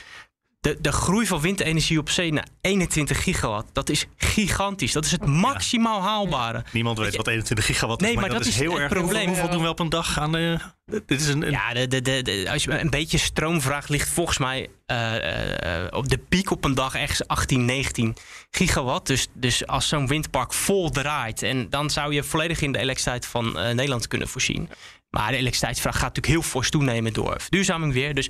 De, 0.63 0.77
de 0.81 0.91
groei 0.91 1.27
van 1.27 1.41
windenergie 1.41 1.99
op 1.99 2.09
zee 2.09 2.33
naar 2.33 2.47
21 2.61 3.23
gigawatt, 3.23 3.73
dat 3.73 3.89
is 3.89 4.05
gigantisch. 4.17 4.91
Dat 4.91 5.05
is 5.05 5.11
het 5.11 5.25
maximaal 5.25 6.01
haalbare. 6.01 6.63
Niemand 6.71 6.97
weet 6.97 7.15
wat 7.15 7.27
21 7.27 7.65
gigawatt 7.65 8.01
is, 8.01 8.07
nee, 8.07 8.17
maar, 8.17 8.29
dat, 8.29 8.45
is 8.45 8.55
heel 8.55 8.79
erg 8.79 8.89
probleem. 8.89 9.27
Hoeveel 9.27 9.49
doen 9.49 9.61
we 9.61 9.69
op 9.69 9.79
een 9.79 9.89
dag 9.89 10.19
aan 10.19 10.31
de... 10.31 10.59
Dit 10.85 11.21
is 11.21 11.27
een, 11.27 11.51
Ja, 11.51 11.73
de, 11.73 11.87
de, 11.87 12.21
de, 12.21 12.47
als 12.51 12.63
je 12.63 12.79
een 12.79 12.89
beetje 12.89 13.17
stroomvraag 13.17 13.87
ligt 13.87 14.09
volgens 14.09 14.37
mij 14.37 14.69
uh, 14.87 15.87
op 15.89 16.09
de 16.09 16.17
piek 16.17 16.51
op 16.51 16.63
een 16.65 16.75
dag 16.75 16.95
ergens 16.95 17.27
18, 17.27 17.65
19 17.65 18.15
gigawatt. 18.49 19.07
Dus, 19.07 19.27
dus 19.33 19.67
als 19.67 19.87
zo'n 19.87 20.07
windpark 20.07 20.53
vol 20.53 20.89
draait, 20.89 21.41
en 21.41 21.69
dan 21.69 21.89
zou 21.89 22.13
je 22.13 22.23
volledig 22.23 22.61
in 22.61 22.71
de 22.71 22.79
elektriciteit 22.79 23.25
van 23.25 23.45
uh, 23.47 23.53
Nederland 23.53 24.07
kunnen 24.07 24.27
voorzien. 24.27 24.69
Maar 25.09 25.31
de 25.31 25.37
elektriciteitsvraag 25.37 25.93
gaat 25.93 26.15
natuurlijk 26.15 26.33
heel 26.33 26.51
fors 26.51 26.69
toenemen 26.69 27.13
door 27.13 27.35
verduurzaming 27.41 27.93
weer. 27.93 28.13
Dus, 28.13 28.29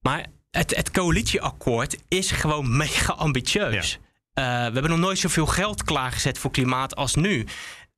maar 0.00 0.26
het, 0.54 0.76
het 0.76 0.90
coalitieakkoord 0.90 1.96
is 2.08 2.30
gewoon 2.30 2.76
mega 2.76 3.12
ambitieus. 3.12 3.98
Uh, 4.34 4.44
we 4.44 4.72
hebben 4.72 4.88
nog 4.88 4.98
nooit 4.98 5.18
zoveel 5.18 5.46
geld 5.46 5.84
klaargezet 5.84 6.38
voor 6.38 6.50
klimaat 6.50 6.96
als 6.96 7.14
nu. 7.14 7.46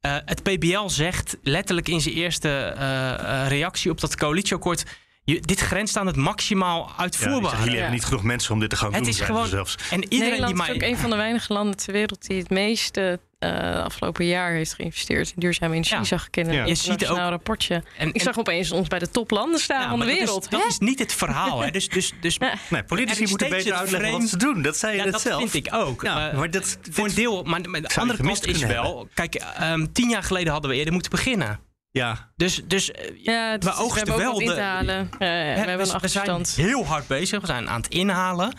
Uh, 0.06 0.16
het 0.24 0.42
PBL 0.42 0.88
zegt 0.88 1.36
letterlijk 1.42 1.88
in 1.88 2.00
zijn 2.00 2.14
eerste 2.14 2.74
uh, 2.78 3.48
reactie 3.48 3.90
op 3.90 4.00
dat 4.00 4.16
coalitieakkoord 4.16 4.84
je, 5.24 5.40
dit 5.40 5.60
grenst 5.60 5.96
aan 5.96 6.06
het 6.06 6.16
maximaal 6.16 6.92
uitvoerbaar. 6.96 7.52
Ja, 7.52 7.58
jullie 7.58 7.74
hebben 7.74 7.94
niet 7.94 8.04
genoeg 8.04 8.22
mensen 8.22 8.52
om 8.52 8.60
dit 8.60 8.70
te 8.70 8.76
gaan 8.76 8.92
het 8.92 9.02
doen. 9.02 9.12
Is 9.12 9.20
gewoon, 9.20 9.46
zelfs. 9.46 9.76
En 9.90 10.02
iedereen 10.02 10.18
Nederland 10.18 10.46
die 10.46 10.56
maar... 10.56 10.68
is 10.68 10.74
ook 10.74 10.88
een 10.88 10.96
van 10.96 11.10
de 11.10 11.16
weinige 11.16 11.52
landen 11.52 11.76
ter 11.76 11.92
wereld 11.92 12.26
die 12.26 12.38
het 12.38 12.50
meeste 12.50 13.20
uh, 13.46 13.84
afgelopen 13.84 14.26
jaar 14.26 14.52
heeft 14.52 14.74
geïnvesteerd 14.74 15.28
in 15.28 15.34
duurzame 15.36 15.74
energie, 15.74 16.04
zag 16.04 16.26
ik 16.26 16.36
in 16.36 16.48
een 16.48 16.66
Je 16.66 16.74
ziet 16.74 17.06
ook, 17.06 17.16
rapportje. 17.16 17.82
En, 17.98 18.14
ik 18.14 18.22
zag 18.22 18.38
opeens 18.38 18.70
ons 18.70 18.88
bij 18.88 18.98
de 18.98 19.10
toplanden 19.10 19.60
staan 19.60 19.88
van 19.88 19.98
de 19.98 20.04
wereld. 20.04 20.50
Dat 20.50 20.52
is, 20.52 20.58
dat 20.58 20.70
is, 20.70 20.78
niet 20.78 20.98
het 20.98 21.12
verhaal. 21.12 21.60
Hè? 21.60 21.70
Dus, 21.70 21.88
dus, 21.88 22.12
dus, 22.20 22.38
nee, 22.70 22.84
politici 22.84 23.26
moeten 23.28 23.48
beter 23.48 23.72
uitleggen 23.72 24.10
wat 24.10 24.28
ze 24.28 24.36
doen. 24.36 24.62
Dat 24.62 24.76
zei 24.76 24.96
je 24.96 25.10
dat 25.10 25.20
zelf. 25.20 25.50
vind 25.50 25.66
ik 25.66 25.74
ook. 25.74 26.02
Ja, 26.02 26.32
maar 26.32 26.50
dat, 26.50 26.78
voor 26.90 27.04
een 27.04 27.14
deel, 27.14 27.42
maar, 27.42 27.62
de 27.62 27.90
andere 27.94 28.22
kant 28.22 28.46
is 28.46 28.62
wel... 28.62 29.08
Kijk, 29.14 29.42
um, 29.62 29.92
tien 29.92 30.08
jaar 30.08 30.22
geleden 30.22 30.52
hadden 30.52 30.70
we 30.70 30.76
eerder 30.76 30.92
moeten 30.92 31.10
beginnen. 31.10 31.60
Ja. 31.90 32.30
Dus, 32.36 32.62
dus 32.64 32.90
ja, 33.16 33.58
we 33.58 33.74
oogsten 33.74 34.16
wel 34.16 34.38
de. 34.38 34.60
Halen. 34.60 35.10
we, 35.18 35.24
hebben 35.24 35.86
een 35.86 35.92
achterstand. 35.92 36.46
We 36.46 36.52
zijn 36.52 36.66
heel 36.66 36.86
hard 36.86 37.06
bezig. 37.06 37.40
We 37.40 37.46
zijn 37.46 37.68
aan 37.68 37.80
het 37.80 37.88
inhalen. 37.88 38.52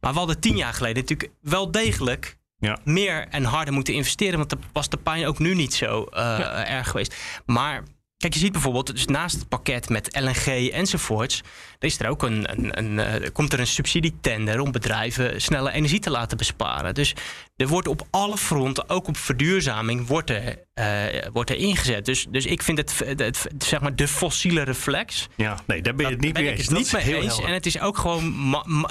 Maar 0.00 0.12
we 0.12 0.18
hadden 0.18 0.40
tien 0.40 0.56
jaar 0.56 0.74
geleden 0.74 1.02
natuurlijk 1.02 1.32
wel 1.40 1.70
degelijk 1.70 2.36
ja. 2.60 2.78
meer 2.84 3.26
en 3.28 3.44
harder 3.44 3.74
moeten 3.74 3.94
investeren. 3.94 4.38
Want 4.38 4.50
dan 4.50 4.62
was 4.72 4.88
de 4.88 4.96
pijn 4.96 5.26
ook 5.26 5.38
nu 5.38 5.54
niet 5.54 5.74
zo 5.74 6.06
uh, 6.12 6.70
erg 6.70 6.88
geweest. 6.88 7.16
Maar 7.46 7.82
Kijk, 8.20 8.34
je 8.34 8.40
ziet 8.40 8.52
bijvoorbeeld, 8.52 8.86
dus 8.86 9.06
naast 9.06 9.38
het 9.38 9.48
pakket 9.48 9.88
met 9.88 10.20
LNG 10.20 10.68
enzovoorts, 10.68 11.42
is 11.78 11.98
er 11.98 12.08
ook 12.08 12.22
een, 12.22 12.50
een, 12.50 12.78
een, 12.78 13.22
uh, 13.22 13.28
komt 13.32 13.52
er 13.52 13.60
een 13.60 13.66
subsidietender 13.66 14.60
om 14.60 14.72
bedrijven 14.72 15.40
snelle 15.40 15.72
energie 15.72 15.98
te 15.98 16.10
laten 16.10 16.36
besparen. 16.36 16.94
Dus 16.94 17.14
er 17.60 17.68
wordt 17.68 17.88
op 17.88 18.06
alle 18.10 18.36
fronten, 18.36 18.88
ook 18.88 19.08
op 19.08 19.16
verduurzaming, 19.16 20.06
wordt 20.06 20.30
er, 20.30 20.64
uh, 20.74 21.26
wordt 21.32 21.50
er 21.50 21.56
ingezet. 21.56 22.04
Dus, 22.04 22.26
dus 22.30 22.46
ik 22.46 22.62
vind 22.62 22.78
het, 22.78 22.98
het, 23.16 23.46
zeg 23.58 23.80
maar 23.80 23.96
de 23.96 24.08
fossiele 24.08 24.62
reflex. 24.62 25.28
Ja, 25.36 25.58
nee, 25.66 25.82
daar 25.82 25.94
ben 25.94 26.06
je 26.06 26.12
het 26.12 26.20
niet 26.20 26.34
mee 26.34 26.50
eens. 26.50 26.66
Het 26.66 26.76
niet 26.76 26.92
mee 26.92 27.20
eens. 27.20 27.40
En 27.40 27.52
het 27.52 27.66
is 27.66 27.80
ook 27.80 27.98
gewoon 27.98 28.32
ma 28.32 28.62
ma 28.66 28.90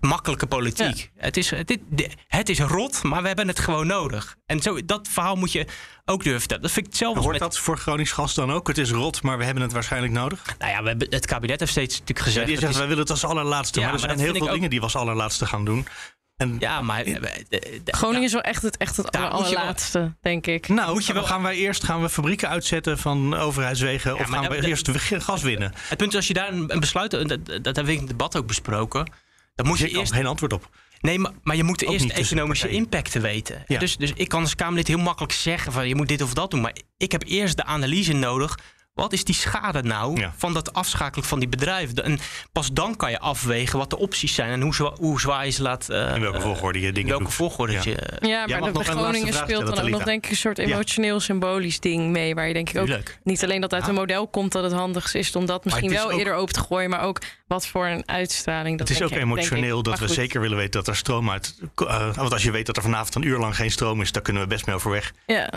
makkelijke 0.00 0.46
politiek. 0.46 1.10
Het, 1.16 1.36
is, 1.36 1.50
het, 1.50 1.78
het 2.26 2.48
is 2.48 2.58
rot, 2.58 3.02
maar 3.02 3.20
we 3.20 3.26
hebben 3.26 3.48
het 3.48 3.58
gewoon 3.58 3.86
nodig. 3.86 4.36
En 4.46 4.60
zo, 4.60 4.84
dat 4.84 5.08
verhaal 5.08 5.36
moet 5.36 5.52
je 5.52 5.66
ook 6.04 6.24
durven 6.24 6.48
Dat 6.48 6.60
vind 6.60 6.76
ik 6.76 6.86
hetzelfde. 6.86 7.20
Hoort 7.20 7.32
met... 7.32 7.40
dat 7.40 7.58
voor 7.58 7.78
Gronings 7.78 8.12
gas 8.12 8.34
dan 8.34 8.52
ook? 8.52 8.68
Het 8.68 8.78
is 8.78 8.90
rot, 8.90 9.22
maar 9.22 9.38
we 9.38 9.44
hebben 9.44 9.62
het 9.62 9.72
waarschijnlijk 9.72 10.12
nodig? 10.12 10.56
Nou 10.58 10.70
ja, 10.70 10.82
we 10.82 10.88
hebben, 10.88 11.06
het 11.10 11.26
kabinet 11.26 11.60
heeft 11.60 11.72
steeds 11.72 11.92
natuurlijk 11.92 12.26
gezegd... 12.26 12.46
Ja, 12.46 12.52
die 12.52 12.60
zegt, 12.60 12.72
is... 12.72 12.78
wij 12.78 12.86
willen 12.86 13.02
het 13.02 13.10
als 13.10 13.24
allerlaatste. 13.24 13.80
Ja, 13.80 13.84
maar 13.84 13.94
er 13.94 14.00
zijn 14.00 14.18
heel 14.18 14.34
veel 14.34 14.52
dingen 14.52 14.70
die 14.70 14.78
we 14.78 14.84
als 14.84 14.96
allerlaatste 14.96 15.46
gaan 15.46 15.64
doen. 15.64 15.86
En 16.36 16.56
ja, 16.58 16.80
maar 16.80 17.04
Groningen 17.84 18.22
is 18.22 18.32
wel 18.32 18.42
echt 18.42 18.62
het, 18.62 18.76
echt 18.76 18.96
het 18.96 19.16
allerlaatste, 19.16 20.14
denk 20.20 20.46
ik. 20.46 20.68
Nou, 20.68 20.92
moet 20.92 21.06
je 21.06 21.12
wel, 21.12 21.24
gaan 21.24 21.42
wij 21.42 21.56
eerst 21.56 21.84
gaan 21.84 22.02
we 22.02 22.08
fabrieken 22.08 22.48
uitzetten 22.48 22.98
van 22.98 23.34
overheidswegen 23.34 24.14
of 24.18 24.26
gaan 24.26 24.48
we 24.48 24.66
eerst 24.66 24.90
gas 25.28 25.42
winnen? 25.42 25.72
Het 25.76 25.98
punt 25.98 26.10
is, 26.10 26.16
als 26.16 26.26
je 26.26 26.34
daar 26.34 26.52
een, 26.52 26.80
besluit, 26.80 27.10
dat, 27.10 27.28
dat 27.28 27.64
hebben 27.64 27.84
we 27.84 27.92
in 27.92 27.98
het 27.98 28.08
debat 28.08 28.36
ook 28.36 28.46
besproken, 28.46 29.12
dan 29.54 29.66
moet 29.66 29.78
je, 29.78 29.90
je 29.90 29.98
eerst 29.98 30.12
geen 30.12 30.26
antwoord 30.26 30.52
op. 30.52 30.68
Nee, 31.00 31.18
maar, 31.18 31.32
maar 31.42 31.56
je 31.56 31.64
moet 31.64 31.82
eerst 31.82 32.08
de 32.08 32.14
economische 32.14 32.68
impacten 32.68 33.22
weten. 33.22 33.64
Dus, 33.66 33.96
dus 33.96 34.12
ik 34.14 34.28
kan 34.28 34.40
als 34.40 34.54
Kamerlid 34.54 34.88
heel 34.88 34.98
makkelijk 34.98 35.32
zeggen 35.32 35.72
van 35.72 35.88
je 35.88 35.94
moet 35.94 36.08
dit 36.08 36.22
of 36.22 36.34
dat 36.34 36.50
doen. 36.50 36.60
Maar 36.60 36.76
ik 36.96 37.12
heb 37.12 37.22
eerst 37.26 37.56
de 37.56 37.64
analyse 37.64 38.12
nodig 38.12 38.58
wat 38.94 39.12
is 39.12 39.24
die 39.24 39.34
schade 39.34 39.82
nou 39.82 40.26
van 40.36 40.52
dat 40.52 40.72
afschakelen 40.72 41.24
van 41.24 41.38
die 41.38 41.48
bedrijven? 41.48 42.04
En 42.04 42.18
pas 42.52 42.72
dan 42.72 42.96
kan 42.96 43.10
je 43.10 43.18
afwegen 43.18 43.78
wat 43.78 43.90
de 43.90 43.98
opties 43.98 44.34
zijn 44.34 44.50
en 44.50 44.60
hoe, 44.60 44.74
zwaar, 44.74 44.92
hoe 44.92 45.20
zwaar 45.20 45.44
je 45.44 45.50
ze 45.50 45.62
laat. 45.62 45.90
Uh, 45.90 46.14
in 46.14 46.20
welke 46.20 46.40
volgorde 46.40 46.80
je 46.80 46.92
dingen 46.92 47.08
welke 47.08 47.24
doet. 47.24 47.34
volgorde 47.34 47.72
ja. 47.72 47.80
je. 47.84 48.18
Ja, 48.20 48.58
maar 48.58 48.72
de 48.72 48.84
Groningen 48.84 49.34
speelt 49.34 49.66
dan 49.66 49.78
ook 49.78 49.88
nog 49.88 50.02
denk 50.02 50.24
ik 50.24 50.30
een 50.30 50.36
soort 50.36 50.58
emotioneel 50.58 51.20
symbolisch 51.20 51.80
ding 51.80 52.10
mee. 52.10 52.34
Waar 52.34 52.46
je 52.46 52.52
denk 52.52 52.70
ik 52.70 52.80
ook 52.80 53.00
niet 53.22 53.44
alleen 53.44 53.60
dat 53.60 53.72
uit 53.74 53.88
een 53.88 53.94
model 53.94 54.26
komt 54.26 54.52
dat 54.52 54.62
het 54.62 54.72
handigst 54.72 55.14
is 55.14 55.36
om 55.36 55.46
dat 55.46 55.64
misschien 55.64 55.90
wel 55.90 56.12
eerder 56.12 56.34
open 56.34 56.54
te 56.54 56.60
gooien, 56.60 56.90
maar 56.90 57.02
ook 57.02 57.20
wat 57.46 57.66
voor 57.66 57.86
een 57.86 58.08
uitstraling. 58.08 58.78
Dat 58.78 58.88
het 58.88 58.96
is 58.96 59.02
ook 59.02 59.10
emotioneel 59.10 59.82
dat 59.82 59.98
we 59.98 60.08
zeker 60.08 60.40
willen 60.40 60.56
weten 60.56 60.72
dat 60.72 60.88
er 60.88 60.96
stroom 60.96 61.30
uit. 61.30 61.54
Uh, 61.76 62.14
want 62.14 62.32
als 62.32 62.42
je 62.42 62.50
weet 62.50 62.66
dat 62.66 62.76
er 62.76 62.82
vanavond 62.82 63.14
een 63.14 63.22
uur 63.22 63.38
lang 63.38 63.56
geen 63.56 63.70
stroom 63.70 64.00
is, 64.00 64.12
daar 64.12 64.22
kunnen 64.22 64.42
we 64.42 64.48
best 64.48 64.66
mee 64.66 64.74
overweg. 64.74 65.12
Ja. 65.26 65.50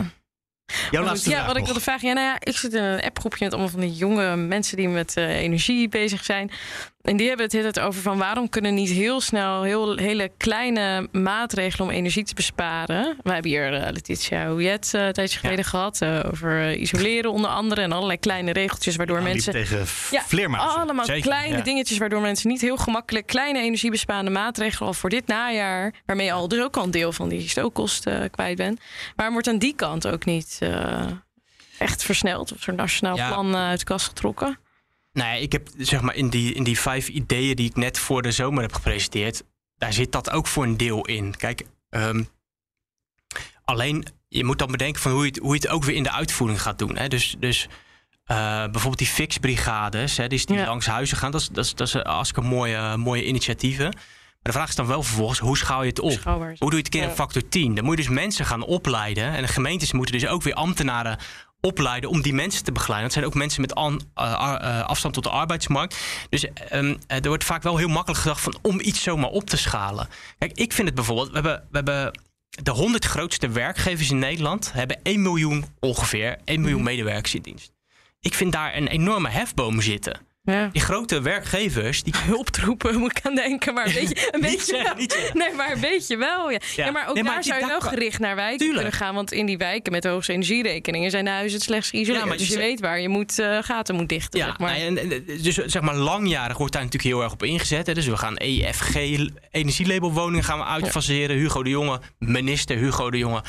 Jouw 0.90 1.04
laatste 1.04 1.30
ja, 1.30 1.46
wat 1.46 1.56
ik 1.56 1.64
wilde 1.64 1.80
vragen. 1.80 2.08
Ja, 2.08 2.14
nou 2.14 2.26
ja, 2.26 2.36
ik 2.38 2.56
zit 2.56 2.72
in 2.74 2.82
een 2.82 3.02
appgroepje 3.02 3.44
met 3.44 3.52
allemaal 3.52 3.70
van 3.70 3.80
die 3.80 3.92
jonge 3.92 4.36
mensen 4.36 4.76
die 4.76 4.88
met 4.88 5.14
uh, 5.16 5.36
energie 5.36 5.88
bezig 5.88 6.24
zijn. 6.24 6.50
En 7.08 7.16
die 7.16 7.28
hebben 7.28 7.46
het 7.46 7.64
het 7.64 7.80
over 7.80 8.02
van 8.02 8.18
waarom 8.18 8.48
kunnen 8.48 8.74
niet 8.74 8.90
heel 8.90 9.20
snel 9.20 9.62
heel, 9.62 9.96
hele 9.96 10.30
kleine 10.36 11.08
maatregelen 11.12 11.88
om 11.88 11.94
energie 11.94 12.24
te 12.24 12.34
besparen. 12.34 13.16
We 13.22 13.32
hebben 13.32 13.50
hier 13.50 13.72
uh, 13.72 13.80
Letitia 13.90 14.46
Houyet 14.46 14.92
uh, 14.94 15.06
een 15.06 15.12
tijdje 15.12 15.38
geleden 15.38 15.64
gehad 15.64 16.04
over 16.04 16.74
isoleren 16.76 17.32
onder 17.32 17.50
andere. 17.50 17.80
En 17.80 17.92
allerlei 17.92 18.18
kleine 18.18 18.52
regeltjes 18.52 18.96
waardoor 18.96 19.22
mensen... 19.22 19.52
tegen 19.52 19.86
ja, 20.10 20.56
allemaal 20.56 21.06
kleine 21.20 21.62
dingetjes 21.62 21.98
waardoor 21.98 22.20
mensen 22.20 22.48
niet 22.48 22.60
heel 22.60 22.76
gemakkelijk 22.76 23.26
kleine 23.26 23.58
energiebesparende 23.58 24.30
maatregelen 24.30 24.88
al 24.88 24.94
voor 24.94 25.10
dit 25.10 25.26
najaar, 25.26 25.94
waarmee 26.06 26.26
je 26.26 26.32
al 26.32 26.48
dus 26.48 26.62
ook 26.62 26.76
al 26.76 26.84
een 26.84 26.90
deel 26.90 27.12
van 27.12 27.28
die 27.28 27.48
stookkosten 27.48 28.30
kwijt 28.30 28.56
bent. 28.56 28.80
Waarom 29.16 29.34
wordt 29.34 29.48
aan 29.48 29.58
die 29.58 29.74
kant 29.74 30.06
ook 30.06 30.24
niet 30.24 30.58
echt 31.78 32.02
versneld 32.02 32.52
of 32.52 32.62
zo'n 32.62 32.74
nationaal 32.74 33.14
plan 33.14 33.56
uit 33.56 33.78
de 33.78 33.84
kast 33.84 34.06
getrokken? 34.06 34.58
Nou 35.18 35.40
ik 35.40 35.52
heb 35.52 35.68
zeg 35.76 36.00
maar 36.00 36.14
in 36.14 36.28
die, 36.28 36.54
in 36.54 36.64
die 36.64 36.80
vijf 36.80 37.08
ideeën 37.08 37.56
die 37.56 37.68
ik 37.68 37.76
net 37.76 37.98
voor 37.98 38.22
de 38.22 38.32
zomer 38.32 38.62
heb 38.62 38.72
gepresenteerd, 38.72 39.42
daar 39.78 39.92
zit 39.92 40.12
dat 40.12 40.30
ook 40.30 40.46
voor 40.46 40.64
een 40.64 40.76
deel 40.76 41.06
in. 41.06 41.36
Kijk, 41.36 41.62
um, 41.90 42.28
alleen 43.64 44.06
je 44.28 44.44
moet 44.44 44.58
dan 44.58 44.70
bedenken 44.70 45.02
van 45.02 45.12
hoe 45.12 45.22
je 45.22 45.28
het, 45.28 45.38
hoe 45.38 45.54
je 45.54 45.60
het 45.60 45.68
ook 45.68 45.84
weer 45.84 45.96
in 45.96 46.02
de 46.02 46.12
uitvoering 46.12 46.62
gaat 46.62 46.78
doen. 46.78 46.96
Hè? 46.96 47.08
Dus, 47.08 47.36
dus 47.38 47.64
uh, 47.64 48.36
bijvoorbeeld 48.46 48.98
die 48.98 49.06
fixbrigades, 49.06 50.16
hè, 50.16 50.26
die, 50.26 50.46
die 50.46 50.64
langs 50.64 50.86
huizen 50.86 51.16
gaan, 51.16 51.30
dat 51.30 51.40
is, 51.40 51.48
dat 51.48 51.64
is, 51.64 51.74
dat 51.74 51.86
is 51.86 51.94
hartstikke 51.94 52.48
mooie, 52.48 52.96
mooie 52.96 53.24
initiatieven. 53.24 53.84
Maar 53.84 54.52
de 54.52 54.52
vraag 54.52 54.68
is 54.68 54.74
dan 54.74 54.86
wel 54.86 55.02
vervolgens, 55.02 55.38
hoe 55.38 55.56
schouw 55.56 55.82
je 55.82 55.88
het 55.88 56.00
op? 56.00 56.10
Hoe 56.58 56.70
doe 56.70 56.70
je 56.70 56.76
het 56.76 56.88
keer 56.88 57.02
een 57.02 57.10
factor 57.10 57.48
10? 57.48 57.74
Dan 57.74 57.84
moet 57.84 57.98
je 57.98 58.04
dus 58.04 58.14
mensen 58.14 58.46
gaan 58.46 58.64
opleiden. 58.64 59.24
En 59.24 59.42
de 59.42 59.48
gemeentes 59.48 59.92
moeten 59.92 60.18
dus 60.18 60.26
ook 60.26 60.42
weer 60.42 60.54
ambtenaren 60.54 61.18
opleiden 61.60 62.10
om 62.10 62.22
die 62.22 62.34
mensen 62.34 62.64
te 62.64 62.72
begeleiden. 62.72 63.08
Dat 63.08 63.18
zijn 63.18 63.26
ook 63.26 63.38
mensen 63.38 63.60
met 63.60 63.74
an, 63.74 64.00
uh, 64.16 64.56
uh, 64.62 64.80
afstand 64.80 65.14
tot 65.14 65.22
de 65.22 65.30
arbeidsmarkt. 65.30 65.96
Dus 66.28 66.46
um, 66.72 66.98
er 67.06 67.28
wordt 67.28 67.44
vaak 67.44 67.62
wel 67.62 67.76
heel 67.76 67.88
makkelijk 67.88 68.20
gedacht 68.20 68.40
van 68.40 68.58
om 68.62 68.80
iets 68.80 69.02
zomaar 69.02 69.30
op 69.30 69.50
te 69.50 69.56
schalen. 69.56 70.08
Kijk, 70.38 70.52
ik 70.52 70.72
vind 70.72 70.86
het 70.86 70.96
bijvoorbeeld, 70.96 71.28
we 71.28 71.34
hebben, 71.34 71.66
we 71.70 71.76
hebben 71.76 72.20
de 72.62 72.70
100 72.70 73.04
grootste 73.04 73.48
werkgevers 73.48 74.10
in 74.10 74.18
Nederland 74.18 74.72
hebben 74.72 75.02
1 75.02 75.22
miljoen 75.22 75.64
ongeveer, 75.80 76.38
1 76.44 76.60
miljoen 76.60 76.80
mhm. 76.80 76.88
medewerkers 76.88 77.34
in 77.34 77.42
dienst. 77.42 77.72
Ik 78.20 78.34
vind 78.34 78.52
daar 78.52 78.76
een 78.76 78.88
enorme 78.88 79.28
hefboom 79.28 79.80
zitten. 79.80 80.27
Ja. 80.52 80.68
Die 80.72 80.82
grote 80.82 81.20
werkgevers. 81.20 82.02
Die 82.02 82.14
hulptroepen 82.32 82.98
moet 82.98 83.18
ik 83.18 83.26
aan 83.26 83.34
denken, 83.34 83.74
maar 83.74 83.86
een 83.86 83.94
beetje, 84.00 84.28
een 84.30 84.40
beetje 84.40 84.72
wel. 84.72 84.94
Nee, 85.34 85.54
maar 85.54 85.72
een 85.72 85.80
beetje 85.80 86.16
wel. 86.16 86.50
Ja, 86.50 86.58
ja. 86.76 86.90
maar 86.90 87.08
ook 87.08 87.14
nee, 87.14 87.22
maar 87.22 87.34
daar 87.34 87.44
zou 87.44 87.60
je 87.60 87.66
wel 87.66 87.80
gericht 87.80 88.18
naar 88.18 88.36
wijken 88.36 88.58
Tuurlijk. 88.58 88.76
kunnen 88.78 88.98
gaan. 88.98 89.14
Want 89.14 89.32
in 89.32 89.46
die 89.46 89.58
wijken 89.58 89.92
met 89.92 90.02
de 90.02 90.08
hoogste 90.08 90.32
energierekeningen 90.32 91.10
zijn 91.10 91.24
de 91.24 91.30
huizen 91.30 91.58
het 91.58 91.66
slechts 91.66 91.90
geïsoleerd. 91.90 92.22
Ja, 92.22 92.28
maar 92.28 92.38
dus 92.38 92.48
je, 92.48 92.56
weet 92.56 92.80
waar 92.80 93.00
je 93.00 93.08
moet, 93.08 93.38
uh, 93.38 93.58
gaten 93.62 93.94
moet 93.94 94.08
dichten. 94.08 94.38
Ja, 94.38 94.46
zeg 94.46 94.58
maar. 94.58 94.76
en, 94.76 94.94
dus 95.42 95.54
zeg 95.54 95.82
maar 95.82 95.94
langjarig 95.94 96.58
wordt 96.58 96.72
daar 96.72 96.84
natuurlijk 96.84 97.14
heel 97.14 97.22
erg 97.22 97.32
op 97.32 97.42
ingezet. 97.42 97.86
Hè. 97.86 97.94
Dus 97.94 98.06
we 98.06 98.16
gaan 98.16 98.36
EFG, 98.36 98.94
energielabelwoningen 99.50 100.44
gaan 100.44 100.58
we 100.58 100.64
uitfaseren. 100.64 101.36
Hugo 101.36 101.62
de 101.62 101.70
Jonge, 101.70 102.00
minister 102.18 102.76
Hugo 102.76 103.10
de 103.10 103.18
Jonge, 103.18 103.42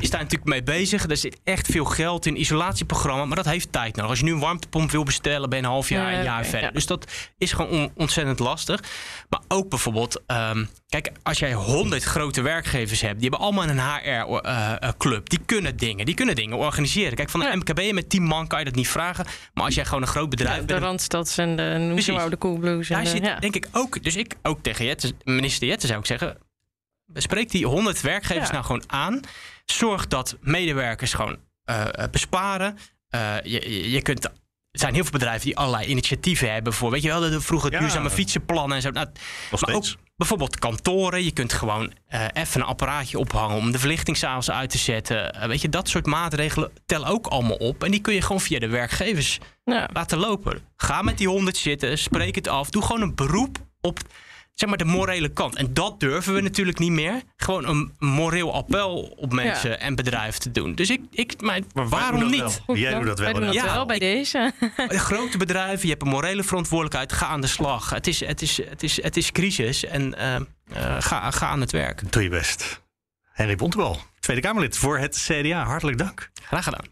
is 0.00 0.10
daar 0.10 0.20
natuurlijk 0.20 0.50
mee 0.50 0.62
bezig. 0.62 1.08
Er 1.08 1.16
zit 1.16 1.40
echt 1.44 1.66
veel 1.66 1.84
geld 1.84 2.26
in 2.26 2.40
isolatieprogramma, 2.40 3.24
maar 3.24 3.36
dat 3.36 3.44
heeft 3.44 3.72
tijd 3.72 3.96
nodig. 3.96 4.10
Als 4.10 4.18
je 4.18 4.24
nu 4.24 4.32
een 4.32 4.38
warmtepomp 4.38 4.90
wil 4.90 5.02
bestellen, 5.02 5.48
ben 5.48 5.58
je 5.58 5.64
een 5.64 5.70
half 5.70 5.88
jaar, 5.88 6.12
een 6.12 6.22
jaar 6.22 6.41
jaar 6.42 6.50
verder. 6.50 6.72
Dus 6.72 6.86
dat 6.86 7.12
is 7.38 7.52
gewoon 7.52 7.90
ontzettend 7.94 8.38
lastig. 8.38 8.80
Maar 9.28 9.40
ook 9.48 9.68
bijvoorbeeld, 9.68 10.22
ehm, 10.26 10.64
kijk, 10.88 11.12
als 11.22 11.38
jij 11.38 11.52
honderd 11.52 12.02
grote 12.02 12.42
werkgevers 12.42 13.00
hebt, 13.00 13.20
die 13.20 13.28
hebben 13.28 13.46
allemaal 13.46 13.68
een 13.68 13.80
HR-club. 13.80 15.22
Eh, 15.22 15.24
die 15.24 15.40
kunnen 15.46 15.76
dingen, 15.76 16.06
die 16.06 16.14
kunnen 16.14 16.34
dingen 16.34 16.56
organiseren. 16.56 17.14
Kijk, 17.14 17.30
van 17.30 17.44
een 17.44 17.58
MKB 17.58 17.92
met 17.92 18.08
10 18.08 18.22
man 18.22 18.46
kan 18.46 18.58
je 18.58 18.64
dat 18.64 18.74
niet 18.74 18.88
vragen. 18.88 19.26
Maar 19.54 19.64
als 19.64 19.74
jij 19.74 19.84
gewoon 19.84 20.02
een 20.02 20.08
groot 20.08 20.30
bedrijf 20.30 20.56
bent. 20.56 20.68
De 20.68 20.78
Randstads 20.86 21.38
en 21.38 21.56
de, 21.56 21.76
noem 21.78 22.30
de 22.30 22.38
Coolblues. 22.38 22.88
Daar 22.88 23.06
zit, 23.06 23.40
denk 23.40 23.54
ik 23.54 23.68
ook. 23.72 24.02
Dus 24.02 24.16
ik 24.16 24.34
ook 24.42 24.62
tegen 24.62 24.84
Jette, 24.84 25.12
minister 25.24 25.68
Jette 25.68 25.86
zou 25.86 25.98
ik 25.98 26.06
zeggen 26.06 26.36
spreek 27.14 27.50
die 27.50 27.66
100 27.66 28.00
werkgevers 28.00 28.50
nou 28.50 28.64
gewoon 28.64 28.82
aan. 28.86 29.20
Zorg 29.64 30.06
dat 30.06 30.36
medewerkers 30.40 31.12
gewoon 31.12 31.38
uh, 31.70 31.84
besparen. 32.10 32.78
Uh, 33.14 33.36
je, 33.42 33.90
je 33.90 34.02
kunt 34.02 34.30
er 34.72 34.78
zijn 34.78 34.94
heel 34.94 35.02
veel 35.02 35.12
bedrijven 35.12 35.46
die 35.46 35.56
allerlei 35.56 35.86
initiatieven 35.86 36.52
hebben 36.52 36.72
voor, 36.72 36.90
weet 36.90 37.02
je 37.02 37.08
wel, 37.08 37.20
de, 37.20 37.40
vroeger 37.40 37.70
duurzame 37.70 38.10
fietsenplannen 38.10 38.76
en 38.76 38.82
zo. 38.82 38.90
Nou, 38.90 39.06
maar 39.50 39.74
ook 39.74 39.84
bijvoorbeeld 40.16 40.58
kantoren. 40.58 41.24
Je 41.24 41.32
kunt 41.32 41.52
gewoon 41.52 41.92
uh, 42.14 42.24
even 42.32 42.60
een 42.60 42.66
apparaatje 42.66 43.18
ophangen 43.18 43.56
om 43.56 43.72
de 43.72 43.78
verlichting 43.78 44.16
s'avonds 44.16 44.50
uit 44.50 44.70
te 44.70 44.78
zetten. 44.78 45.36
Uh, 45.36 45.44
weet 45.44 45.60
je, 45.60 45.68
dat 45.68 45.88
soort 45.88 46.06
maatregelen 46.06 46.72
tellen 46.86 47.08
ook 47.08 47.26
allemaal 47.26 47.56
op. 47.56 47.84
En 47.84 47.90
die 47.90 48.00
kun 48.00 48.14
je 48.14 48.22
gewoon 48.22 48.40
via 48.40 48.58
de 48.58 48.68
werkgevers 48.68 49.38
ja. 49.64 49.88
laten 49.92 50.18
lopen. 50.18 50.62
Ga 50.76 51.02
met 51.02 51.18
die 51.18 51.28
honderd 51.28 51.56
zitten, 51.56 51.98
spreek 51.98 52.34
het 52.34 52.48
af. 52.48 52.70
Doe 52.70 52.82
gewoon 52.82 53.02
een 53.02 53.14
beroep 53.14 53.58
op 53.80 53.98
zeg 54.54 54.68
maar 54.68 54.78
de 54.78 54.84
morele 54.84 55.28
kant. 55.28 55.56
En 55.56 55.74
dat 55.74 56.00
durven 56.00 56.34
we 56.34 56.40
natuurlijk 56.40 56.78
niet 56.78 56.90
meer. 56.90 57.22
Gewoon 57.36 57.68
een 57.68 57.94
moreel 57.98 58.54
appel 58.54 59.14
op 59.16 59.32
mensen 59.32 59.80
en 59.80 59.94
bedrijven 59.94 60.40
te 60.40 60.50
doen. 60.50 60.74
Dus 60.74 60.90
ik, 60.90 61.00
ik 61.10 61.40
maar 61.40 61.60
waarom 61.72 62.30
niet? 62.30 62.62
Jij 62.66 62.94
doet 62.94 63.06
dat 63.06 63.18
wel. 63.18 63.40
Wij 63.40 63.52
ja, 63.52 63.64
wel 63.64 63.86
bij 63.86 63.98
deze. 63.98 64.52
grote 64.88 65.38
bedrijven, 65.38 65.82
je 65.82 65.88
hebt 65.88 66.02
een 66.02 66.08
morele 66.08 66.42
verantwoordelijkheid. 66.42 67.12
Ga 67.12 67.26
aan 67.26 67.40
de 67.40 67.46
slag. 67.46 67.90
Het 67.90 68.06
is, 68.06 68.26
het 68.26 68.42
is, 68.42 68.60
het 68.68 68.82
is, 68.82 69.02
het 69.02 69.16
is 69.16 69.32
crisis 69.32 69.84
en 69.84 70.14
uh, 70.18 70.34
uh, 70.34 70.96
ga, 70.98 71.30
ga 71.30 71.48
aan 71.48 71.60
het 71.60 71.72
werk. 71.72 72.12
Doe 72.12 72.22
je 72.22 72.28
best. 72.28 72.80
Henry 73.32 73.56
Bontebal, 73.56 74.00
Tweede 74.20 74.42
Kamerlid 74.42 74.78
voor 74.78 74.98
het 74.98 75.16
CDA. 75.28 75.64
Hartelijk 75.64 75.98
dank. 75.98 76.30
Graag 76.42 76.64
gedaan. 76.64 76.84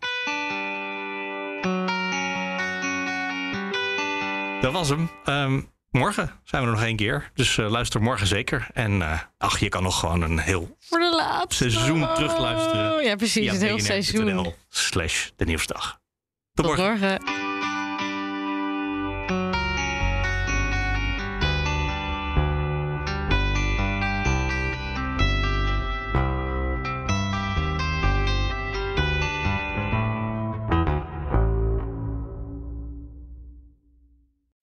Dat 4.61 4.73
was 4.73 4.89
hem. 4.89 5.11
Um, 5.25 5.69
Morgen 5.91 6.31
zijn 6.45 6.63
we 6.63 6.69
er 6.69 6.75
nog 6.75 6.85
één 6.85 6.97
keer. 6.97 7.31
Dus 7.35 7.57
uh, 7.57 7.71
luister 7.71 8.03
morgen 8.03 8.27
zeker. 8.27 8.67
En 8.73 8.93
uh, 8.93 9.21
ach, 9.39 9.59
je 9.59 9.69
kan 9.69 9.83
nog 9.83 9.99
gewoon 9.99 10.23
een 10.23 10.39
heel 10.39 10.77
seizoen 11.49 12.15
terugluisteren. 12.15 12.97
Oh, 12.97 13.03
ja, 13.03 13.17
precies. 13.17 13.51
Het 13.51 13.61
hele 13.61 13.81
seizoen. 13.81 14.55
Slash 14.69 15.29
de 15.37 15.45
nieuwsdag. 15.45 16.01
Tot, 16.53 16.67
Tot 16.67 16.77
morgen. 16.77 16.91
morgen. 16.91 17.50